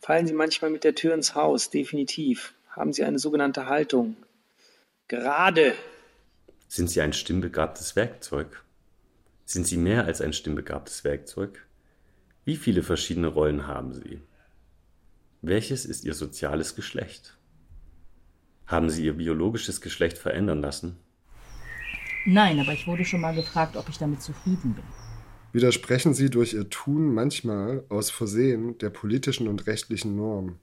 Fallen 0.00 0.26
Sie 0.26 0.34
manchmal 0.34 0.70
mit 0.70 0.84
der 0.84 0.94
Tür 0.94 1.14
ins 1.14 1.34
Haus, 1.34 1.70
definitiv. 1.70 2.54
Haben 2.70 2.92
Sie 2.92 3.02
eine 3.02 3.18
sogenannte 3.18 3.66
Haltung. 3.66 4.16
Gerade. 5.08 5.74
Sind 6.68 6.90
Sie 6.90 7.00
ein 7.00 7.12
stimmbegabtes 7.12 7.96
Werkzeug? 7.96 8.64
Sind 9.44 9.66
Sie 9.66 9.78
mehr 9.78 10.04
als 10.04 10.20
ein 10.20 10.32
stimmbegabtes 10.32 11.04
Werkzeug? 11.04 11.66
Wie 12.44 12.56
viele 12.56 12.82
verschiedene 12.82 13.28
Rollen 13.28 13.66
haben 13.66 13.94
Sie? 13.94 14.20
Welches 15.40 15.86
ist 15.86 16.04
Ihr 16.04 16.14
soziales 16.14 16.76
Geschlecht? 16.76 17.36
Haben 18.66 18.90
Sie 18.90 19.04
Ihr 19.04 19.14
biologisches 19.14 19.80
Geschlecht 19.80 20.18
verändern 20.18 20.60
lassen? 20.60 20.98
Nein, 22.26 22.60
aber 22.60 22.72
ich 22.72 22.86
wurde 22.86 23.04
schon 23.04 23.20
mal 23.20 23.34
gefragt, 23.34 23.76
ob 23.76 23.88
ich 23.88 23.98
damit 23.98 24.22
zufrieden 24.22 24.74
bin. 24.74 24.84
Widersprechen 25.52 26.12
Sie 26.14 26.28
durch 26.28 26.52
Ihr 26.52 26.68
Tun 26.68 27.14
manchmal 27.14 27.84
aus 27.88 28.10
Versehen 28.10 28.76
der 28.78 28.90
politischen 28.90 29.48
und 29.48 29.66
rechtlichen 29.66 30.16
Norm? 30.16 30.58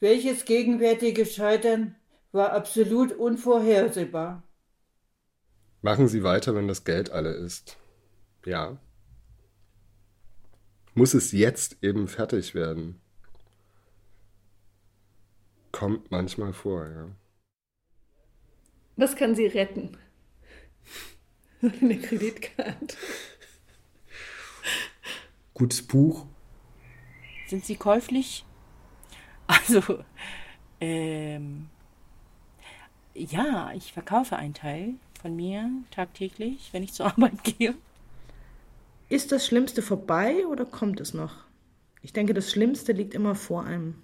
Welches 0.00 0.44
gegenwärtige 0.44 1.26
Scheitern 1.26 1.96
war 2.30 2.52
absolut 2.52 3.12
unvorhersehbar? 3.12 4.42
Machen 5.80 6.06
Sie 6.06 6.22
weiter, 6.22 6.54
wenn 6.54 6.68
das 6.68 6.84
Geld 6.84 7.10
alle 7.10 7.30
ist. 7.30 7.76
Ja. 8.46 8.78
Muss 10.94 11.14
es 11.14 11.32
jetzt 11.32 11.78
eben 11.82 12.06
fertig 12.06 12.54
werden? 12.54 13.00
Kommt 15.72 16.10
manchmal 16.10 16.52
vor, 16.52 16.86
ja. 16.86 17.08
Was 18.96 19.16
kann 19.16 19.34
Sie 19.34 19.46
retten? 19.46 19.96
Eine 21.62 21.98
Kreditkarte. 21.98 22.96
Gutes 25.54 25.82
Buch. 25.82 26.26
Sind 27.46 27.64
Sie 27.64 27.76
käuflich? 27.76 28.44
Also, 29.46 30.02
ähm, 30.80 31.68
ja, 33.14 33.72
ich 33.74 33.92
verkaufe 33.92 34.36
einen 34.36 34.54
Teil 34.54 34.94
von 35.20 35.36
mir 35.36 35.70
tagtäglich, 35.90 36.70
wenn 36.72 36.82
ich 36.82 36.94
zur 36.94 37.06
Arbeit 37.06 37.44
gehe. 37.58 37.74
Ist 39.08 39.30
das 39.30 39.46
Schlimmste 39.46 39.82
vorbei 39.82 40.46
oder 40.46 40.64
kommt 40.64 41.00
es 41.00 41.12
noch? 41.12 41.44
Ich 42.00 42.12
denke, 42.12 42.34
das 42.34 42.50
Schlimmste 42.50 42.92
liegt 42.92 43.14
immer 43.14 43.34
vor 43.34 43.64
einem. 43.64 44.02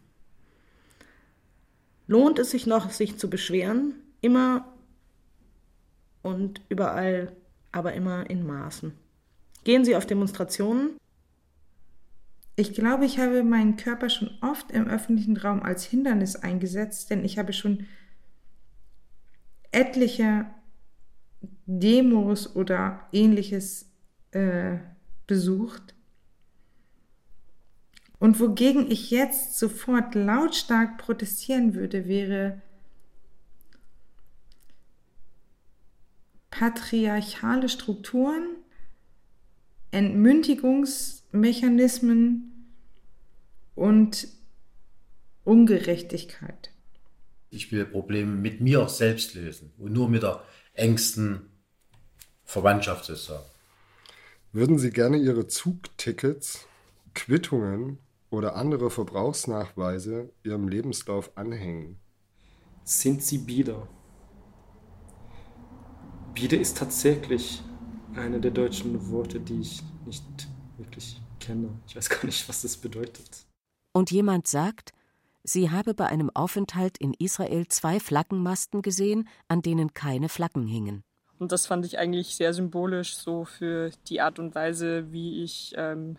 Lohnt 2.07 2.39
es 2.39 2.51
sich 2.51 2.67
noch, 2.67 2.91
sich 2.91 3.17
zu 3.17 3.29
beschweren? 3.31 3.95
immer 4.21 4.73
und 6.23 6.61
überall, 6.69 7.33
aber 7.73 7.95
immer 7.95 8.29
in 8.29 8.47
Maßen. 8.47 8.93
Gehen 9.65 9.85
Sie 9.85 9.97
auf 9.97 10.07
Demonstrationen? 10.07 10.97
Ich 12.57 12.75
glaube, 12.75 13.05
ich 13.05 13.19
habe 13.19 13.45
meinen 13.45 13.77
Körper 13.77 14.11
schon 14.11 14.31
oft 14.41 14.73
im 14.73 14.89
öffentlichen 14.89 15.37
Raum 15.37 15.63
als 15.63 15.85
Hindernis 15.85 16.37
eingesetzt, 16.37 17.11
denn 17.11 17.25
ich 17.25 17.39
habe 17.39 17.53
schon 17.53 17.87
etliche 19.71 20.47
Demos 21.67 22.57
oder 22.57 23.07
ähnliches 23.13 23.91
äh, 24.33 24.79
besucht. 25.27 25.95
Und 28.19 28.41
wogegen 28.41 28.91
ich 28.91 29.11
jetzt 29.11 29.59
sofort 29.59 30.15
lautstark 30.15 30.99
protestieren 30.99 31.75
würde, 31.75 32.09
wäre 32.09 32.61
patriarchale 36.51 37.69
Strukturen, 37.69 38.57
Entmündigungsmechanismen 39.91 42.73
und 43.75 44.29
Ungerechtigkeit. 45.45 46.73
Ich 47.51 47.73
will 47.73 47.87
Probleme 47.87 48.33
mit 48.33 48.61
mir 48.61 48.87
selbst 48.89 49.35
lösen 49.35 49.73
und 49.79 49.93
nur 49.93 50.11
mit 50.11 50.23
der 50.23 50.45
engsten 50.75 51.49
Verwandtschaft 52.45 53.07
sozusagen. 53.07 53.47
Würden 54.53 54.79
Sie 54.79 54.91
gerne 54.91 55.17
Ihre 55.19 55.47
Zugtickets, 55.47 56.67
Quittungen 57.15 57.99
oder 58.31 58.57
andere 58.57 58.91
Verbrauchsnachweise 58.91 60.33
Ihrem 60.43 60.69
Lebenslauf 60.69 61.37
anhängen? 61.37 61.99
Sind 62.85 63.23
Sie 63.23 63.39
bieder? 63.39 63.89
Bieder 66.41 66.61
ist 66.61 66.77
tatsächlich 66.77 67.61
eine 68.15 68.39
der 68.39 68.53
deutschen 68.53 69.11
Worte, 69.11 69.41
die 69.41 69.61
ich 69.61 69.83
nicht 70.07 70.23
wirklich 70.77 71.21
kenne. 71.41 71.71
Ich 71.89 71.97
weiß 71.97 72.09
gar 72.09 72.25
nicht, 72.25 72.49
was 72.49 72.63
das 72.63 72.77
bedeutet. 72.77 73.45
Und 73.93 74.13
jemand 74.13 74.47
sagt, 74.47 74.93
sie 75.43 75.73
habe 75.73 75.95
bei 75.95 76.07
einem 76.07 76.31
Aufenthalt 76.31 76.97
in 76.99 77.13
Israel 77.13 77.67
zwei 77.67 77.99
Flaggenmasten 77.99 78.83
gesehen, 78.83 79.29
an 79.49 79.63
denen 79.63 79.95
keine 79.95 80.29
Flaggen 80.29 80.69
hingen. 80.69 81.03
Und 81.41 81.51
das 81.51 81.67
fand 81.67 81.85
ich 81.85 81.99
eigentlich 81.99 82.37
sehr 82.37 82.55
symbolisch 82.55 83.17
so 83.17 83.45
für 83.45 83.91
die 84.09 84.21
Art 84.21 84.39
und 84.39 84.55
Weise, 84.55 85.11
wie 85.11 85.43
ich 85.43 85.75
ähm, 85.77 86.19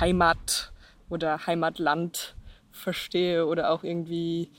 Heimat 0.00 0.74
oder 1.08 1.46
Heimatland 1.46 2.36
verstehe 2.70 3.46
oder 3.46 3.70
auch 3.70 3.84
irgendwie 3.84 4.50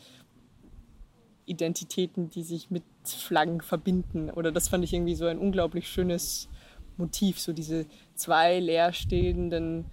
Identitäten, 1.45 2.29
die 2.29 2.43
sich 2.43 2.71
mit 2.71 2.83
Flaggen 3.03 3.61
verbinden. 3.61 4.29
Oder 4.29 4.51
das 4.51 4.67
fand 4.69 4.83
ich 4.83 4.93
irgendwie 4.93 5.15
so 5.15 5.25
ein 5.25 5.37
unglaublich 5.37 5.89
schönes 5.89 6.49
Motiv, 6.97 7.39
so 7.39 7.53
diese 7.53 7.85
zwei 8.15 8.59
leerstehenden 8.59 9.85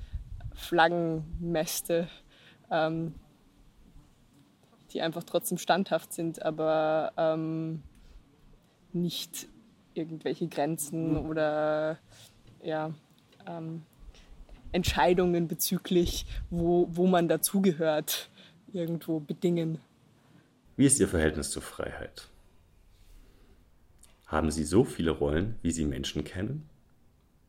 Flaggenmäste, 0.55 2.09
ähm, 2.71 3.15
die 4.93 5.03
einfach 5.03 5.25
trotzdem 5.25 5.59
standhaft 5.59 6.13
sind, 6.13 6.43
aber 6.43 7.13
ähm, 7.17 7.83
nicht 8.93 9.49
irgendwelche 9.95 10.49
Grenzen 10.49 11.17
oder 11.17 11.99
ja, 12.63 12.93
ähm, 13.47 13.83
Entscheidungen 14.73 15.49
bezüglich, 15.49 16.27
wo, 16.51 16.89
wo 16.91 17.07
man 17.07 17.29
dazugehört, 17.29 18.31
irgendwo 18.73 19.21
bedingen. 19.21 19.79
Wie 20.81 20.87
ist 20.87 20.99
Ihr 20.99 21.09
Verhältnis 21.09 21.51
zur 21.51 21.61
Freiheit? 21.61 22.31
Haben 24.24 24.51
Sie 24.51 24.64
so 24.64 24.83
viele 24.83 25.11
Rollen, 25.11 25.57
wie 25.61 25.72
Sie 25.72 25.85
Menschen 25.85 26.24
kennen? 26.24 26.70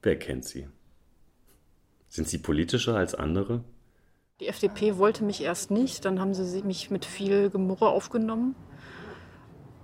Wer 0.01 0.19
kennt 0.19 0.43
Sie? 0.43 0.67
Sind 2.09 2.27
Sie 2.27 2.39
politischer 2.39 2.97
als 2.97 3.15
andere? 3.15 3.63
Die 4.41 4.47
FDP 4.47 4.97
wollte 4.97 5.23
mich 5.23 5.41
erst 5.41 5.71
nicht, 5.71 6.03
dann 6.03 6.19
haben 6.19 6.33
sie 6.33 6.61
mich 6.63 6.91
mit 6.91 7.05
viel 7.05 7.49
Gemurre 7.49 7.87
aufgenommen. 7.87 8.53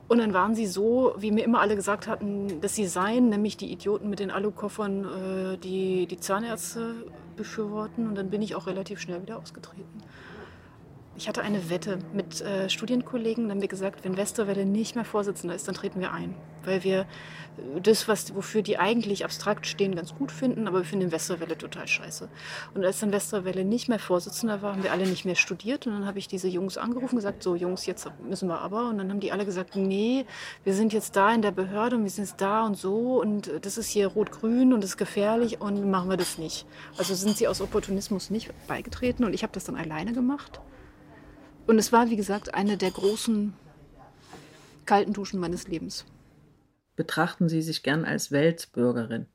Und 0.09 0.17
dann 0.17 0.33
waren 0.33 0.53
sie 0.53 0.67
so, 0.67 1.15
wie 1.17 1.31
mir 1.31 1.45
immer 1.45 1.61
alle 1.61 1.77
gesagt 1.77 2.05
hatten, 2.05 2.59
dass 2.59 2.75
sie 2.75 2.85
seien, 2.85 3.29
nämlich 3.29 3.55
die 3.55 3.71
Idioten 3.71 4.09
mit 4.09 4.19
den 4.19 4.29
Alukoffern, 4.29 5.05
äh, 5.05 5.57
die 5.57 6.05
die 6.05 6.19
Zahnärzte 6.19 6.95
befürworten. 7.37 8.09
Und 8.09 8.15
dann 8.15 8.29
bin 8.29 8.41
ich 8.41 8.55
auch 8.55 8.67
relativ 8.67 8.99
schnell 8.99 9.21
wieder 9.21 9.39
ausgetreten. 9.39 10.03
Ich 11.17 11.27
hatte 11.27 11.41
eine 11.41 11.71
Wette 11.71 11.97
mit 12.13 12.41
äh, 12.41 12.69
Studienkollegen, 12.69 13.45
dann 13.45 13.53
haben 13.53 13.61
wir 13.61 13.67
gesagt, 13.67 14.05
wenn 14.05 14.17
Westerwelle 14.17 14.67
nicht 14.67 14.93
mehr 14.93 15.03
Vorsitzender 15.03 15.55
ist, 15.55 15.67
dann 15.67 15.73
treten 15.73 15.99
wir 15.99 16.11
ein. 16.11 16.35
Weil 16.63 16.83
wir 16.83 16.99
äh, 17.57 17.81
das, 17.81 18.07
was, 18.07 18.35
wofür 18.35 18.61
die 18.61 18.77
eigentlich 18.77 19.25
abstrakt 19.25 19.65
stehen, 19.65 19.95
ganz 19.95 20.13
gut 20.13 20.31
finden, 20.31 20.67
aber 20.67 20.77
wir 20.77 20.85
finden 20.85 21.11
Westerwelle 21.11 21.57
total 21.57 21.87
scheiße. 21.87 22.29
Und 22.75 22.85
als 22.85 22.99
dann 22.99 23.11
Westerwelle 23.11 23.65
nicht 23.65 23.89
mehr 23.89 23.97
Vorsitzender 23.97 24.61
war, 24.61 24.73
haben 24.73 24.83
wir 24.83 24.91
alle 24.91 25.07
nicht 25.07 25.25
mehr 25.25 25.33
studiert. 25.33 25.87
Und 25.87 25.93
dann 25.93 26.05
habe 26.05 26.19
ich 26.19 26.27
diese 26.27 26.47
Jungs 26.47 26.77
angerufen 26.77 27.15
und 27.15 27.17
gesagt, 27.17 27.41
so 27.41 27.55
Jungs, 27.55 27.87
jetzt 27.87 28.07
müssen 28.23 28.47
wir 28.47 28.59
aber. 28.59 28.87
Und 28.87 28.99
dann 28.99 29.09
haben 29.09 29.19
die 29.19 29.31
alle 29.31 29.45
gesagt, 29.45 29.75
nee, 29.75 30.23
wir 30.65 30.75
sind 30.75 30.93
jetzt 30.93 31.15
da 31.15 31.33
in 31.33 31.41
der 31.41 31.51
Behörde 31.51 31.95
und 31.95 32.03
wir 32.03 32.11
sind 32.11 32.25
jetzt 32.25 32.39
da 32.41 32.63
und 32.63 32.77
so 32.77 33.19
und 33.19 33.51
das 33.63 33.79
ist 33.79 33.89
hier 33.89 34.05
rot-grün 34.05 34.71
und 34.71 34.81
das 34.81 34.91
ist 34.91 34.97
gefährlich 34.97 35.61
und 35.61 35.89
machen 35.89 36.11
wir 36.11 36.17
das 36.17 36.37
nicht. 36.37 36.67
Also 36.99 37.15
sind 37.15 37.37
sie 37.37 37.47
aus 37.47 37.59
Opportunismus 37.59 38.29
nicht 38.29 38.51
beigetreten 38.67 39.23
und 39.23 39.33
ich 39.33 39.41
habe 39.41 39.53
das 39.53 39.63
dann 39.63 39.77
alleine 39.77 40.13
gemacht. 40.13 40.61
Und 41.67 41.77
es 41.77 41.91
war, 41.91 42.09
wie 42.09 42.15
gesagt, 42.15 42.53
eine 42.53 42.77
der 42.77 42.91
großen 42.91 43.53
kalten 44.85 45.11
Duschen 45.11 45.39
meines 45.39 45.67
Lebens. 45.67 46.05
Betrachten 46.95 47.49
Sie 47.49 47.61
sich 47.61 47.83
gern 47.83 48.05
als 48.05 48.31
Weltbürgerin? 48.31 49.27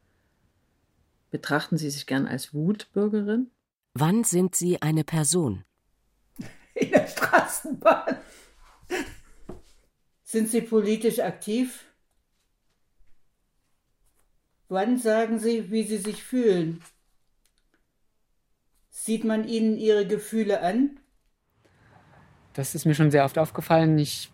Betrachten 1.30 1.76
Sie 1.76 1.90
sich 1.90 2.06
gern 2.06 2.26
als 2.26 2.54
Wutbürgerin? 2.54 3.50
Wann 3.94 4.24
sind 4.24 4.54
Sie 4.54 4.80
eine 4.80 5.04
Person? 5.04 5.64
In 6.74 6.90
der 6.90 7.06
Straßenbahn. 7.06 8.16
Sind 10.24 10.48
Sie 10.48 10.62
politisch 10.62 11.18
aktiv? 11.20 11.84
Wann 14.68 14.96
sagen 14.96 15.38
Sie, 15.38 15.70
wie 15.70 15.82
Sie 15.82 15.98
sich 15.98 16.24
fühlen? 16.24 16.82
Sieht 18.88 19.24
man 19.24 19.46
Ihnen 19.46 19.76
Ihre 19.76 20.06
Gefühle 20.06 20.62
an? 20.62 20.98
Das 22.54 22.74
ist 22.74 22.84
mir 22.84 22.94
schon 22.94 23.10
sehr 23.10 23.24
oft 23.24 23.38
aufgefallen. 23.38 23.98
Ich 23.98 24.30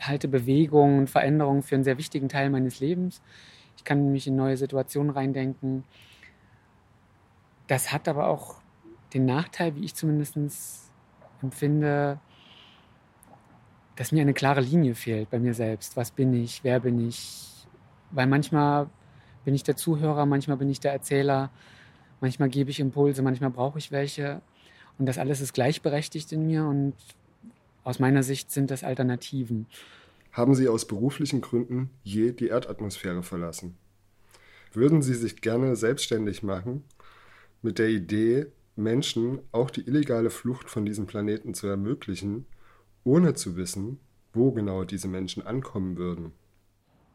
halte 0.00 0.28
Bewegung 0.28 0.98
und 0.98 1.10
Veränderung 1.10 1.62
für 1.62 1.74
einen 1.74 1.84
sehr 1.84 1.98
wichtigen 1.98 2.28
Teil 2.28 2.50
meines 2.50 2.80
Lebens. 2.80 3.20
Ich 3.76 3.84
kann 3.84 4.12
mich 4.12 4.26
in 4.26 4.36
neue 4.36 4.56
Situationen 4.56 5.10
reindenken. 5.10 5.84
Das 7.66 7.92
hat 7.92 8.08
aber 8.08 8.28
auch 8.28 8.56
den 9.12 9.26
Nachteil, 9.26 9.74
wie 9.76 9.84
ich 9.84 9.94
zumindest 9.94 10.36
empfinde, 11.42 12.18
dass 13.96 14.12
mir 14.12 14.22
eine 14.22 14.34
klare 14.34 14.60
Linie 14.60 14.94
fehlt 14.94 15.30
bei 15.30 15.38
mir 15.38 15.54
selbst. 15.54 15.96
Was 15.96 16.10
bin 16.10 16.32
ich? 16.34 16.64
Wer 16.64 16.80
bin 16.80 17.06
ich? 17.06 17.66
Weil 18.10 18.26
manchmal 18.26 18.88
bin 19.44 19.54
ich 19.54 19.62
der 19.62 19.76
Zuhörer, 19.76 20.26
manchmal 20.26 20.56
bin 20.56 20.70
ich 20.70 20.80
der 20.80 20.92
Erzähler, 20.92 21.50
manchmal 22.20 22.48
gebe 22.48 22.70
ich 22.70 22.80
Impulse, 22.80 23.22
manchmal 23.22 23.50
brauche 23.50 23.78
ich 23.78 23.92
welche. 23.92 24.40
Und 24.98 25.06
das 25.06 25.18
alles 25.18 25.40
ist 25.40 25.52
gleichberechtigt 25.52 26.32
in 26.32 26.46
mir 26.46 26.64
und 26.64 26.94
aus 27.84 27.98
meiner 27.98 28.22
Sicht 28.22 28.50
sind 28.50 28.70
das 28.70 28.82
Alternativen. 28.82 29.66
Haben 30.32 30.54
Sie 30.54 30.68
aus 30.68 30.86
beruflichen 30.86 31.40
Gründen 31.40 31.90
je 32.02 32.32
die 32.32 32.48
Erdatmosphäre 32.48 33.22
verlassen? 33.22 33.76
Würden 34.72 35.02
Sie 35.02 35.14
sich 35.14 35.40
gerne 35.40 35.76
selbstständig 35.76 36.42
machen 36.42 36.82
mit 37.62 37.78
der 37.78 37.88
Idee, 37.88 38.46
Menschen 38.74 39.38
auch 39.52 39.70
die 39.70 39.82
illegale 39.82 40.30
Flucht 40.30 40.68
von 40.68 40.84
diesem 40.84 41.06
Planeten 41.06 41.54
zu 41.54 41.68
ermöglichen, 41.68 42.46
ohne 43.04 43.34
zu 43.34 43.56
wissen, 43.56 44.00
wo 44.32 44.50
genau 44.50 44.82
diese 44.82 45.06
Menschen 45.06 45.46
ankommen 45.46 45.96
würden? 45.96 46.32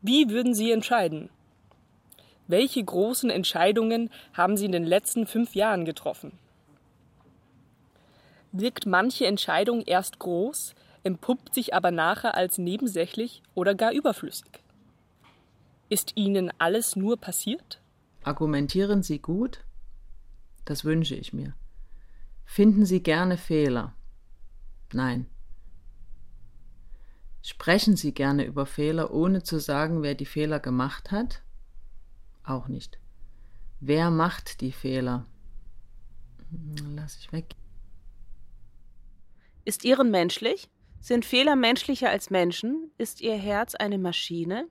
Wie 0.01 0.30
würden 0.30 0.53
Sie 0.53 0.72
entscheiden? 0.72 1.30
Welche 2.47 2.84
großen 2.84 3.30
Entscheidungen 3.30 4.09
haben 4.34 4.55
Sie 4.55 4.65
in 4.65 4.72
den 4.72 4.86
letzten 4.86 5.28
fünf 5.28 5.55
Jahren 5.55 5.84
getroffen? 5.84 6.32
Wirkt 8.51 8.85
manche 8.85 9.25
Entscheidung 9.25 9.81
erst 9.81 10.19
groß, 10.19 10.75
empuppt 11.03 11.53
sich 11.53 11.73
aber 11.73 11.91
nachher 11.91 12.35
als 12.35 12.57
nebensächlich 12.57 13.41
oder 13.55 13.75
gar 13.75 13.91
überflüssig. 13.91 14.63
Ist 15.89 16.13
Ihnen 16.15 16.51
alles 16.59 16.95
nur 16.95 17.17
passiert? 17.17 17.81
Argumentieren 18.23 19.01
Sie 19.01 19.19
gut? 19.19 19.63
Das 20.65 20.85
wünsche 20.85 21.15
ich 21.15 21.33
mir. 21.33 21.53
Finden 22.45 22.85
Sie 22.85 23.01
gerne 23.01 23.37
Fehler? 23.37 23.93
Nein. 24.93 25.27
Sprechen 27.41 27.95
Sie 27.95 28.13
gerne 28.13 28.43
über 28.43 28.65
Fehler, 28.65 29.11
ohne 29.11 29.43
zu 29.43 29.59
sagen, 29.59 30.03
wer 30.03 30.13
die 30.13 30.25
Fehler 30.25 30.59
gemacht 30.59 31.11
hat? 31.11 31.41
Auch 32.43 32.67
nicht. 32.67 32.99
Wer 33.79 34.11
macht 34.11 34.61
die 34.61 34.71
Fehler? 34.71 35.25
Lass 36.95 37.17
ich 37.17 37.31
weg. 37.31 37.55
Ist 39.66 39.84
Ihren 39.84 40.12
menschlich? 40.12 40.70
Sind 41.01 41.26
Fehler 41.26 41.55
menschlicher 41.55 42.10
als 42.10 42.30
Menschen? 42.30 42.91
Ist 42.97 43.22
Ihr 43.22 43.36
Herz 43.36 43.76
eine 43.76 43.97
Maschine? 43.97 44.68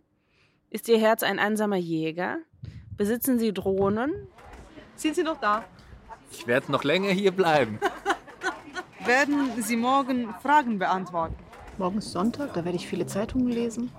Ist 0.71 0.89
Ihr 0.89 0.99
Herz 0.99 1.23
ein 1.23 1.39
einsamer 1.39 1.77
Jäger? 1.77 2.39
Besitzen 2.97 3.39
Sie 3.39 3.53
Drohnen? 3.53 4.13
Sind 4.97 5.15
Sie 5.15 5.23
noch 5.23 5.41
da? 5.41 5.65
Ich 6.31 6.47
werde 6.47 6.71
noch 6.73 6.85
länger 6.85 7.11
hier 7.11 7.31
bleiben. 7.31 7.79
Werden 9.07 9.63
Sie 9.63 9.77
morgen 9.77 10.35
Fragen 10.43 10.79
beantworten? 10.79 11.37
Morgen 11.79 11.99
ist 11.99 12.13
Sonntag, 12.13 12.53
da 12.55 12.65
werde 12.65 12.77
ich 12.77 12.89
viele 12.89 13.07
Zeitungen 13.07 13.49
lesen 13.49 13.91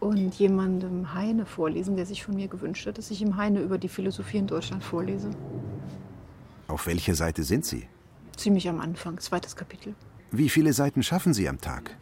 und 0.00 0.34
jemandem 0.34 1.14
Heine 1.14 1.46
vorlesen, 1.46 1.96
der 1.96 2.06
sich 2.06 2.22
von 2.24 2.34
mir 2.34 2.48
gewünscht 2.48 2.86
hat, 2.86 2.98
dass 2.98 3.10
ich 3.10 3.22
ihm 3.22 3.36
Heine 3.36 3.60
über 3.60 3.78
die 3.78 3.88
Philosophie 3.88 4.38
in 4.38 4.46
Deutschland 4.46 4.84
vorlese. 4.84 5.30
Auf 6.68 6.86
welcher 6.86 7.14
Seite 7.14 7.44
sind 7.44 7.64
Sie? 7.64 7.88
Ziemlich 8.36 8.68
am 8.68 8.80
Anfang, 8.80 9.18
zweites 9.18 9.56
Kapitel. 9.56 9.94
Wie 10.30 10.48
viele 10.48 10.72
Seiten 10.72 11.02
schaffen 11.02 11.34
Sie 11.34 11.48
am 11.48 11.60
Tag? 11.60 11.96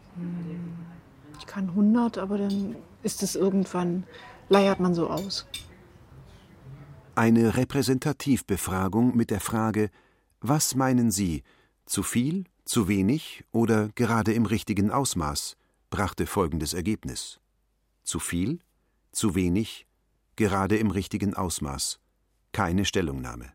Ich 1.39 1.47
kann 1.47 1.68
100, 1.70 2.18
aber 2.18 2.39
dann 2.39 2.76
ist 3.03 3.22
es 3.22 3.35
irgendwann, 3.37 4.05
leiert 4.49 4.80
man 4.80 4.95
so 4.95 5.09
aus. 5.09 5.47
Eine 7.14 7.57
Repräsentativbefragung 7.57 9.16
mit 9.16 9.30
der 9.30 9.41
Frage, 9.41 9.91
was 10.41 10.74
meinen 10.74 11.11
Sie, 11.11 11.43
zu 11.87 12.03
viel, 12.03 12.45
zu 12.64 12.89
wenig 12.89 13.45
oder 13.53 13.91
gerade 13.95 14.32
im 14.32 14.47
richtigen 14.47 14.91
Ausmaß, 14.91 15.57
brachte 15.91 16.26
folgendes 16.26 16.74
Ergebnis. 16.74 17.41
Zu 18.03 18.18
viel, 18.18 18.59
zu 19.12 19.35
wenig, 19.35 19.87
gerade 20.37 20.76
im 20.76 20.91
richtigen 20.91 21.35
Ausmaß. 21.35 22.01
Keine 22.53 22.85
Stellungnahme. 22.85 23.53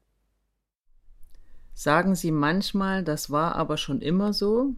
Sagen 1.74 2.16
Sie 2.16 2.32
manchmal, 2.32 3.04
das 3.04 3.30
war 3.30 3.56
aber 3.56 3.78
schon 3.78 4.02
immer 4.02 4.34
so? 4.34 4.76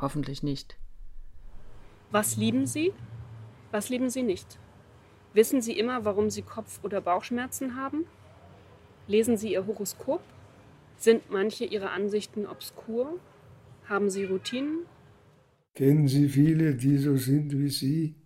Hoffentlich 0.00 0.42
nicht. 0.42 0.78
Was 2.10 2.36
lieben 2.36 2.66
Sie? 2.66 2.92
Was 3.70 3.88
lieben 3.88 4.10
Sie 4.10 4.22
nicht? 4.22 4.58
Wissen 5.32 5.62
Sie 5.62 5.78
immer, 5.78 6.04
warum 6.04 6.30
Sie 6.30 6.42
Kopf- 6.42 6.80
oder 6.82 7.00
Bauchschmerzen 7.00 7.76
haben? 7.76 8.04
Lesen 9.06 9.36
Sie 9.36 9.52
Ihr 9.52 9.66
Horoskop? 9.66 10.22
Sind 10.96 11.30
manche 11.30 11.64
Ihrer 11.64 11.92
Ansichten 11.92 12.46
obskur? 12.46 13.18
Haben 13.88 14.10
Sie 14.10 14.24
Routinen? 14.24 14.86
Kennen 15.74 16.08
Sie 16.08 16.28
viele, 16.28 16.74
die 16.74 16.98
so 16.98 17.16
sind 17.16 17.56
wie 17.56 17.68
Sie? 17.70 18.16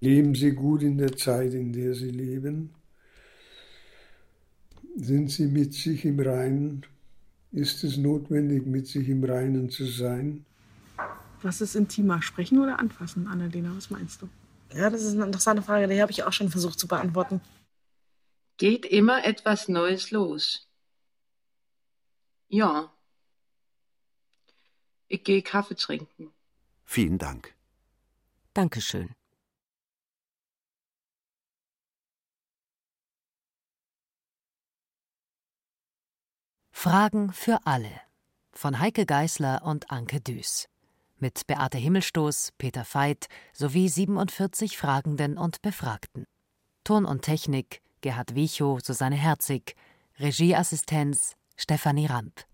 Leben 0.00 0.34
Sie 0.34 0.52
gut 0.52 0.82
in 0.82 0.98
der 0.98 1.16
Zeit, 1.16 1.54
in 1.54 1.72
der 1.72 1.94
Sie 1.94 2.10
leben? 2.10 2.74
Sind 5.00 5.30
Sie 5.30 5.46
mit 5.46 5.74
sich 5.74 6.04
im 6.04 6.18
Reinen? 6.18 6.84
Ist 7.52 7.84
es 7.84 7.96
notwendig, 7.96 8.66
mit 8.66 8.88
sich 8.88 9.08
im 9.08 9.22
Reinen 9.22 9.70
zu 9.70 9.86
sein? 9.86 10.44
Was 11.40 11.60
ist 11.60 11.76
intimer, 11.76 12.20
sprechen 12.20 12.58
oder 12.58 12.80
anfassen, 12.80 13.28
Annalena? 13.28 13.72
Was 13.76 13.90
meinst 13.90 14.20
du? 14.22 14.28
Ja, 14.74 14.90
das 14.90 15.02
ist 15.02 15.14
eine 15.14 15.24
interessante 15.24 15.62
Frage, 15.62 15.86
die 15.86 16.02
habe 16.02 16.10
ich 16.10 16.24
auch 16.24 16.32
schon 16.32 16.50
versucht 16.50 16.80
zu 16.80 16.88
beantworten. 16.88 17.40
Geht 18.56 18.86
immer 18.86 19.24
etwas 19.24 19.68
Neues 19.68 20.10
los? 20.10 20.68
Ja. 22.48 22.92
Ich 25.06 25.22
gehe 25.22 25.42
Kaffee 25.42 25.76
trinken. 25.76 26.32
Vielen 26.84 27.18
Dank. 27.18 27.54
Dankeschön. 28.52 29.10
Fragen 36.80 37.32
für 37.32 37.66
alle 37.66 37.90
von 38.52 38.78
Heike 38.78 39.04
Geißler 39.04 39.62
und 39.64 39.90
Anke 39.90 40.20
Düß. 40.20 40.68
Mit 41.16 41.44
Beate 41.48 41.76
Himmelstoß, 41.76 42.52
Peter 42.56 42.86
Veit 42.92 43.26
sowie 43.52 43.88
47 43.88 44.78
Fragenden 44.78 45.38
und 45.38 45.60
Befragten. 45.60 46.24
Ton 46.84 47.04
und 47.04 47.22
Technik 47.22 47.82
Gerhard 48.00 48.36
Wichow, 48.36 48.78
Susanne 48.80 49.16
Herzig. 49.16 49.74
Regieassistenz 50.20 51.34
Stefanie 51.56 52.06
Ramp. 52.06 52.44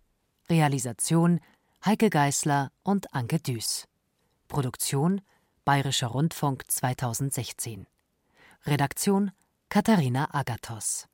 Realisation 0.48 1.40
Heike 1.84 2.08
Geißler 2.08 2.70
und 2.82 3.12
Anke 3.12 3.40
Düß. 3.40 3.84
Produktion 4.48 5.20
Bayerischer 5.66 6.06
Rundfunk 6.06 6.64
2016. 6.70 7.86
Redaktion 8.64 9.32
Katharina 9.68 10.32
Agathos 10.32 11.08